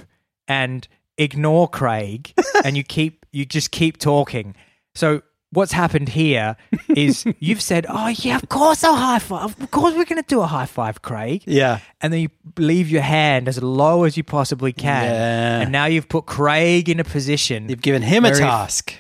and 0.48 0.88
ignore 1.18 1.68
Craig 1.68 2.34
and 2.64 2.78
you 2.78 2.84
keep 2.84 3.26
you 3.32 3.46
just 3.46 3.72
keep 3.72 3.98
talking. 3.98 4.56
So 4.96 5.22
what's 5.52 5.72
happened 5.72 6.10
here 6.10 6.58
is 6.90 7.26
you've 7.40 7.62
said, 7.62 7.86
"Oh 7.90 8.08
yeah, 8.08 8.36
of 8.36 8.50
course 8.50 8.84
I'll 8.84 8.96
high 8.96 9.20
five. 9.20 9.60
Of 9.62 9.72
course 9.72 9.96
we're 9.96 10.06
going 10.06 10.22
to 10.22 10.28
do 10.28 10.42
a 10.42 10.48
high 10.48 10.66
five, 10.66 11.02
Craig." 11.02 11.44
Yeah. 11.46 11.80
And 12.02 12.12
then 12.12 12.22
you 12.22 12.30
leave 12.58 12.90
your 12.90 13.02
hand 13.02 13.48
as 13.48 13.62
low 13.62 14.04
as 14.04 14.18
you 14.18 14.24
possibly 14.24 14.74
can. 14.74 15.06
Yeah. 15.06 15.62
And 15.62 15.72
now 15.72 15.86
you've 15.86 16.10
put 16.10 16.26
Craig 16.26 16.90
in 16.90 17.00
a 17.00 17.04
position. 17.04 17.70
You've 17.70 17.82
given 17.82 18.02
him 18.02 18.26
a 18.26 18.34
task. 18.34 18.94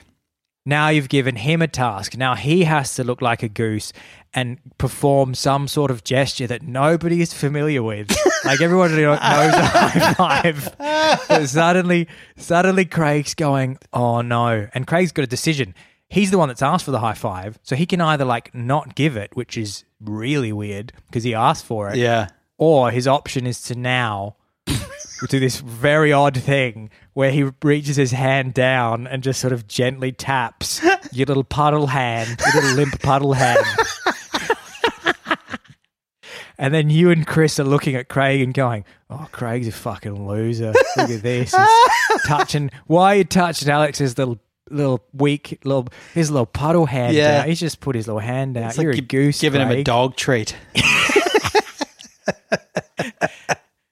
Now 0.67 0.89
you've 0.89 1.07
given 1.07 1.37
him 1.37 1.61
a 1.61 1.67
task. 1.69 2.17
Now 2.17 2.35
he 2.35 2.65
has 2.65 2.95
to 2.95 3.03
look 3.05 3.21
like 3.21 3.41
a 3.41 3.47
goose 3.47 3.93
and 4.33 4.59
perform 4.77 5.33
some 5.33 5.65
sort 5.69 5.91
of 5.91 6.03
gesture 6.03 6.45
that 6.45 6.61
nobody 6.61 7.21
is 7.21 7.33
familiar 7.33 7.81
with. 7.81 8.13
like 8.43 8.59
everyone 8.59 8.93
knows 8.93 9.17
a 9.17 9.17
high 9.17 10.13
five. 10.13 10.75
But 11.29 11.47
suddenly, 11.47 12.09
suddenly 12.35 12.83
Craig's 12.83 13.33
going, 13.33 13.77
oh 13.93 14.19
no. 14.19 14.67
And 14.73 14.85
Craig's 14.85 15.13
got 15.13 15.23
a 15.23 15.27
decision. 15.27 15.73
He's 16.09 16.31
the 16.31 16.37
one 16.37 16.49
that's 16.49 16.61
asked 16.61 16.83
for 16.83 16.91
the 16.91 16.99
high 16.99 17.13
five. 17.13 17.57
So 17.63 17.77
he 17.77 17.85
can 17.85 18.01
either 18.01 18.25
like 18.25 18.53
not 18.53 18.93
give 18.93 19.15
it, 19.15 19.37
which 19.37 19.57
is 19.57 19.85
really 20.01 20.51
weird 20.51 20.91
because 21.07 21.23
he 21.23 21.33
asked 21.33 21.63
for 21.63 21.89
it. 21.91 21.95
Yeah. 21.95 22.27
Or 22.57 22.91
his 22.91 23.07
option 23.07 23.47
is 23.47 23.61
to 23.63 23.75
now 23.75 24.35
do 25.29 25.39
this 25.39 25.59
very 25.59 26.11
odd 26.13 26.37
thing 26.37 26.89
where 27.13 27.31
he 27.31 27.49
reaches 27.63 27.95
his 27.95 28.11
hand 28.11 28.53
down 28.53 29.07
and 29.07 29.23
just 29.23 29.39
sort 29.41 29.53
of 29.53 29.67
gently 29.67 30.11
taps 30.11 30.81
your 31.11 31.25
little 31.25 31.43
puddle 31.43 31.87
hand, 31.87 32.39
your 32.53 32.61
little 32.61 32.77
limp 32.77 33.01
puddle 33.01 33.33
hand. 33.33 33.65
and 36.59 36.73
then 36.73 36.89
you 36.89 37.09
and 37.11 37.25
Chris 37.25 37.59
are 37.59 37.63
looking 37.63 37.95
at 37.95 38.09
Craig 38.09 38.41
and 38.41 38.53
going, 38.53 38.85
Oh, 39.09 39.27
Craig's 39.31 39.67
a 39.67 39.71
fucking 39.71 40.27
loser. 40.27 40.73
Look 40.97 41.09
at 41.09 41.21
this. 41.21 41.55
He's 41.55 42.21
touching. 42.25 42.69
Why 42.87 43.13
are 43.13 43.17
you 43.17 43.23
touching 43.23 43.69
Alex's 43.69 44.17
little 44.17 44.39
little 44.69 45.01
weak 45.13 45.59
little 45.63 45.87
his 46.13 46.29
little 46.29 46.45
puddle 46.45 46.85
hand 46.85 47.15
Yeah. 47.15 47.39
out. 47.39 47.47
He's 47.47 47.59
just 47.59 47.79
put 47.79 47.95
his 47.95 48.05
little 48.07 48.19
hand 48.19 48.57
out. 48.57 48.71
It's 48.71 48.77
You're 48.77 48.91
a 48.91 48.99
goose. 48.99 49.39
giving 49.39 49.61
him 49.61 49.71
a 49.71 49.81
dog 49.83 50.15
treat. 50.17 50.55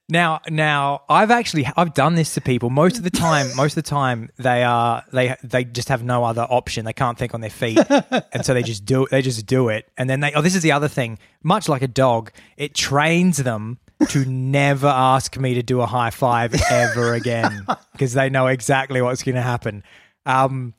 Now, 0.08 0.42
now 0.50 1.02
I've 1.10 1.32
actually 1.32 1.68
I've 1.76 1.94
done 1.96 2.14
this 2.16 2.36
to 2.36 2.42
people. 2.42 2.70
Most 2.70 2.98
of 2.98 3.04
the 3.04 3.10
time, 3.10 3.48
most 3.56 3.76
of 3.76 3.84
the 3.84 3.90
time 3.90 4.30
they 4.38 4.64
are 4.64 5.04
they 5.12 5.36
they 5.44 5.64
just 5.64 5.90
have 5.90 6.04
no 6.04 6.24
other 6.24 6.44
option. 6.44 6.86
They 6.86 6.94
can't 6.94 7.18
think 7.18 7.34
on 7.34 7.42
their 7.42 7.50
feet, 7.50 7.80
and 8.32 8.46
so 8.46 8.54
they 8.54 8.62
just 8.64 8.86
do 8.86 9.08
they 9.10 9.22
just 9.24 9.46
do 9.48 9.70
it. 9.70 9.90
And 9.98 10.10
then 10.10 10.20
they 10.20 10.32
oh, 10.34 10.42
this 10.42 10.56
is 10.56 10.62
the 10.62 10.72
other 10.74 10.88
thing. 10.88 11.18
Much 11.44 11.68
like 11.68 11.82
a 11.82 11.88
dog, 11.88 12.32
it 12.56 12.76
trains 12.76 13.38
them 13.38 13.80
to 14.10 14.26
never 14.30 14.88
ask 14.88 15.38
me 15.38 15.56
to 15.56 15.64
do 15.64 15.82
a 15.82 15.86
high 15.88 16.12
five 16.12 16.54
ever 16.70 17.14
again 17.14 17.66
because 17.94 18.14
they 18.14 18.30
know 18.30 18.48
exactly 18.48 19.02
what's 19.02 19.24
going 19.24 19.36
to 19.36 19.42
happen. 19.42 19.84
Um, 20.28 20.74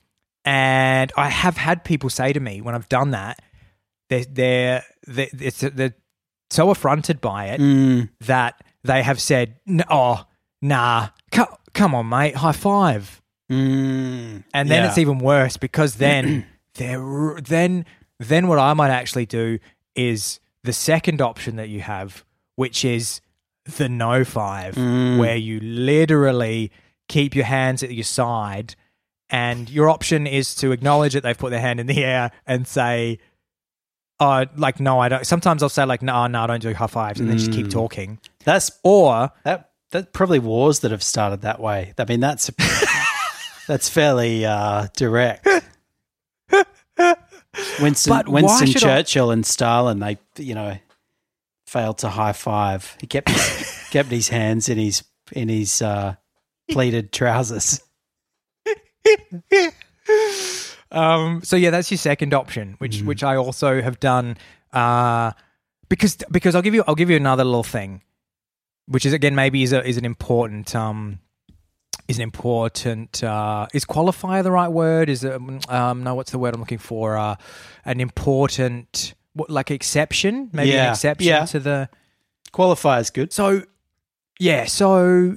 and 0.44 1.10
I 1.16 1.28
have 1.28 1.56
had 1.56 1.82
people 1.82 2.10
say 2.10 2.32
to 2.32 2.38
me 2.38 2.60
when 2.60 2.76
I've 2.76 2.88
done 2.88 3.10
that, 3.10 3.42
they're 4.08 4.24
they're, 4.30 4.84
they're, 5.08 5.28
it's, 5.32 5.60
they're 5.60 5.94
so 6.50 6.70
affronted 6.70 7.20
by 7.20 7.46
it 7.46 7.60
Mm. 7.60 8.08
that 8.20 8.62
they 8.86 9.02
have 9.02 9.20
said, 9.20 9.56
"N- 9.68 9.84
"Oh, 9.90 10.24
nah, 10.62 11.08
co- 11.32 11.58
come 11.74 11.94
on, 11.94 12.08
mate, 12.08 12.36
high 12.36 12.52
five. 12.52 13.20
Mm. 13.50 14.44
And 14.52 14.68
then 14.70 14.82
Yeah. 14.82 14.88
it's 14.88 14.98
even 14.98 15.18
worse 15.18 15.56
because 15.56 15.94
then 16.06 16.46
they're 16.74 17.38
then 17.40 17.84
then 18.18 18.48
what 18.48 18.58
I 18.58 18.72
might 18.74 18.90
actually 18.90 19.26
do 19.26 19.58
is 19.94 20.40
the 20.64 20.72
second 20.72 21.20
option 21.20 21.56
that 21.56 21.68
you 21.68 21.80
have, 21.80 22.24
which 22.56 22.84
is 22.84 23.20
the 23.76 23.88
no 23.88 24.24
five, 24.24 24.74
Mm. 24.74 25.18
where 25.18 25.36
you 25.36 25.60
literally 25.60 26.70
keep 27.08 27.34
your 27.36 27.44
hands 27.44 27.82
at 27.82 27.92
your 27.92 28.04
side, 28.04 28.74
and 29.30 29.68
your 29.70 29.88
option 29.88 30.26
is 30.26 30.54
to 30.56 30.72
acknowledge 30.72 31.12
that 31.14 31.22
they've 31.22 31.38
put 31.38 31.50
their 31.50 31.60
hand 31.60 31.78
in 31.80 31.86
the 31.86 32.02
air 32.14 32.30
and 32.46 32.66
say. 32.66 33.18
Oh, 34.18 34.44
like 34.56 34.80
no, 34.80 34.98
I 34.98 35.08
don't. 35.10 35.26
Sometimes 35.26 35.62
I'll 35.62 35.68
say 35.68 35.84
like 35.84 36.00
no, 36.02 36.26
no, 36.26 36.42
I 36.42 36.46
don't 36.46 36.62
do 36.62 36.72
high 36.74 36.86
fives, 36.86 37.20
and 37.20 37.28
then 37.28 37.36
just 37.38 37.50
Mm. 37.50 37.54
keep 37.54 37.70
talking. 37.70 38.18
That's 38.44 38.70
Or 38.82 39.30
that. 39.44 39.70
That 39.92 40.12
probably 40.12 40.40
wars 40.40 40.80
that 40.80 40.90
have 40.90 41.02
started 41.02 41.42
that 41.42 41.60
way. 41.60 41.94
I 41.96 42.04
mean, 42.06 42.18
that's 42.20 42.50
that's 43.68 43.88
fairly 43.88 44.44
uh, 44.44 44.88
direct. 44.96 45.46
Winston, 47.80 48.10
But 48.12 48.28
why 48.28 48.40
Winston 48.42 48.66
should 48.66 48.84
I- 48.84 49.02
Churchill 49.02 49.30
and 49.30 49.46
Stalin, 49.46 50.00
they 50.00 50.18
you 50.38 50.54
know 50.54 50.76
failed 51.66 51.98
to 51.98 52.08
high 52.08 52.32
five. 52.32 52.96
He 53.00 53.06
kept 53.06 53.28
his, 53.28 53.86
kept 53.90 54.10
his 54.10 54.28
hands 54.28 54.68
in 54.68 54.76
his 54.78 55.04
in 55.32 55.48
his 55.48 55.80
uh, 55.82 56.16
pleated 56.70 57.12
trousers. 57.12 57.80
Um, 60.96 61.42
so 61.44 61.56
yeah, 61.56 61.70
that's 61.70 61.90
your 61.90 61.98
second 61.98 62.34
option, 62.34 62.74
which 62.78 63.02
which 63.02 63.22
I 63.22 63.36
also 63.36 63.82
have 63.82 64.00
done. 64.00 64.36
Uh, 64.72 65.32
because 65.88 66.16
because 66.30 66.54
I'll 66.54 66.62
give 66.62 66.74
you 66.74 66.84
I'll 66.86 66.94
give 66.94 67.10
you 67.10 67.16
another 67.16 67.44
little 67.44 67.62
thing, 67.62 68.02
which 68.86 69.06
is 69.06 69.12
again 69.12 69.34
maybe 69.34 69.62
is 69.62 69.72
a, 69.72 69.86
is 69.86 69.96
an 69.96 70.04
important 70.04 70.74
um 70.74 71.20
is 72.08 72.16
an 72.16 72.22
important 72.22 73.22
uh 73.22 73.66
is 73.74 73.84
qualifier 73.84 74.42
the 74.42 74.50
right 74.52 74.68
word 74.68 75.08
is 75.08 75.24
um, 75.24 75.60
um 75.68 76.04
no 76.04 76.14
what's 76.14 76.30
the 76.30 76.38
word 76.38 76.54
I'm 76.54 76.60
looking 76.60 76.78
for 76.78 77.16
uh 77.16 77.34
an 77.84 78.00
important 78.00 79.14
what 79.32 79.50
like 79.50 79.72
exception 79.72 80.50
maybe 80.52 80.72
an 80.76 80.90
exception 80.92 81.26
yeah. 81.28 81.44
to 81.46 81.58
the 81.58 81.88
Qualifier's 82.52 83.10
good. 83.10 83.32
so 83.32 83.62
yeah, 84.38 84.64
so 84.64 85.36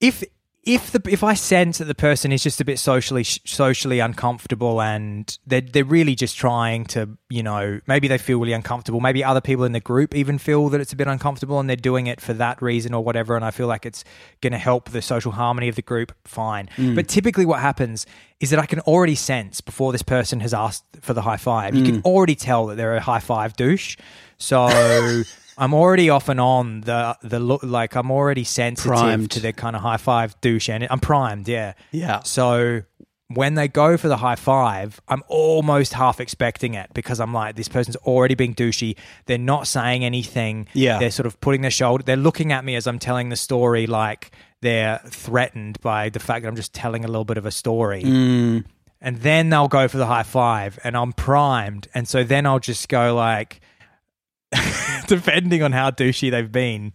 if 0.00 0.22
if 0.66 0.90
the 0.90 1.00
if 1.08 1.22
I 1.22 1.34
sense 1.34 1.78
that 1.78 1.84
the 1.84 1.94
person 1.94 2.32
is 2.32 2.42
just 2.42 2.60
a 2.60 2.64
bit 2.64 2.80
socially 2.80 3.22
socially 3.22 4.00
uncomfortable 4.00 4.82
and 4.82 5.38
they're 5.46 5.60
they're 5.60 5.84
really 5.84 6.16
just 6.16 6.36
trying 6.36 6.84
to 6.86 7.16
you 7.30 7.44
know 7.44 7.80
maybe 7.86 8.08
they 8.08 8.18
feel 8.18 8.40
really 8.40 8.52
uncomfortable. 8.52 9.00
Maybe 9.00 9.22
other 9.22 9.40
people 9.40 9.64
in 9.64 9.70
the 9.70 9.80
group 9.80 10.12
even 10.12 10.38
feel 10.38 10.68
that 10.70 10.80
it's 10.80 10.92
a 10.92 10.96
bit 10.96 11.06
uncomfortable 11.06 11.60
and 11.60 11.70
they're 11.70 11.76
doing 11.76 12.08
it 12.08 12.20
for 12.20 12.34
that 12.34 12.60
reason 12.60 12.94
or 12.94 13.04
whatever 13.04 13.36
and 13.36 13.44
I 13.44 13.52
feel 13.52 13.68
like 13.68 13.86
it's 13.86 14.02
going 14.40 14.52
to 14.52 14.58
help 14.58 14.90
the 14.90 15.00
social 15.00 15.30
harmony 15.30 15.68
of 15.68 15.76
the 15.76 15.82
group 15.82 16.12
fine. 16.24 16.68
Mm. 16.76 16.96
But 16.96 17.06
typically 17.06 17.46
what 17.46 17.60
happens 17.60 18.04
is 18.40 18.50
that 18.50 18.58
I 18.58 18.66
can 18.66 18.80
already 18.80 19.14
sense 19.14 19.60
before 19.60 19.92
this 19.92 20.02
person 20.02 20.40
has 20.40 20.52
asked 20.52 20.84
for 21.00 21.14
the 21.14 21.22
high 21.22 21.36
five 21.36 21.76
you 21.76 21.84
can 21.84 22.02
mm. 22.02 22.04
already 22.04 22.34
tell 22.34 22.66
that 22.66 22.76
they're 22.76 22.96
a 22.96 23.00
high 23.00 23.20
five 23.20 23.54
douche. 23.54 23.96
So 24.36 24.66
I'm 25.58 25.72
already 25.74 26.10
off 26.10 26.28
and 26.28 26.40
on 26.40 26.82
the 26.82 27.16
the 27.22 27.40
look 27.40 27.62
like 27.62 27.96
I'm 27.96 28.10
already 28.10 28.44
sensitive 28.44 28.92
Primed. 28.92 29.30
to 29.32 29.40
the 29.40 29.52
kind 29.52 29.74
of 29.74 29.82
high 29.82 29.96
five 29.96 30.38
douche 30.40 30.68
and 30.68 30.86
I'm 30.90 31.00
primed, 31.00 31.48
yeah. 31.48 31.74
Yeah. 31.92 32.22
So 32.22 32.82
when 33.28 33.54
they 33.54 33.66
go 33.66 33.96
for 33.96 34.08
the 34.08 34.18
high 34.18 34.36
five, 34.36 35.00
I'm 35.08 35.22
almost 35.28 35.94
half 35.94 36.20
expecting 36.20 36.74
it 36.74 36.90
because 36.94 37.18
I'm 37.20 37.32
like, 37.32 37.56
this 37.56 37.68
person's 37.68 37.96
already 37.96 38.34
being 38.34 38.54
douchey. 38.54 38.96
They're 39.24 39.38
not 39.38 39.66
saying 39.66 40.04
anything. 40.04 40.68
Yeah. 40.74 40.98
They're 40.98 41.10
sort 41.10 41.26
of 41.26 41.40
putting 41.40 41.62
their 41.62 41.70
shoulder. 41.70 42.04
They're 42.04 42.16
looking 42.16 42.52
at 42.52 42.64
me 42.64 42.76
as 42.76 42.86
I'm 42.86 42.98
telling 42.98 43.30
the 43.30 43.36
story, 43.36 43.86
like 43.86 44.30
they're 44.62 45.00
threatened 45.06 45.80
by 45.80 46.08
the 46.08 46.20
fact 46.20 46.42
that 46.42 46.48
I'm 46.48 46.56
just 46.56 46.72
telling 46.72 47.04
a 47.04 47.08
little 47.08 47.24
bit 47.24 47.38
of 47.38 47.46
a 47.46 47.50
story. 47.50 48.02
Mm. 48.02 48.64
And 49.00 49.18
then 49.18 49.50
they'll 49.50 49.68
go 49.68 49.88
for 49.88 49.98
the 49.98 50.06
high 50.06 50.22
five, 50.22 50.78
and 50.82 50.96
I'm 50.96 51.12
primed. 51.12 51.86
And 51.94 52.08
so 52.08 52.24
then 52.24 52.46
I'll 52.46 52.58
just 52.58 52.88
go 52.88 53.14
like, 53.14 53.60
depending 55.08 55.62
on 55.62 55.72
how 55.72 55.90
douchey 55.90 56.30
they've 56.30 56.50
been, 56.50 56.92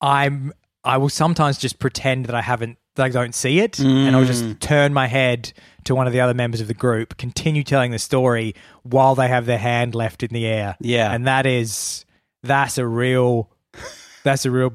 I'm 0.00 0.52
I 0.84 0.96
will 0.96 1.08
sometimes 1.08 1.58
just 1.58 1.78
pretend 1.78 2.26
that 2.26 2.34
I 2.34 2.40
haven't 2.42 2.78
that 2.94 3.04
I 3.04 3.08
don't 3.10 3.34
see 3.34 3.60
it 3.60 3.78
and 3.78 4.14
I'll 4.16 4.24
Mm. 4.24 4.26
just 4.26 4.60
turn 4.60 4.92
my 4.94 5.06
head 5.06 5.52
to 5.84 5.94
one 5.94 6.06
of 6.06 6.12
the 6.12 6.20
other 6.20 6.34
members 6.34 6.60
of 6.60 6.66
the 6.66 6.74
group, 6.74 7.16
continue 7.16 7.62
telling 7.62 7.90
the 7.92 7.98
story 7.98 8.54
while 8.82 9.14
they 9.14 9.28
have 9.28 9.46
their 9.46 9.58
hand 9.58 9.94
left 9.94 10.22
in 10.22 10.30
the 10.32 10.46
air. 10.46 10.76
Yeah. 10.80 11.12
And 11.12 11.26
that 11.26 11.46
is 11.46 12.04
that's 12.42 12.76
a 12.78 12.86
real 12.86 13.50
that's 14.24 14.44
a 14.44 14.50
real 14.50 14.72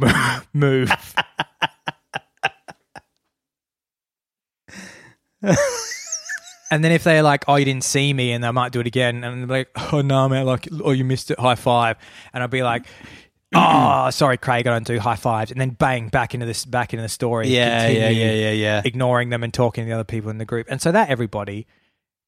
move. 0.54 0.92
And 6.74 6.84
then 6.84 6.92
if 6.92 7.04
they're 7.04 7.22
like, 7.22 7.46
"Oh, 7.48 7.56
you 7.56 7.66
didn't 7.66 7.84
see 7.84 8.12
me," 8.14 8.32
and 8.32 8.44
they 8.44 8.50
might 8.50 8.72
do 8.72 8.80
it 8.80 8.88
again, 8.88 9.24
and 9.24 9.48
they're 9.48 9.58
like, 9.60 9.94
"Oh 9.94 10.02
no, 10.02 10.28
man! 10.28 10.48
Like, 10.48 10.68
oh, 10.84 10.90
you 10.90 11.04
missed 11.06 11.30
it. 11.30 11.40
High 11.40 11.54
five. 11.54 11.98
And 12.34 12.44
I'd 12.44 12.50
be 12.50 12.64
like, 12.64 12.88
"Oh, 13.56 14.10
sorry, 14.10 14.38
Craig. 14.38 14.66
I 14.66 14.72
don't 14.72 14.88
do 14.88 14.98
high 15.00 15.16
fives." 15.16 15.52
And 15.52 15.62
then 15.62 15.70
bang, 15.70 16.08
back 16.08 16.34
into 16.34 16.48
this, 16.48 16.66
back 16.66 16.92
into 16.92 17.04
the 17.04 17.10
story. 17.10 17.50
Yeah, 17.50 17.88
yeah, 17.88 18.10
yeah, 18.10 18.32
yeah, 18.32 18.52
yeah. 18.52 18.82
Ignoring 18.84 19.30
them 19.30 19.44
and 19.44 19.54
talking 19.54 19.84
to 19.84 19.88
the 19.88 19.94
other 19.94 20.04
people 20.04 20.32
in 20.32 20.40
the 20.40 20.46
group, 20.46 20.66
and 20.68 20.82
so 20.82 20.92
that 20.92 21.10
everybody 21.10 21.68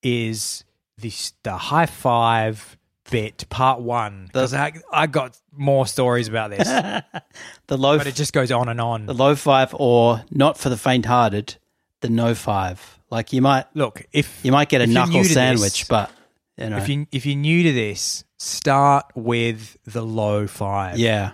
is 0.04 0.64
this 1.00 1.34
the 1.42 1.58
high 1.58 1.88
five 1.88 2.78
bit 3.10 3.50
part 3.50 3.82
one 3.82 4.26
because 4.28 4.54
I, 4.54 4.74
I 4.92 5.08
got 5.08 5.40
more 5.52 5.88
stories 5.88 6.28
about 6.28 6.52
this, 6.52 6.68
The 7.68 7.78
low, 7.78 7.98
but 7.98 8.06
it 8.08 8.16
just 8.16 8.34
goes 8.34 8.52
on 8.52 8.70
and 8.70 8.80
on. 8.80 9.08
the 9.08 9.14
low 9.14 9.36
five, 9.36 9.74
or 9.74 10.24
not 10.30 10.58
for 10.58 10.70
the 10.70 10.78
faint-hearted, 10.78 11.56
the 12.02 12.10
no 12.10 12.36
five. 12.36 12.95
Like 13.12 13.34
you 13.34 13.42
might, 13.42 13.66
Look, 13.76 14.04
if 14.12 14.44
you 14.44 14.52
might 14.52 14.70
get 14.70 14.82
a 14.82 14.88
knuckle 14.88 15.24
sandwich, 15.24 15.80
this- 15.82 15.88
but 15.88 16.12
you 16.58 16.70
know, 16.70 16.78
if 16.78 16.90
you 16.90 17.06
if 17.12 17.26
you're 17.26 17.36
new 17.38 17.64
to 17.64 17.72
this, 17.74 18.24
start 18.40 19.06
with 19.16 19.78
the 19.86 20.02
low 20.02 20.48
five. 20.48 20.98
yeah, 20.98 21.32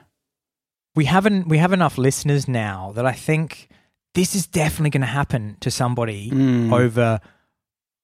we 0.95 1.05
haven't 1.05 1.47
we 1.47 1.57
have 1.59 1.71
enough 1.73 1.97
listeners 1.97 2.47
now 2.47 2.91
that 2.95 3.05
I 3.05 3.13
think 3.13 3.69
this 4.13 4.35
is 4.35 4.45
definitely 4.47 4.89
going 4.89 5.01
to 5.01 5.07
happen 5.07 5.55
to 5.61 5.71
somebody 5.71 6.29
Mm. 6.31 6.73
over, 6.73 7.21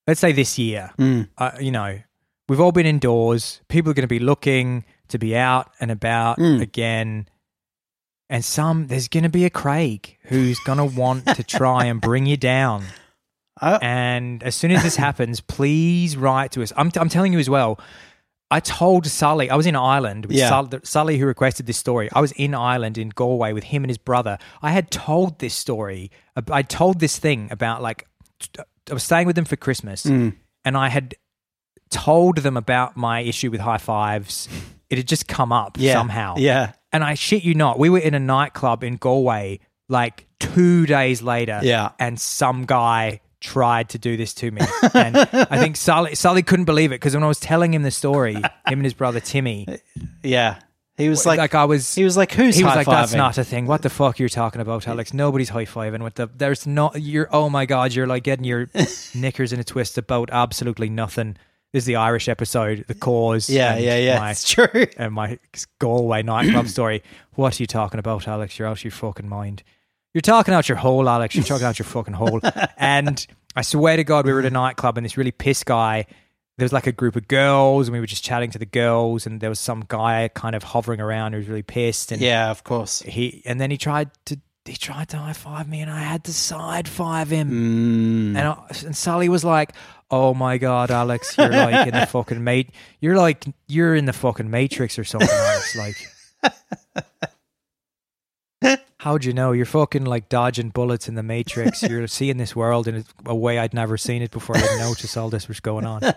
let's 0.07 0.21
say 0.21 0.31
this 0.31 0.57
year. 0.57 0.91
Mm. 0.97 1.27
Uh, 1.37 1.51
you 1.59 1.71
know, 1.71 1.99
we've 2.47 2.61
all 2.61 2.71
been 2.71 2.85
indoors. 2.85 3.59
People 3.67 3.91
are 3.91 3.93
going 3.93 4.03
to 4.03 4.07
be 4.07 4.19
looking 4.19 4.85
to 5.09 5.17
be 5.19 5.35
out 5.35 5.71
and 5.81 5.91
about 5.91 6.37
Mm. 6.37 6.61
again. 6.61 7.27
And 8.29 8.43
some, 8.45 8.87
there's 8.87 9.07
going 9.07 9.23
to 9.23 9.29
be 9.29 9.45
a 9.45 9.49
Craig 9.49 10.17
who's 10.23 10.59
going 10.59 10.77
to 10.77 10.85
want 10.85 11.25
to 11.27 11.43
try 11.43 11.85
and 11.85 11.99
bring 12.01 12.25
you 12.25 12.37
down. 12.37 12.83
I, 13.61 13.77
And 13.81 14.43
as 14.43 14.55
soon 14.55 14.71
as 14.71 14.83
this 14.83 14.95
happens, 15.07 15.41
please 15.41 16.15
write 16.17 16.51
to 16.53 16.63
us. 16.63 16.71
I'm, 16.77 16.91
I'm 16.95 17.09
telling 17.09 17.33
you 17.33 17.39
as 17.39 17.49
well. 17.49 17.79
I 18.49 18.61
told 18.61 19.05
Sully, 19.05 19.49
I 19.49 19.55
was 19.55 19.65
in 19.65 19.75
Ireland 19.75 20.25
with 20.27 20.37
Yeah. 20.37 20.47
Sully, 20.49 20.79
Sully, 20.83 21.17
who 21.17 21.25
requested 21.25 21.65
this 21.65 21.77
story. 21.77 22.09
I 22.13 22.21
was 22.21 22.31
in 22.33 22.53
Ireland 22.55 22.97
in 22.97 23.09
Galway 23.09 23.51
with 23.51 23.65
him 23.65 23.83
and 23.83 23.89
his 23.89 23.97
brother. 23.97 24.37
I 24.61 24.71
had 24.71 24.89
told 24.89 25.39
this 25.39 25.53
story. 25.53 26.11
I 26.49 26.61
told 26.61 26.99
this 26.99 27.17
thing 27.19 27.49
about 27.51 27.81
like, 27.81 28.07
I 28.89 28.93
was 28.93 29.03
staying 29.03 29.27
with 29.27 29.35
them 29.35 29.43
for 29.45 29.57
Christmas 29.57 30.05
Mm. 30.05 30.35
and 30.63 30.77
I 30.77 30.87
had 30.89 31.15
told 31.89 32.37
them 32.37 32.57
about 32.57 32.95
my 32.97 33.21
issue 33.21 33.51
with 33.51 33.61
high 33.61 33.77
fives. 33.79 34.47
It 34.89 34.97
had 34.97 35.05
just 35.09 35.27
come 35.27 35.51
up 35.51 35.75
yeah, 35.77 35.91
somehow. 35.95 36.35
yeah, 36.37 36.71
And 36.93 37.03
I 37.03 37.15
shit 37.15 37.43
you 37.43 37.53
not, 37.55 37.77
we 37.77 37.89
were 37.89 37.99
in 37.99 38.13
a 38.13 38.19
nightclub 38.21 38.85
in 38.85 38.95
Galway 38.95 39.59
like 39.89 40.25
two 40.39 40.85
days 40.85 41.21
later. 41.21 41.59
Yeah. 41.61 41.89
And 41.99 42.17
some 42.17 42.63
guy 42.63 43.19
tried 43.39 43.89
to 43.89 43.97
do 43.99 44.17
this 44.17 44.33
to 44.35 44.51
me. 44.51 44.61
And 44.93 45.17
I 45.17 45.59
think 45.59 45.75
Sully, 45.77 46.15
Sully 46.15 46.43
couldn't 46.43 46.65
believe 46.65 46.91
it 46.91 46.95
because 46.95 47.13
when 47.13 47.23
I 47.23 47.27
was 47.27 47.39
telling 47.39 47.73
him 47.73 47.83
the 47.83 47.91
story, 47.91 48.35
him 48.35 48.43
and 48.65 48.83
his 48.83 48.93
brother 48.93 49.19
Timmy, 49.19 49.67
yeah. 50.23 50.59
He 50.97 51.09
was 51.09 51.27
like, 51.27 51.37
like 51.37 51.53
I 51.53 51.65
was. 51.65 51.93
he 51.93 52.03
was 52.03 52.17
like, 52.17 52.31
who's 52.31 52.55
he 52.55 52.63
was 52.63 52.75
like, 52.75 52.87
"That's 52.87 53.13
not 53.13 53.37
a 53.37 53.43
thing. 53.43 53.67
What 53.67 53.83
the 53.83 53.89
fuck 53.89 54.17
you're 54.17 54.29
talking 54.29 54.61
about, 54.61 54.87
Alex? 54.87 55.13
Nobody's 55.13 55.49
high 55.49 55.65
fiving 55.65 56.03
with 56.03 56.15
the. 56.15 56.25
There's 56.35 56.65
not. 56.65 56.99
You're. 56.99 57.29
Oh 57.31 57.51
my 57.51 57.67
god, 57.67 57.93
you're 57.93 58.07
like 58.07 58.23
getting 58.23 58.45
your 58.45 58.67
knickers 59.13 59.53
in 59.53 59.59
a 59.59 59.63
twist 59.63 59.99
about 59.99 60.29
absolutely 60.31 60.89
nothing. 60.89 61.37
This 61.71 61.83
is 61.83 61.85
the 61.85 61.97
Irish 61.97 62.27
episode, 62.27 62.83
the 62.87 62.95
cause. 62.95 63.47
Yeah, 63.47 63.77
yeah, 63.77 63.97
yeah. 63.99 64.17
my- 64.19 64.31
It's 64.31 64.49
true. 64.49 64.87
and 64.97 65.13
my 65.13 65.37
Galway 65.77 66.23
nightclub 66.23 66.67
story. 66.67 67.03
What 67.35 67.59
are 67.59 67.61
you 67.63 67.67
talking 67.67 67.99
about, 67.99 68.27
Alex? 68.27 68.57
You're 68.57 68.67
out 68.67 68.77
of 68.77 68.83
your 68.83 68.89
fucking 68.89 69.29
mind. 69.29 69.61
You're 70.13 70.21
talking 70.21 70.53
out 70.53 70.67
your 70.69 70.77
hole, 70.77 71.07
Alex. 71.07 71.35
You're 71.35 71.43
talking 71.45 71.65
out 71.65 71.77
your 71.79 71.85
fucking 71.85 72.13
hole. 72.13 72.39
And 72.77 73.25
I 73.55 73.61
swear 73.61 73.97
to 73.97 74.03
God, 74.03 74.25
we 74.25 74.33
were 74.33 74.39
at 74.39 74.45
a 74.45 74.49
nightclub 74.49 74.97
and 74.97 75.05
this 75.05 75.17
really 75.17 75.31
pissed 75.31 75.65
guy. 75.65 76.05
There 76.57 76.65
was 76.65 76.73
like 76.73 76.87
a 76.87 76.91
group 76.91 77.15
of 77.15 77.27
girls 77.27 77.87
and 77.87 77.93
we 77.93 77.99
were 77.99 78.05
just 78.07 78.23
chatting 78.23 78.49
to 78.51 78.59
the 78.59 78.65
girls 78.65 79.25
and 79.27 79.41
there 79.41 79.49
was 79.49 79.59
some 79.59 79.83
guy 79.87 80.29
kind 80.33 80.55
of 80.55 80.63
hovering 80.63 80.99
around 81.01 81.33
who 81.33 81.39
was 81.39 81.47
really 81.47 81.61
pissed 81.63 82.11
and 82.11 82.21
Yeah, 82.21 82.49
of 82.49 82.63
course. 82.63 83.01
he 83.01 83.41
and 83.45 83.59
then 83.61 83.69
he 83.71 83.77
tried 83.77 84.09
to 84.25 84.39
he 84.65 84.75
tried 84.75 85.09
to 85.09 85.17
high 85.17 85.33
five 85.33 85.67
me 85.69 85.81
and 85.81 85.89
I 85.91 85.99
had 86.01 86.23
to 86.25 86.33
side 86.33 86.87
five 86.87 87.29
him. 87.31 87.49
Mm. 88.33 88.37
And, 88.37 88.47
I, 88.47 88.65
and 88.85 88.95
Sally 88.97 89.29
was 89.29 89.43
like, 89.45 89.73
"Oh 90.11 90.33
my 90.33 90.57
god, 90.57 90.91
Alex, 90.91 91.37
you're 91.37 91.47
like 91.49 91.87
in 91.87 91.93
the 91.93 92.05
fucking 92.09 92.43
mate. 92.43 92.71
You're 92.99 93.15
like 93.17 93.45
you're 93.67 93.95
in 93.95 94.05
the 94.05 94.13
fucking 94.13 94.49
Matrix 94.49 94.97
or 94.99 95.03
something, 95.03 95.29
Alex. 95.31 95.75
Like, 95.75 96.53
how'd 98.99 99.23
you 99.25 99.33
know? 99.33 99.51
You're 99.51 99.65
fucking 99.65 100.05
like 100.05 100.29
dodging 100.29 100.69
bullets 100.69 101.07
in 101.07 101.15
the 101.15 101.23
Matrix. 101.23 101.81
You're 101.89 102.07
seeing 102.07 102.37
this 102.37 102.55
world 102.55 102.87
in 102.87 103.05
a 103.25 103.35
way 103.35 103.59
I'd 103.59 103.73
never 103.73 103.97
seen 103.97 104.21
it 104.21 104.31
before. 104.31 104.57
I 104.57 104.61
didn't 104.61 104.79
notice 104.79 105.15
all 105.17 105.29
this 105.29 105.47
was 105.47 105.59
going 105.59 105.85
on. 105.85 106.01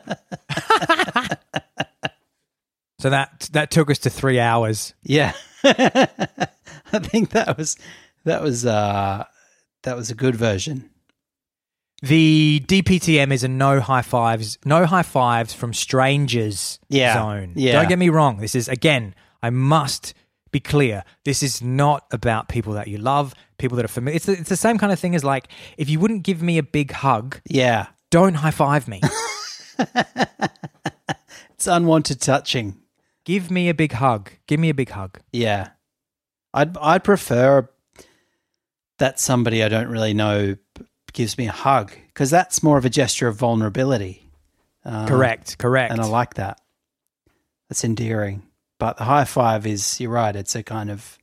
so 2.99 3.11
that 3.11 3.49
that 3.53 3.71
took 3.71 3.91
us 3.91 3.99
to 4.01 4.11
three 4.11 4.39
hours. 4.41 4.95
Yeah. 5.03 5.33
I 5.65 6.99
think 6.99 7.31
that 7.31 7.57
was 7.57 7.77
that 8.25 8.43
was 8.43 8.67
uh 8.67 9.25
that 9.83 9.97
was 9.97 10.11
a 10.11 10.15
good 10.15 10.37
version. 10.37 10.91
The 12.03 12.63
DPTM 12.67 13.31
is 13.31 13.45
a 13.45 13.49
no 13.49 13.79
high 13.81 14.01
fives, 14.03 14.57
no 14.65 14.87
high 14.87 15.03
fives 15.03 15.53
from 15.53 15.75
strangers 15.75 16.79
Yeah. 16.89 17.13
zone. 17.15 17.53
Yeah. 17.57 17.73
Don't 17.73 17.89
get 17.89 17.99
me 17.99 18.09
wrong. 18.09 18.39
This 18.39 18.55
is 18.55 18.69
again, 18.69 19.15
I 19.43 19.51
must 19.51 20.15
be 20.51 20.61
clear. 20.61 21.05
This 21.25 21.43
is 21.43 21.63
not 21.63 22.07
about 22.11 22.49
people 22.49 22.73
that 22.75 22.89
you 22.89 22.99
love, 22.99 23.35
people 23.59 23.77
that 23.77 23.85
are 23.85 23.89
familiar. 23.89 24.17
It's 24.17 24.27
the, 24.27 24.33
it's 24.33 24.49
the 24.49 24.57
same 24.57 24.79
kind 24.79 24.93
of 24.93 24.99
thing 24.99 25.15
as 25.15 25.23
like 25.25 25.49
if 25.77 25.89
you 25.89 26.01
wouldn't 26.01 26.23
give 26.25 26.43
me 26.43 26.59
a 26.59 26.63
big 26.63 26.93
hug, 26.93 27.41
Yeah. 27.49 27.87
don't 28.11 28.35
high 28.35 28.51
five 28.51 28.89
me. 28.89 29.01
It's 31.55 31.67
unwanted 31.67 32.23
touching. 32.23 32.79
give 33.25 33.51
me 33.51 33.69
a 33.69 33.75
big 33.75 33.93
hug. 33.93 34.31
Give 34.47 34.59
me 34.59 34.71
a 34.71 34.75
big 34.75 34.89
hug. 34.89 35.21
Yeah. 35.31 35.69
I'd 36.55 36.75
I'd 36.79 37.05
prefer 37.05 37.69
that 38.99 39.21
somebody 39.21 39.63
I 39.63 39.69
don't 39.69 39.89
really 39.89 40.15
know 40.15 40.57
gives 41.13 41.37
me 41.37 41.47
a 41.49 41.53
hug 41.53 41.93
because 42.09 42.31
that's 42.31 42.63
more 42.63 42.79
of 42.79 42.87
a 42.87 42.91
gesture 42.91 43.29
of 43.29 43.37
vulnerability. 43.37 44.31
Uh, 44.87 45.07
correct, 45.07 45.59
correct. 45.59 45.93
And 45.93 46.01
I 46.01 46.07
like 46.07 46.35
that. 46.35 46.63
That's 47.69 47.85
endearing. 47.85 48.43
But 48.81 48.97
the 48.97 49.05
high 49.05 49.25
five 49.25 49.67
is 49.67 50.01
you're 50.01 50.11
right, 50.11 50.35
it's 50.35 50.57
a 50.57 50.63
kind 50.65 50.91
of 50.91 51.17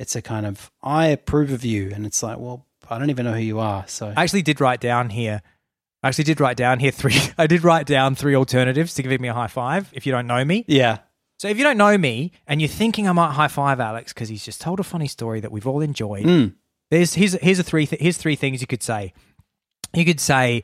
it's 0.00 0.16
a 0.16 0.22
kind 0.22 0.44
of 0.46 0.70
I 0.82 1.06
approve 1.08 1.52
of 1.52 1.64
you 1.64 1.92
and 1.94 2.04
it's 2.04 2.22
like, 2.22 2.38
well, 2.38 2.66
I 2.90 2.98
don't 2.98 3.10
even 3.10 3.24
know 3.24 3.32
who 3.34 3.40
you 3.40 3.60
are. 3.60 3.84
So 3.86 4.12
I 4.16 4.22
actually 4.24 4.42
did 4.42 4.60
write 4.60 4.80
down 4.80 5.10
here. 5.10 5.42
I 6.02 6.08
actually 6.08 6.24
did 6.24 6.40
write 6.40 6.56
down 6.56 6.80
here 6.80 6.90
three. 6.90 7.16
I 7.38 7.46
did 7.46 7.62
write 7.64 7.86
down 7.86 8.14
three 8.16 8.34
alternatives 8.34 8.94
to 8.94 9.02
giving 9.02 9.20
me 9.22 9.28
a 9.28 9.34
high 9.34 9.46
five 9.46 9.88
if 9.92 10.04
you 10.06 10.12
don't 10.12 10.26
know 10.26 10.44
me. 10.44 10.64
Yeah. 10.66 10.98
So 11.38 11.48
if 11.48 11.58
you 11.58 11.64
don't 11.64 11.76
know 11.78 11.96
me 11.98 12.32
and 12.46 12.60
you're 12.60 12.68
thinking 12.68 13.08
I 13.08 13.12
might 13.12 13.32
high 13.32 13.48
five 13.48 13.78
Alex 13.80 14.12
because 14.12 14.28
he's 14.28 14.44
just 14.44 14.60
told 14.60 14.80
a 14.80 14.84
funny 14.84 15.08
story 15.08 15.40
that 15.40 15.52
we've 15.52 15.66
all 15.66 15.80
enjoyed, 15.80 16.24
Mm. 16.24 16.54
there's 16.90 17.14
here's 17.14 17.34
here's 17.34 17.58
a 17.58 17.62
three 17.62 17.86
th- 17.86 18.00
here's 18.02 18.16
three 18.16 18.36
things 18.36 18.60
you 18.60 18.66
could 18.66 18.82
say. 18.82 19.12
You 19.94 20.04
could 20.04 20.18
say, 20.20 20.62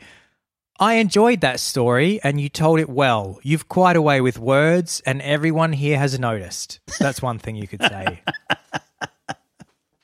"I 0.80 0.94
enjoyed 0.94 1.42
that 1.42 1.60
story 1.60 2.18
and 2.24 2.40
you 2.40 2.48
told 2.48 2.80
it 2.80 2.88
well. 2.88 3.38
You've 3.42 3.68
quite 3.68 3.96
a 3.96 4.02
way 4.02 4.20
with 4.20 4.38
words, 4.38 5.00
and 5.06 5.22
everyone 5.22 5.72
here 5.74 5.98
has 5.98 6.18
noticed." 6.18 6.80
That's 6.98 7.22
one 7.22 7.38
thing 7.38 7.54
you 7.54 7.68
could 7.68 7.82
say. 7.82 8.22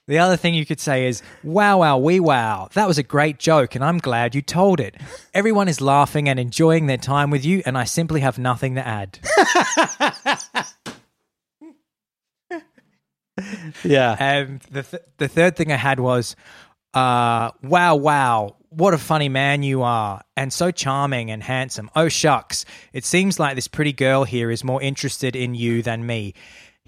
The 0.09 0.19
other 0.21 0.37
thing 0.37 0.55
you 0.55 0.65
could 0.65 0.79
say 0.79 1.09
is, 1.09 1.21
wow, 1.43 1.79
wow, 1.79 1.99
we 1.99 2.21
wow. 2.21 2.69
That 2.75 2.87
was 2.87 2.97
a 2.97 3.03
great 3.03 3.41
joke, 3.41 3.75
and 3.75 3.85
I'm 3.85 3.99
glad 3.99 4.37
you 4.37 4.41
told 4.43 4.79
it. 4.79 4.95
Everyone 5.35 5.67
is 5.67 5.81
laughing 5.81 6.29
and 6.29 6.39
enjoying 6.39 6.87
their 6.87 6.97
time 6.97 7.31
with 7.31 7.45
you, 7.45 7.61
and 7.67 7.77
I 7.77 7.83
simply 7.85 8.21
have 8.21 8.39
nothing 8.39 8.77
to 8.77 8.87
add. 8.87 9.19
Yeah. 13.85 14.17
And 14.19 14.61
the 14.71 14.83
th- 14.83 15.03
the 15.19 15.29
third 15.29 15.57
thing 15.57 15.71
I 15.71 15.77
had 15.77 16.01
was, 16.01 16.37
uh, 16.95 17.51
wow, 17.63 17.97
wow, 17.97 18.56
what 18.71 18.95
a 18.95 18.99
funny 18.99 19.29
man 19.29 19.63
you 19.63 19.83
are, 19.83 20.23
and 20.37 20.53
so 20.53 20.71
charming 20.71 21.31
and 21.31 21.43
handsome. 21.43 21.91
Oh 21.97 22.09
shucks, 22.09 22.65
it 22.93 23.05
seems 23.05 23.39
like 23.39 23.55
this 23.55 23.69
pretty 23.69 23.93
girl 23.93 24.25
here 24.25 24.51
is 24.51 24.65
more 24.65 24.83
interested 24.83 25.37
in 25.37 25.55
you 25.55 25.83
than 25.83 26.07
me. 26.07 26.35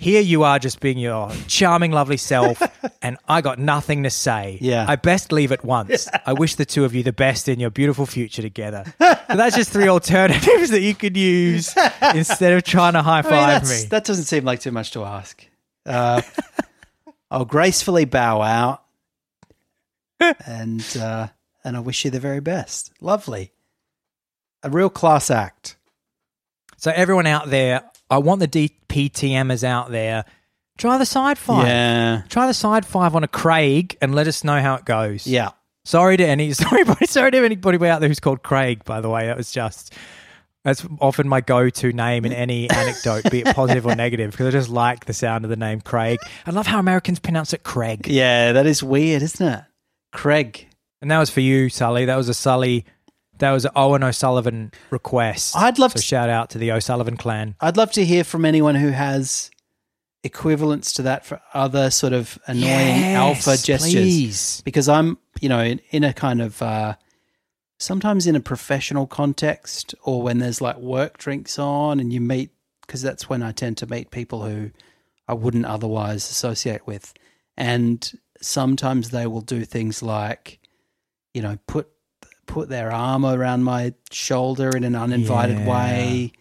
Here 0.00 0.20
you 0.20 0.44
are, 0.44 0.60
just 0.60 0.78
being 0.78 0.96
your 0.96 1.32
charming, 1.48 1.90
lovely 1.90 2.18
self, 2.18 2.62
and 3.02 3.16
I 3.28 3.40
got 3.40 3.58
nothing 3.58 4.04
to 4.04 4.10
say. 4.10 4.58
Yeah. 4.60 4.86
I 4.88 4.94
best 4.94 5.32
leave 5.32 5.50
at 5.50 5.64
once. 5.64 6.08
I 6.26 6.34
wish 6.34 6.54
the 6.54 6.64
two 6.64 6.84
of 6.84 6.94
you 6.94 7.02
the 7.02 7.12
best 7.12 7.48
in 7.48 7.58
your 7.58 7.70
beautiful 7.70 8.06
future 8.06 8.40
together. 8.40 8.84
So 9.00 9.16
that's 9.36 9.56
just 9.56 9.72
three 9.72 9.88
alternatives 9.88 10.70
that 10.70 10.82
you 10.82 10.94
could 10.94 11.16
use 11.16 11.74
instead 12.14 12.52
of 12.52 12.62
trying 12.62 12.92
to 12.92 13.02
high 13.02 13.18
I 13.18 13.22
mean, 13.22 13.30
five 13.30 13.62
me. 13.64 13.84
That 13.90 14.04
doesn't 14.04 14.26
seem 14.26 14.44
like 14.44 14.60
too 14.60 14.70
much 14.70 14.92
to 14.92 15.04
ask. 15.04 15.44
Uh, 15.84 16.22
I'll 17.28 17.44
gracefully 17.44 18.04
bow 18.04 18.40
out, 18.40 18.84
and 20.20 20.84
uh, 20.96 21.26
and 21.64 21.76
I 21.76 21.80
wish 21.80 22.04
you 22.04 22.10
the 22.10 22.20
very 22.20 22.40
best. 22.40 22.92
Lovely, 23.00 23.52
a 24.62 24.70
real 24.70 24.90
class 24.90 25.30
act. 25.30 25.76
So 26.76 26.92
everyone 26.94 27.26
out 27.26 27.50
there, 27.50 27.82
I 28.08 28.18
want 28.18 28.40
the 28.40 28.48
DPTMers 28.48 29.64
out 29.64 29.90
there. 29.90 30.24
Try 30.76 30.96
the 30.98 31.06
side 31.06 31.38
five. 31.38 31.66
Yeah, 31.66 32.22
Try 32.28 32.46
the 32.46 32.54
side 32.54 32.86
five 32.86 33.16
on 33.16 33.24
a 33.24 33.28
Craig 33.28 33.96
and 34.00 34.14
let 34.14 34.28
us 34.28 34.44
know 34.44 34.60
how 34.60 34.74
it 34.76 34.84
goes. 34.84 35.26
yeah. 35.26 35.50
Sorry 35.84 36.16
to 36.18 36.24
any 36.26 36.52
sorry, 36.52 36.84
sorry 37.06 37.30
to 37.30 37.44
anybody 37.44 37.78
out 37.88 38.00
there 38.00 38.08
who's 38.08 38.20
called 38.20 38.42
Craig. 38.42 38.84
By 38.84 39.00
the 39.00 39.08
way, 39.08 39.26
that 39.26 39.36
was 39.38 39.50
just 39.50 39.94
that's 40.62 40.84
often 41.00 41.26
my 41.28 41.40
go-to 41.40 41.92
name 41.94 42.26
in 42.26 42.32
any 42.32 42.68
anecdote, 42.82 43.30
be 43.30 43.40
it 43.40 43.56
positive 43.56 43.86
or 43.86 43.94
negative, 43.96 44.32
because 44.32 44.46
I 44.48 44.50
just 44.50 44.68
like 44.68 45.06
the 45.06 45.14
sound 45.14 45.44
of 45.44 45.50
the 45.50 45.56
name 45.56 45.80
Craig. 45.80 46.18
I 46.46 46.50
love 46.50 46.66
how 46.66 46.78
Americans 46.78 47.18
pronounce 47.20 47.54
it 47.54 47.62
Craig. 47.62 48.06
Yeah, 48.06 48.52
that 48.52 48.66
is 48.66 48.82
weird, 48.82 49.22
isn't 49.22 49.46
it? 49.48 49.64
Craig. 50.12 50.68
And 51.00 51.10
that 51.10 51.18
was 51.18 51.30
for 51.30 51.40
you, 51.40 51.68
Sully. 51.68 52.04
That 52.06 52.16
was 52.16 52.28
a 52.28 52.34
Sully. 52.34 52.84
That 53.38 53.52
was 53.52 53.64
an 53.64 53.70
Owen 53.76 54.02
O'Sullivan 54.02 54.72
request. 54.90 55.56
I'd 55.56 55.78
love 55.78 55.92
so 55.92 55.96
to- 55.98 56.02
shout 56.02 56.28
out 56.28 56.50
to 56.50 56.58
the 56.58 56.72
O'Sullivan 56.72 57.16
clan. 57.16 57.54
I'd 57.60 57.76
love 57.76 57.92
to 57.92 58.04
hear 58.04 58.24
from 58.24 58.44
anyone 58.44 58.74
who 58.74 58.88
has 58.90 59.50
equivalents 60.24 60.92
to 60.94 61.02
that 61.02 61.24
for 61.24 61.40
other 61.54 61.90
sort 61.90 62.12
of 62.12 62.38
annoying 62.46 62.64
Yes, 62.66 63.16
alpha 63.46 63.62
gestures. 63.62 63.92
please. 63.92 64.62
Because 64.64 64.88
I'm, 64.88 65.18
you 65.40 65.48
know, 65.48 65.60
in, 65.62 65.80
in 65.90 66.02
a 66.02 66.12
kind 66.12 66.42
of 66.42 66.60
uh, 66.60 66.96
sometimes 67.78 68.26
in 68.26 68.34
a 68.34 68.40
professional 68.40 69.06
context 69.06 69.94
or 70.02 70.20
when 70.22 70.38
there's 70.38 70.60
like 70.60 70.78
work 70.78 71.18
drinks 71.18 71.58
on 71.60 72.00
and 72.00 72.12
you 72.12 72.20
meet, 72.20 72.50
because 72.86 73.02
that's 73.02 73.28
when 73.28 73.42
I 73.44 73.52
tend 73.52 73.76
to 73.78 73.86
meet 73.86 74.10
people 74.10 74.42
who 74.42 74.72
I 75.28 75.34
wouldn't 75.34 75.66
otherwise 75.66 76.28
associate 76.28 76.86
with. 76.88 77.14
And 77.56 78.10
sometimes 78.40 79.10
they 79.10 79.28
will 79.28 79.40
do 79.42 79.64
things 79.64 80.02
like, 80.02 80.57
you 81.34 81.42
know, 81.42 81.58
put 81.66 81.88
put 82.46 82.68
their 82.68 82.90
arm 82.90 83.24
around 83.26 83.62
my 83.64 83.92
shoulder 84.10 84.70
in 84.76 84.82
an 84.84 84.94
uninvited 84.94 85.58
Yeah. 85.58 85.68
way. 85.68 86.32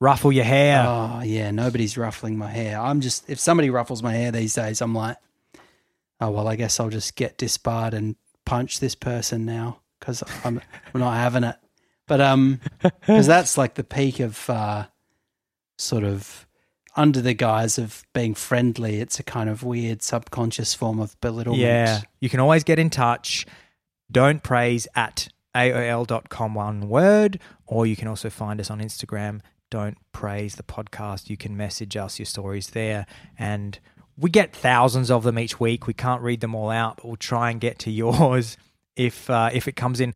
Ruffle 0.00 0.32
your 0.32 0.44
hair. 0.44 0.84
Oh 0.86 1.22
yeah, 1.24 1.50
nobody's 1.52 1.96
ruffling 1.96 2.36
my 2.36 2.50
hair. 2.50 2.80
I'm 2.80 3.00
just 3.00 3.28
if 3.30 3.38
somebody 3.38 3.70
ruffles 3.70 4.02
my 4.02 4.12
hair 4.12 4.32
these 4.32 4.54
days, 4.54 4.80
I'm 4.80 4.94
like, 4.94 5.16
oh 6.20 6.30
well, 6.30 6.48
I 6.48 6.56
guess 6.56 6.80
I'll 6.80 6.88
just 6.90 7.14
get 7.14 7.38
disbarred 7.38 7.94
and 7.94 8.16
punch 8.44 8.80
this 8.80 8.96
person 8.96 9.44
now 9.44 9.80
because 10.00 10.24
I'm, 10.44 10.60
I'm 10.92 11.00
not 11.00 11.14
having 11.14 11.44
it. 11.44 11.56
But 12.08 12.20
um, 12.20 12.60
because 12.82 13.28
that's 13.28 13.56
like 13.56 13.74
the 13.74 13.84
peak 13.84 14.18
of 14.18 14.50
uh, 14.50 14.86
sort 15.78 16.02
of 16.02 16.46
under 16.96 17.20
the 17.20 17.32
guise 17.34 17.78
of 17.78 18.02
being 18.12 18.34
friendly. 18.34 18.96
It's 19.00 19.20
a 19.20 19.22
kind 19.22 19.48
of 19.48 19.62
weird 19.62 20.02
subconscious 20.02 20.74
form 20.74 20.98
of 20.98 21.18
belittlement. 21.20 21.62
Yeah. 21.62 22.00
You 22.20 22.28
can 22.28 22.40
always 22.40 22.64
get 22.64 22.80
in 22.80 22.90
touch. 22.90 23.46
Don't 24.10 24.42
praise 24.42 24.86
at 24.94 25.28
AOL.com, 25.54 26.54
one 26.54 26.88
word. 26.88 27.38
Or 27.66 27.86
you 27.86 27.96
can 27.96 28.08
also 28.08 28.30
find 28.30 28.60
us 28.60 28.70
on 28.70 28.80
Instagram. 28.80 29.40
Don't 29.70 29.96
praise 30.12 30.56
the 30.56 30.62
podcast. 30.62 31.30
You 31.30 31.36
can 31.36 31.56
message 31.56 31.96
us 31.96 32.18
your 32.18 32.26
stories 32.26 32.70
there. 32.70 33.06
And 33.38 33.78
we 34.16 34.30
get 34.30 34.54
thousands 34.54 35.10
of 35.10 35.22
them 35.22 35.38
each 35.38 35.58
week. 35.58 35.86
We 35.86 35.94
can't 35.94 36.22
read 36.22 36.40
them 36.40 36.54
all 36.54 36.70
out, 36.70 36.96
but 36.96 37.06
we'll 37.06 37.16
try 37.16 37.50
and 37.50 37.60
get 37.60 37.78
to 37.80 37.90
yours 38.02 38.56
if 38.96 39.30
uh, 39.30 39.50
if 39.52 39.68
it 39.68 39.76
comes 39.76 40.00
in. 40.00 40.12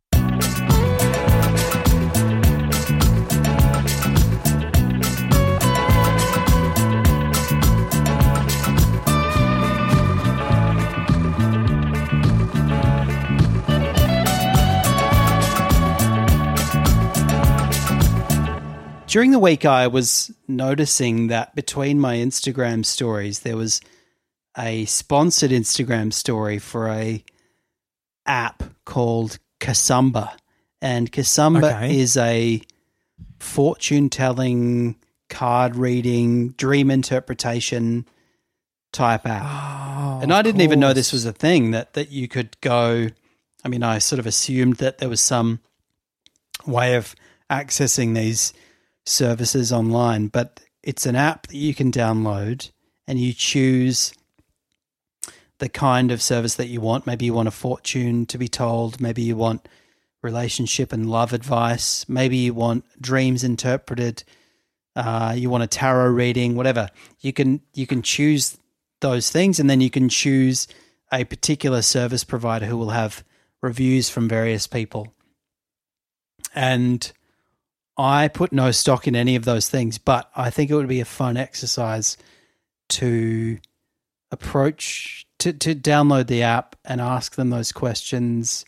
During 19.17 19.31
the 19.31 19.39
week, 19.39 19.65
I 19.65 19.87
was 19.87 20.31
noticing 20.47 21.25
that 21.29 21.55
between 21.55 21.99
my 21.99 22.17
Instagram 22.17 22.85
stories, 22.85 23.39
there 23.39 23.57
was 23.57 23.81
a 24.55 24.85
sponsored 24.85 25.49
Instagram 25.49 26.13
story 26.13 26.59
for 26.59 26.87
a 26.87 27.23
app 28.27 28.61
called 28.85 29.39
Kasamba, 29.59 30.37
and 30.83 31.11
Kasamba 31.11 31.73
Okay. 31.73 31.99
is 31.99 32.15
a 32.15 32.61
fortune 33.39 34.11
telling, 34.11 34.97
card 35.29 35.75
reading, 35.75 36.49
dream 36.49 36.91
interpretation 36.91 38.05
type 38.93 39.25
app 39.25 39.41
Oh, 39.43 40.19
and 40.21 40.31
I 40.31 40.43
didn't 40.43 40.61
even 40.61 40.79
know 40.79 40.93
this 40.93 41.11
was 41.11 41.25
a 41.25 41.33
thing 41.33 41.71
that 41.71 41.93
that 41.93 42.11
you 42.11 42.27
could 42.27 42.55
go. 42.61 43.07
I 43.65 43.67
mean, 43.67 43.81
I 43.81 43.97
sort 43.97 44.19
of 44.19 44.27
assumed 44.27 44.75
that 44.75 44.99
there 44.99 45.09
was 45.09 45.21
some 45.21 45.59
way 46.67 46.93
of 46.93 47.15
accessing 47.49 48.13
these 48.13 48.53
services 49.07 49.71
online, 49.71 50.27
but 50.27 50.59
it's 50.83 51.05
an 51.05 51.15
app 51.15 51.47
that 51.47 51.55
you 51.55 51.73
can 51.73 51.91
download 51.91 52.69
and 53.07 53.19
you 53.19 53.33
choose 53.33 54.13
the 55.59 55.69
kind 55.69 56.11
of 56.11 56.21
service 56.21 56.55
that 56.55 56.67
you 56.67 56.81
want. 56.81 57.07
Maybe 57.07 57.25
you 57.25 57.33
want 57.33 57.47
a 57.47 57.51
fortune 57.51 58.25
to 58.27 58.37
be 58.37 58.47
told. 58.47 59.01
Maybe 59.01 59.21
you 59.21 59.35
want 59.35 59.67
relationship 60.21 60.93
and 60.93 61.09
love 61.09 61.33
advice. 61.33 62.07
Maybe 62.07 62.37
you 62.37 62.53
want 62.53 62.85
dreams 63.01 63.43
interpreted. 63.43 64.23
Uh, 64.95 65.33
you 65.35 65.49
want 65.49 65.63
a 65.63 65.67
tarot 65.67 66.09
reading, 66.09 66.55
whatever. 66.55 66.89
You 67.19 67.33
can 67.33 67.61
you 67.73 67.87
can 67.87 68.01
choose 68.01 68.57
those 68.99 69.29
things, 69.29 69.59
and 69.59 69.69
then 69.69 69.79
you 69.79 69.89
can 69.89 70.09
choose 70.09 70.67
a 71.11 71.23
particular 71.23 71.81
service 71.81 72.23
provider 72.23 72.65
who 72.65 72.77
will 72.77 72.89
have 72.89 73.23
reviews 73.61 74.09
from 74.09 74.27
various 74.27 74.67
people. 74.67 75.13
And 76.53 77.11
I 77.97 78.27
put 78.27 78.51
no 78.51 78.71
stock 78.71 79.07
in 79.07 79.15
any 79.15 79.35
of 79.35 79.45
those 79.45 79.69
things, 79.69 79.97
but 79.97 80.29
I 80.35 80.49
think 80.49 80.69
it 80.69 80.75
would 80.75 80.87
be 80.87 81.01
a 81.01 81.05
fun 81.05 81.35
exercise 81.37 82.17
to 82.89 83.57
approach 84.31 85.25
to, 85.39 85.53
to 85.53 85.75
download 85.75 86.27
the 86.27 86.43
app 86.43 86.75
and 86.85 86.99
ask 86.99 87.35
them 87.35 87.49
those 87.49 87.71
questions, 87.71 88.65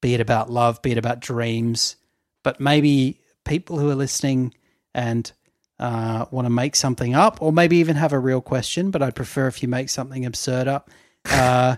be 0.00 0.14
it 0.14 0.20
about 0.20 0.50
love, 0.50 0.82
be 0.82 0.92
it 0.92 0.98
about 0.98 1.20
dreams, 1.20 1.96
but 2.42 2.60
maybe 2.60 3.20
people 3.44 3.78
who 3.78 3.90
are 3.90 3.94
listening 3.94 4.54
and 4.94 5.32
uh, 5.78 6.24
want 6.30 6.46
to 6.46 6.50
make 6.50 6.74
something 6.74 7.14
up, 7.14 7.42
or 7.42 7.52
maybe 7.52 7.76
even 7.76 7.96
have 7.96 8.12
a 8.12 8.18
real 8.18 8.40
question. 8.40 8.90
But 8.90 9.02
I'd 9.02 9.14
prefer 9.14 9.46
if 9.46 9.62
you 9.62 9.68
make 9.68 9.90
something 9.90 10.24
absurd 10.24 10.68
up, 10.68 10.90
uh, 11.26 11.76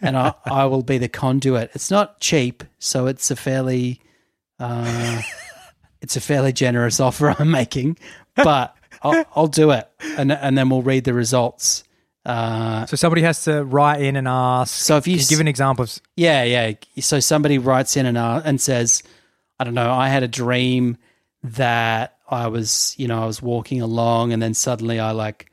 and 0.00 0.16
I, 0.16 0.34
I 0.44 0.64
will 0.66 0.82
be 0.82 0.98
the 0.98 1.08
conduit. 1.08 1.70
It's 1.74 1.90
not 1.90 2.20
cheap, 2.20 2.64
so 2.78 3.06
it's 3.06 3.30
a 3.30 3.36
fairly, 3.36 4.00
uh, 4.58 5.20
it's 6.06 6.16
a 6.16 6.20
fairly 6.20 6.52
generous 6.52 7.00
offer 7.06 7.34
I'm 7.38 7.50
making, 7.50 7.98
but 8.34 8.74
I'll, 9.02 9.24
I'll 9.34 9.46
do 9.48 9.70
it, 9.72 9.88
and 10.16 10.32
and 10.32 10.56
then 10.56 10.70
we'll 10.70 10.82
read 10.82 11.04
the 11.04 11.12
results. 11.14 11.84
Uh, 12.24 12.86
So 12.86 12.96
somebody 12.96 13.22
has 13.22 13.44
to 13.44 13.62
write 13.64 14.00
in 14.02 14.16
and 14.16 14.26
ask. 14.26 14.72
So 14.74 14.96
if 14.96 15.06
you 15.06 15.16
s- 15.16 15.28
give 15.28 15.40
an 15.40 15.48
example 15.48 15.82
of 15.84 16.00
Yeah, 16.16 16.42
yeah. 16.44 16.72
So 17.00 17.20
somebody 17.20 17.58
writes 17.58 17.96
in 17.96 18.06
and 18.06 18.18
uh, 18.18 18.42
and 18.44 18.60
says, 18.60 19.02
I 19.60 19.64
don't 19.64 19.74
know, 19.74 19.92
I 19.92 20.08
had 20.08 20.22
a 20.22 20.28
dream 20.28 20.96
that 21.42 22.16
I 22.28 22.48
was, 22.48 22.94
you 22.98 23.06
know, 23.06 23.22
I 23.22 23.26
was 23.26 23.40
walking 23.42 23.80
along 23.82 24.32
and 24.32 24.42
then 24.42 24.54
suddenly 24.54 24.98
I 24.98 25.12
like 25.12 25.50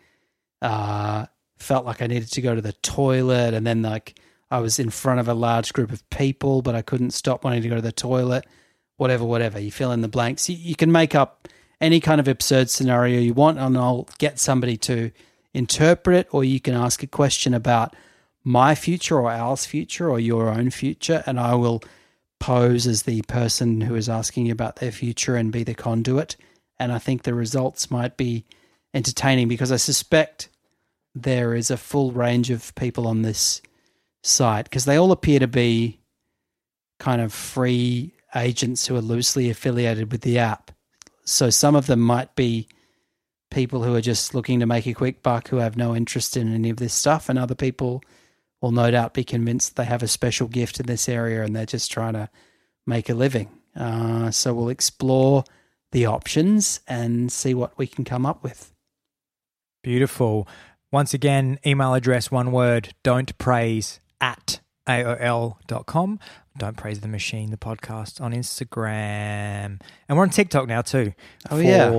uh 0.62 1.26
felt 1.60 1.86
like 1.86 2.02
I 2.02 2.08
needed 2.08 2.32
to 2.32 2.42
go 2.42 2.56
to 2.56 2.62
the 2.62 2.74
toilet 2.82 3.54
and 3.54 3.66
then 3.68 3.82
like 3.84 4.16
I 4.50 4.60
was 4.60 4.80
in 4.80 4.90
front 4.90 5.20
of 5.20 5.28
a 5.28 5.34
large 5.34 5.74
group 5.74 5.92
of 5.92 6.02
people 6.10 6.62
but 6.62 6.76
I 6.76 6.82
couldn't 6.82 7.12
stop 7.12 7.44
wanting 7.44 7.62
to 7.64 7.70
go 7.70 7.76
to 7.76 7.82
the 7.82 7.92
toilet. 7.92 8.46
Whatever, 8.98 9.26
whatever. 9.26 9.60
You 9.60 9.72
fill 9.72 9.92
in 9.92 10.02
the 10.02 10.08
blanks. 10.08 10.50
You, 10.50 10.56
you 10.56 10.76
can 10.76 10.92
make 10.92 11.16
up 11.16 11.48
any 11.84 12.00
kind 12.00 12.22
of 12.22 12.30
absurd 12.30 12.70
scenario 12.70 13.20
you 13.20 13.34
want 13.34 13.60
and 13.60 13.78
I'll 13.78 14.08
get 14.18 14.40
somebody 14.40 14.78
to 14.78 15.12
interpret 15.54 16.16
it 16.16 16.28
or 16.32 16.46
you 16.46 16.62
can 16.62 16.76
ask 16.76 17.04
a 17.04 17.08
question 17.08 17.54
about 17.54 17.94
my 18.42 18.74
future 18.74 19.20
or 19.20 19.30
ours 19.30 19.66
future 19.66 20.10
or 20.10 20.18
your 20.18 20.48
own 20.48 20.70
future 20.70 21.24
and 21.26 21.38
I 21.38 21.56
will 21.56 21.84
pose 22.40 22.88
as 22.88 23.04
the 23.04 23.22
person 23.24 23.82
who 23.82 23.96
is 23.96 24.08
asking 24.08 24.50
about 24.50 24.78
their 24.78 24.94
future 24.94 25.36
and 25.36 25.52
be 25.52 25.64
the 25.66 25.74
conduit 25.74 26.38
and 26.80 26.94
I 26.94 27.00
think 27.00 27.24
the 27.24 27.34
results 27.34 27.92
might 27.92 28.16
be 28.16 28.46
entertaining 28.94 29.50
because 29.50 29.72
I 29.72 29.78
suspect 29.78 30.48
there 31.14 31.54
is 31.54 31.70
a 31.70 31.78
full 31.78 32.14
range 32.14 32.50
of 32.50 32.74
people 32.76 33.08
on 33.08 33.24
this 33.24 33.62
site 34.24 34.66
because 34.66 34.86
they 34.86 34.96
all 34.96 35.12
appear 35.12 35.40
to 35.40 35.48
be 35.48 36.00
kind 36.98 37.22
of 37.22 37.34
free 37.34 38.14
agents 38.36 38.88
who 38.88 38.96
are 38.96 39.02
loosely 39.02 39.50
affiliated 39.50 40.12
with 40.12 40.22
the 40.22 40.40
app. 40.40 40.72
So 41.26 41.50
some 41.50 41.76
of 41.76 41.88
them 41.88 42.00
might 42.00 42.36
be 42.36 42.68
people 43.50 43.84
who 43.84 43.96
are 43.96 44.02
just 44.02 44.34
looking 44.34 44.60
to 44.60 44.66
make 44.66 44.88
a 44.88 44.94
quick 44.94 45.24
buck 45.24 45.48
who 45.48 45.58
have 45.58 45.78
no 45.78 45.96
interest 45.96 46.36
in 46.36 46.54
any 46.54 46.70
of 46.70 46.78
this 46.78 46.94
stuff, 46.94 47.30
and 47.30 47.38
other 47.38 47.56
people 47.56 48.04
will 48.62 48.72
no 48.72 48.90
doubt 48.90 49.14
be 49.14 49.24
convinced 49.24 49.76
they 49.76 49.86
have 49.86 50.04
a 50.04 50.08
special 50.08 50.48
gift 50.48 50.80
in 50.80 50.86
this 50.86 51.10
area 51.10 51.44
and 51.44 51.56
they're 51.56 51.66
just 51.66 51.92
trying 51.92 52.14
to 52.14 52.30
make 52.88 53.10
a 53.10 53.14
living. 53.14 53.50
Uh, 53.76 54.32
so 54.32 54.54
we'll 54.54 54.70
explore 54.70 55.44
the 55.92 56.06
options 56.06 56.80
and 56.88 57.32
see 57.32 57.54
what 57.54 57.78
we 57.78 57.86
can 57.86 58.06
come 58.06 58.26
up 58.26 58.42
with. 58.42 58.74
Beautiful. 59.84 60.48
Once 60.92 61.14
again, 61.14 61.60
email 61.66 61.94
address, 61.94 62.32
one 62.32 62.52
word, 62.52 62.94
don't 63.04 63.38
praise 63.38 64.00
at 64.22 64.62
AOL.com. 64.88 66.20
Don't 66.58 66.78
praise 66.78 67.00
the 67.00 67.08
machine, 67.08 67.50
the 67.52 67.58
podcast 67.58 68.22
on 68.22 68.34
Instagram. 68.34 69.80
And 70.08 70.18
we're 70.18 70.24
on 70.24 70.30
TikTok 70.30 70.68
now 70.68 70.82
too. 70.82 71.14
Oh, 71.50 71.58
for, 71.58 71.62
yeah. 71.64 71.90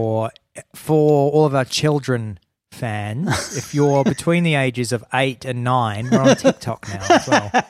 For 0.74 1.30
all 1.32 1.44
of 1.44 1.54
our 1.54 1.64
children 1.64 2.38
fans, 2.70 3.28
if 3.56 3.74
you're 3.74 4.04
between 4.04 4.44
the 4.44 4.54
ages 4.54 4.92
of 4.92 5.04
eight 5.12 5.44
and 5.44 5.64
nine, 5.64 6.08
we're 6.10 6.20
on 6.20 6.36
TikTok 6.36 6.88
now 6.88 7.06
as 7.10 7.28
well. 7.28 7.50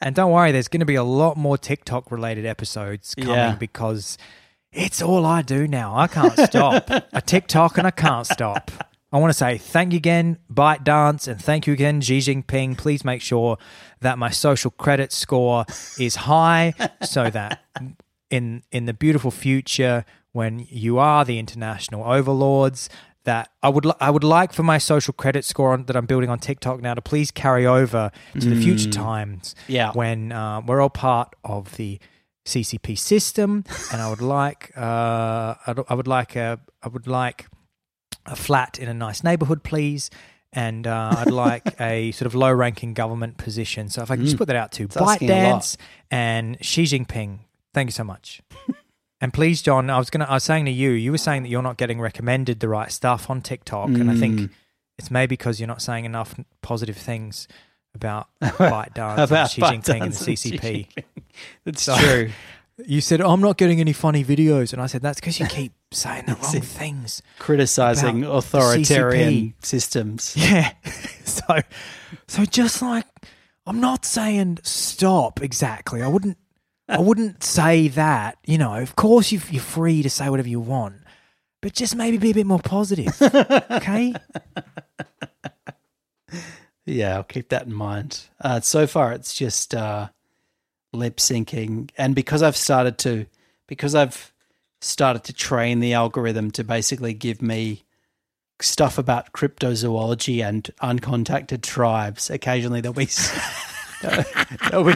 And 0.00 0.14
don't 0.14 0.30
worry, 0.30 0.52
there's 0.52 0.68
going 0.68 0.78
to 0.80 0.86
be 0.86 0.94
a 0.94 1.02
lot 1.02 1.36
more 1.36 1.58
TikTok 1.58 2.12
related 2.12 2.46
episodes 2.46 3.16
coming 3.16 3.30
Yeah. 3.34 3.56
because 3.56 4.16
it's 4.72 5.02
all 5.02 5.26
I 5.26 5.42
do 5.42 5.66
now. 5.66 5.96
I 5.96 6.06
can't 6.06 6.38
stop. 6.38 6.88
I 7.12 7.18
TikTok 7.20 7.78
and 7.78 7.86
I 7.86 7.90
can't 7.90 8.24
stop. 8.24 8.70
I 9.10 9.18
want 9.18 9.30
to 9.30 9.38
say 9.38 9.56
thank 9.58 9.92
you 9.92 9.96
again, 9.96 10.38
ByteDance, 10.52 11.28
and 11.28 11.40
thank 11.40 11.66
you 11.66 11.72
again, 11.72 12.00
Xi 12.02 12.18
Jinping. 12.18 12.76
Please 12.76 13.04
make 13.04 13.22
sure 13.22 13.56
that 14.00 14.18
my 14.18 14.28
social 14.30 14.70
credit 14.70 15.12
score 15.12 15.64
is 15.98 16.16
high 16.16 16.74
so 17.02 17.30
that 17.30 17.62
in 18.30 18.62
in 18.70 18.84
the 18.86 18.92
beautiful 18.92 19.30
future 19.30 20.04
when 20.32 20.66
you 20.68 20.98
are 20.98 21.24
the 21.24 21.38
international 21.38 22.04
overlords 22.04 22.90
that 23.24 23.50
I 23.62 23.70
would 23.70 23.86
I 23.98 24.10
would 24.10 24.24
like 24.24 24.52
for 24.52 24.62
my 24.62 24.76
social 24.78 25.14
credit 25.14 25.44
score 25.46 25.72
on, 25.72 25.84
that 25.86 25.96
I'm 25.96 26.06
building 26.06 26.28
on 26.28 26.38
TikTok 26.38 26.82
now 26.82 26.92
to 26.94 27.00
please 27.02 27.30
carry 27.30 27.66
over 27.66 28.10
to 28.38 28.46
the 28.50 28.60
future 28.60 28.90
times 28.90 29.54
Yeah. 29.68 29.92
when 29.92 30.32
uh, 30.32 30.60
we're 30.66 30.80
all 30.82 30.90
part 30.90 31.34
of 31.44 31.76
the 31.76 31.98
CCP 32.44 32.98
system 32.98 33.64
and 33.92 34.00
I 34.02 34.08
would 34.10 34.20
like 34.22 34.72
uh, 34.76 35.54
I 35.66 35.94
would 35.94 36.06
like 36.06 36.36
a 36.36 36.60
I 36.82 36.88
would 36.88 37.06
like 37.06 37.46
a 38.30 38.36
flat 38.36 38.78
in 38.78 38.88
a 38.88 38.94
nice 38.94 39.24
neighborhood 39.24 39.62
please 39.62 40.10
and 40.52 40.86
uh, 40.86 41.14
I'd 41.18 41.30
like 41.30 41.74
a 41.80 42.12
sort 42.12 42.26
of 42.26 42.34
low 42.34 42.52
ranking 42.52 42.94
government 42.94 43.36
position 43.38 43.88
so 43.88 44.02
if 44.02 44.10
I 44.10 44.16
can 44.16 44.24
just 44.24 44.38
put 44.38 44.46
that 44.46 44.56
out 44.56 44.72
to. 44.72 44.88
ByteDance 44.88 45.76
and 46.10 46.56
Xi 46.64 46.84
Jinping 46.84 47.40
thank 47.74 47.88
you 47.88 47.92
so 47.92 48.04
much 48.04 48.40
and 49.20 49.32
please, 49.32 49.62
John, 49.62 49.90
I 49.90 49.98
was 49.98 50.10
gonna. 50.10 50.26
I 50.26 50.34
was 50.34 50.44
saying 50.44 50.66
to 50.66 50.70
you, 50.70 50.90
you 50.90 51.10
were 51.10 51.18
saying 51.18 51.42
that 51.42 51.48
you're 51.48 51.60
not 51.62 51.76
getting 51.76 52.00
recommended 52.00 52.60
the 52.60 52.68
right 52.68 52.92
stuff 52.92 53.28
on 53.28 53.42
TikTok, 53.42 53.88
and 53.88 54.08
I 54.08 54.14
Mm. 54.14 54.20
think 54.20 54.50
it's 54.96 55.10
maybe 55.10 55.30
because 55.30 55.58
you're 55.58 55.66
not 55.66 55.82
saying 55.82 56.04
enough 56.04 56.36
positive 56.62 56.96
things 56.96 57.48
about 57.96 58.28
ByteDance 58.42 59.10
and 59.14 59.20
About 59.20 59.50
Xi 59.50 59.60
Jinping 59.60 59.72
and 59.74 59.82
the 59.82 60.04
and 60.04 60.14
CCP. 60.14 60.86
That's 61.64 61.82
So- 61.82 61.96
true. 61.96 62.30
You 62.86 63.00
said 63.00 63.20
I'm 63.20 63.40
not 63.40 63.56
getting 63.56 63.80
any 63.80 63.92
funny 63.92 64.24
videos, 64.24 64.72
and 64.72 64.80
I 64.80 64.86
said 64.86 65.02
that's 65.02 65.20
because 65.20 65.40
you 65.40 65.46
keep 65.46 65.72
saying 65.90 66.24
the 66.26 66.34
wrong 66.42 66.60
things. 66.60 67.22
Criticizing 67.38 68.24
authoritarian 68.24 69.54
systems. 69.60 70.36
Yeah. 70.36 70.72
so, 71.24 71.60
so 72.26 72.44
just 72.44 72.80
like 72.82 73.06
I'm 73.66 73.80
not 73.80 74.04
saying 74.04 74.58
stop 74.62 75.42
exactly. 75.42 76.02
I 76.02 76.08
wouldn't. 76.08 76.38
I 76.90 77.00
wouldn't 77.00 77.44
say 77.44 77.88
that. 77.88 78.38
You 78.46 78.58
know, 78.58 78.74
of 78.74 78.96
course 78.96 79.32
you 79.32 79.40
you're 79.50 79.60
free 79.62 80.02
to 80.02 80.10
say 80.10 80.30
whatever 80.30 80.48
you 80.48 80.60
want, 80.60 80.96
but 81.60 81.74
just 81.74 81.96
maybe 81.96 82.16
be 82.16 82.30
a 82.30 82.34
bit 82.34 82.46
more 82.46 82.60
positive. 82.60 83.20
Okay. 83.20 84.14
Yeah, 86.86 87.16
I'll 87.16 87.24
keep 87.24 87.50
that 87.50 87.66
in 87.66 87.74
mind. 87.74 88.28
Uh, 88.40 88.60
so 88.60 88.86
far, 88.86 89.12
it's 89.12 89.34
just 89.34 89.74
uh, 89.74 90.08
lip 90.92 91.16
syncing, 91.16 91.90
and 91.96 92.14
because 92.14 92.42
I've 92.42 92.56
started 92.56 92.98
to, 92.98 93.26
because 93.66 93.94
I've 93.94 94.32
started 94.80 95.24
to 95.24 95.32
train 95.32 95.80
the 95.80 95.92
algorithm 95.92 96.50
to 96.52 96.64
basically 96.64 97.12
give 97.12 97.42
me 97.42 97.84
stuff 98.60 98.98
about 98.98 99.32
cryptozoology 99.32 100.42
and 100.42 100.70
uncontacted 100.82 101.62
tribes. 101.62 102.30
Occasionally, 102.30 102.80
there'll 102.80 102.94
be 102.94 103.08
there'll 104.70 104.84
be 104.84 104.94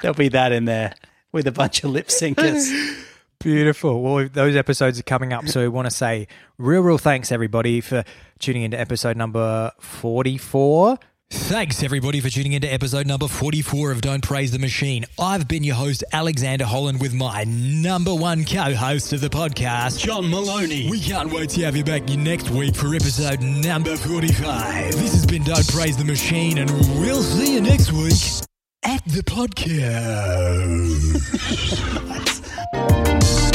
there'll 0.00 0.14
be 0.14 0.28
that 0.28 0.52
in 0.52 0.64
there 0.64 0.94
with 1.32 1.46
a 1.46 1.52
bunch 1.52 1.84
of 1.84 1.90
lip 1.90 2.08
syncers. 2.08 3.04
Beautiful. 3.40 4.02
Well, 4.02 4.28
those 4.32 4.56
episodes 4.56 4.98
are 4.98 5.04
coming 5.04 5.32
up, 5.32 5.46
so 5.46 5.60
we 5.60 5.68
want 5.68 5.86
to 5.86 5.94
say 5.94 6.26
real, 6.58 6.82
real 6.82 6.98
thanks 6.98 7.30
everybody 7.30 7.80
for 7.80 8.02
tuning 8.40 8.62
into 8.62 8.78
episode 8.78 9.16
number 9.16 9.70
forty-four. 9.78 10.98
Thanks, 11.30 11.82
everybody, 11.82 12.20
for 12.20 12.30
tuning 12.30 12.54
into 12.54 12.72
episode 12.72 13.06
number 13.06 13.28
44 13.28 13.90
of 13.90 14.00
Don't 14.00 14.22
Praise 14.22 14.50
the 14.50 14.58
Machine. 14.58 15.04
I've 15.18 15.46
been 15.46 15.62
your 15.62 15.74
host, 15.74 16.02
Alexander 16.10 16.64
Holland, 16.64 17.02
with 17.02 17.12
my 17.12 17.44
number 17.44 18.14
one 18.14 18.46
co 18.46 18.74
host 18.74 19.12
of 19.12 19.20
the 19.20 19.28
podcast, 19.28 19.98
John 19.98 20.30
Maloney. 20.30 20.90
We 20.90 20.98
can't 21.00 21.30
wait 21.30 21.50
to 21.50 21.64
have 21.64 21.76
you 21.76 21.84
back 21.84 22.08
next 22.08 22.48
week 22.48 22.74
for 22.74 22.94
episode 22.94 23.42
number 23.42 23.94
45. 23.94 24.92
This 24.94 25.12
has 25.12 25.26
been 25.26 25.42
Don't 25.42 25.68
Praise 25.70 25.98
the 25.98 26.04
Machine, 26.04 26.56
and 26.56 26.70
we'll 26.98 27.22
see 27.22 27.54
you 27.56 27.60
next 27.60 27.92
week 27.92 28.14
at 28.84 29.04
the 29.04 29.22
podcast. 29.22 29.68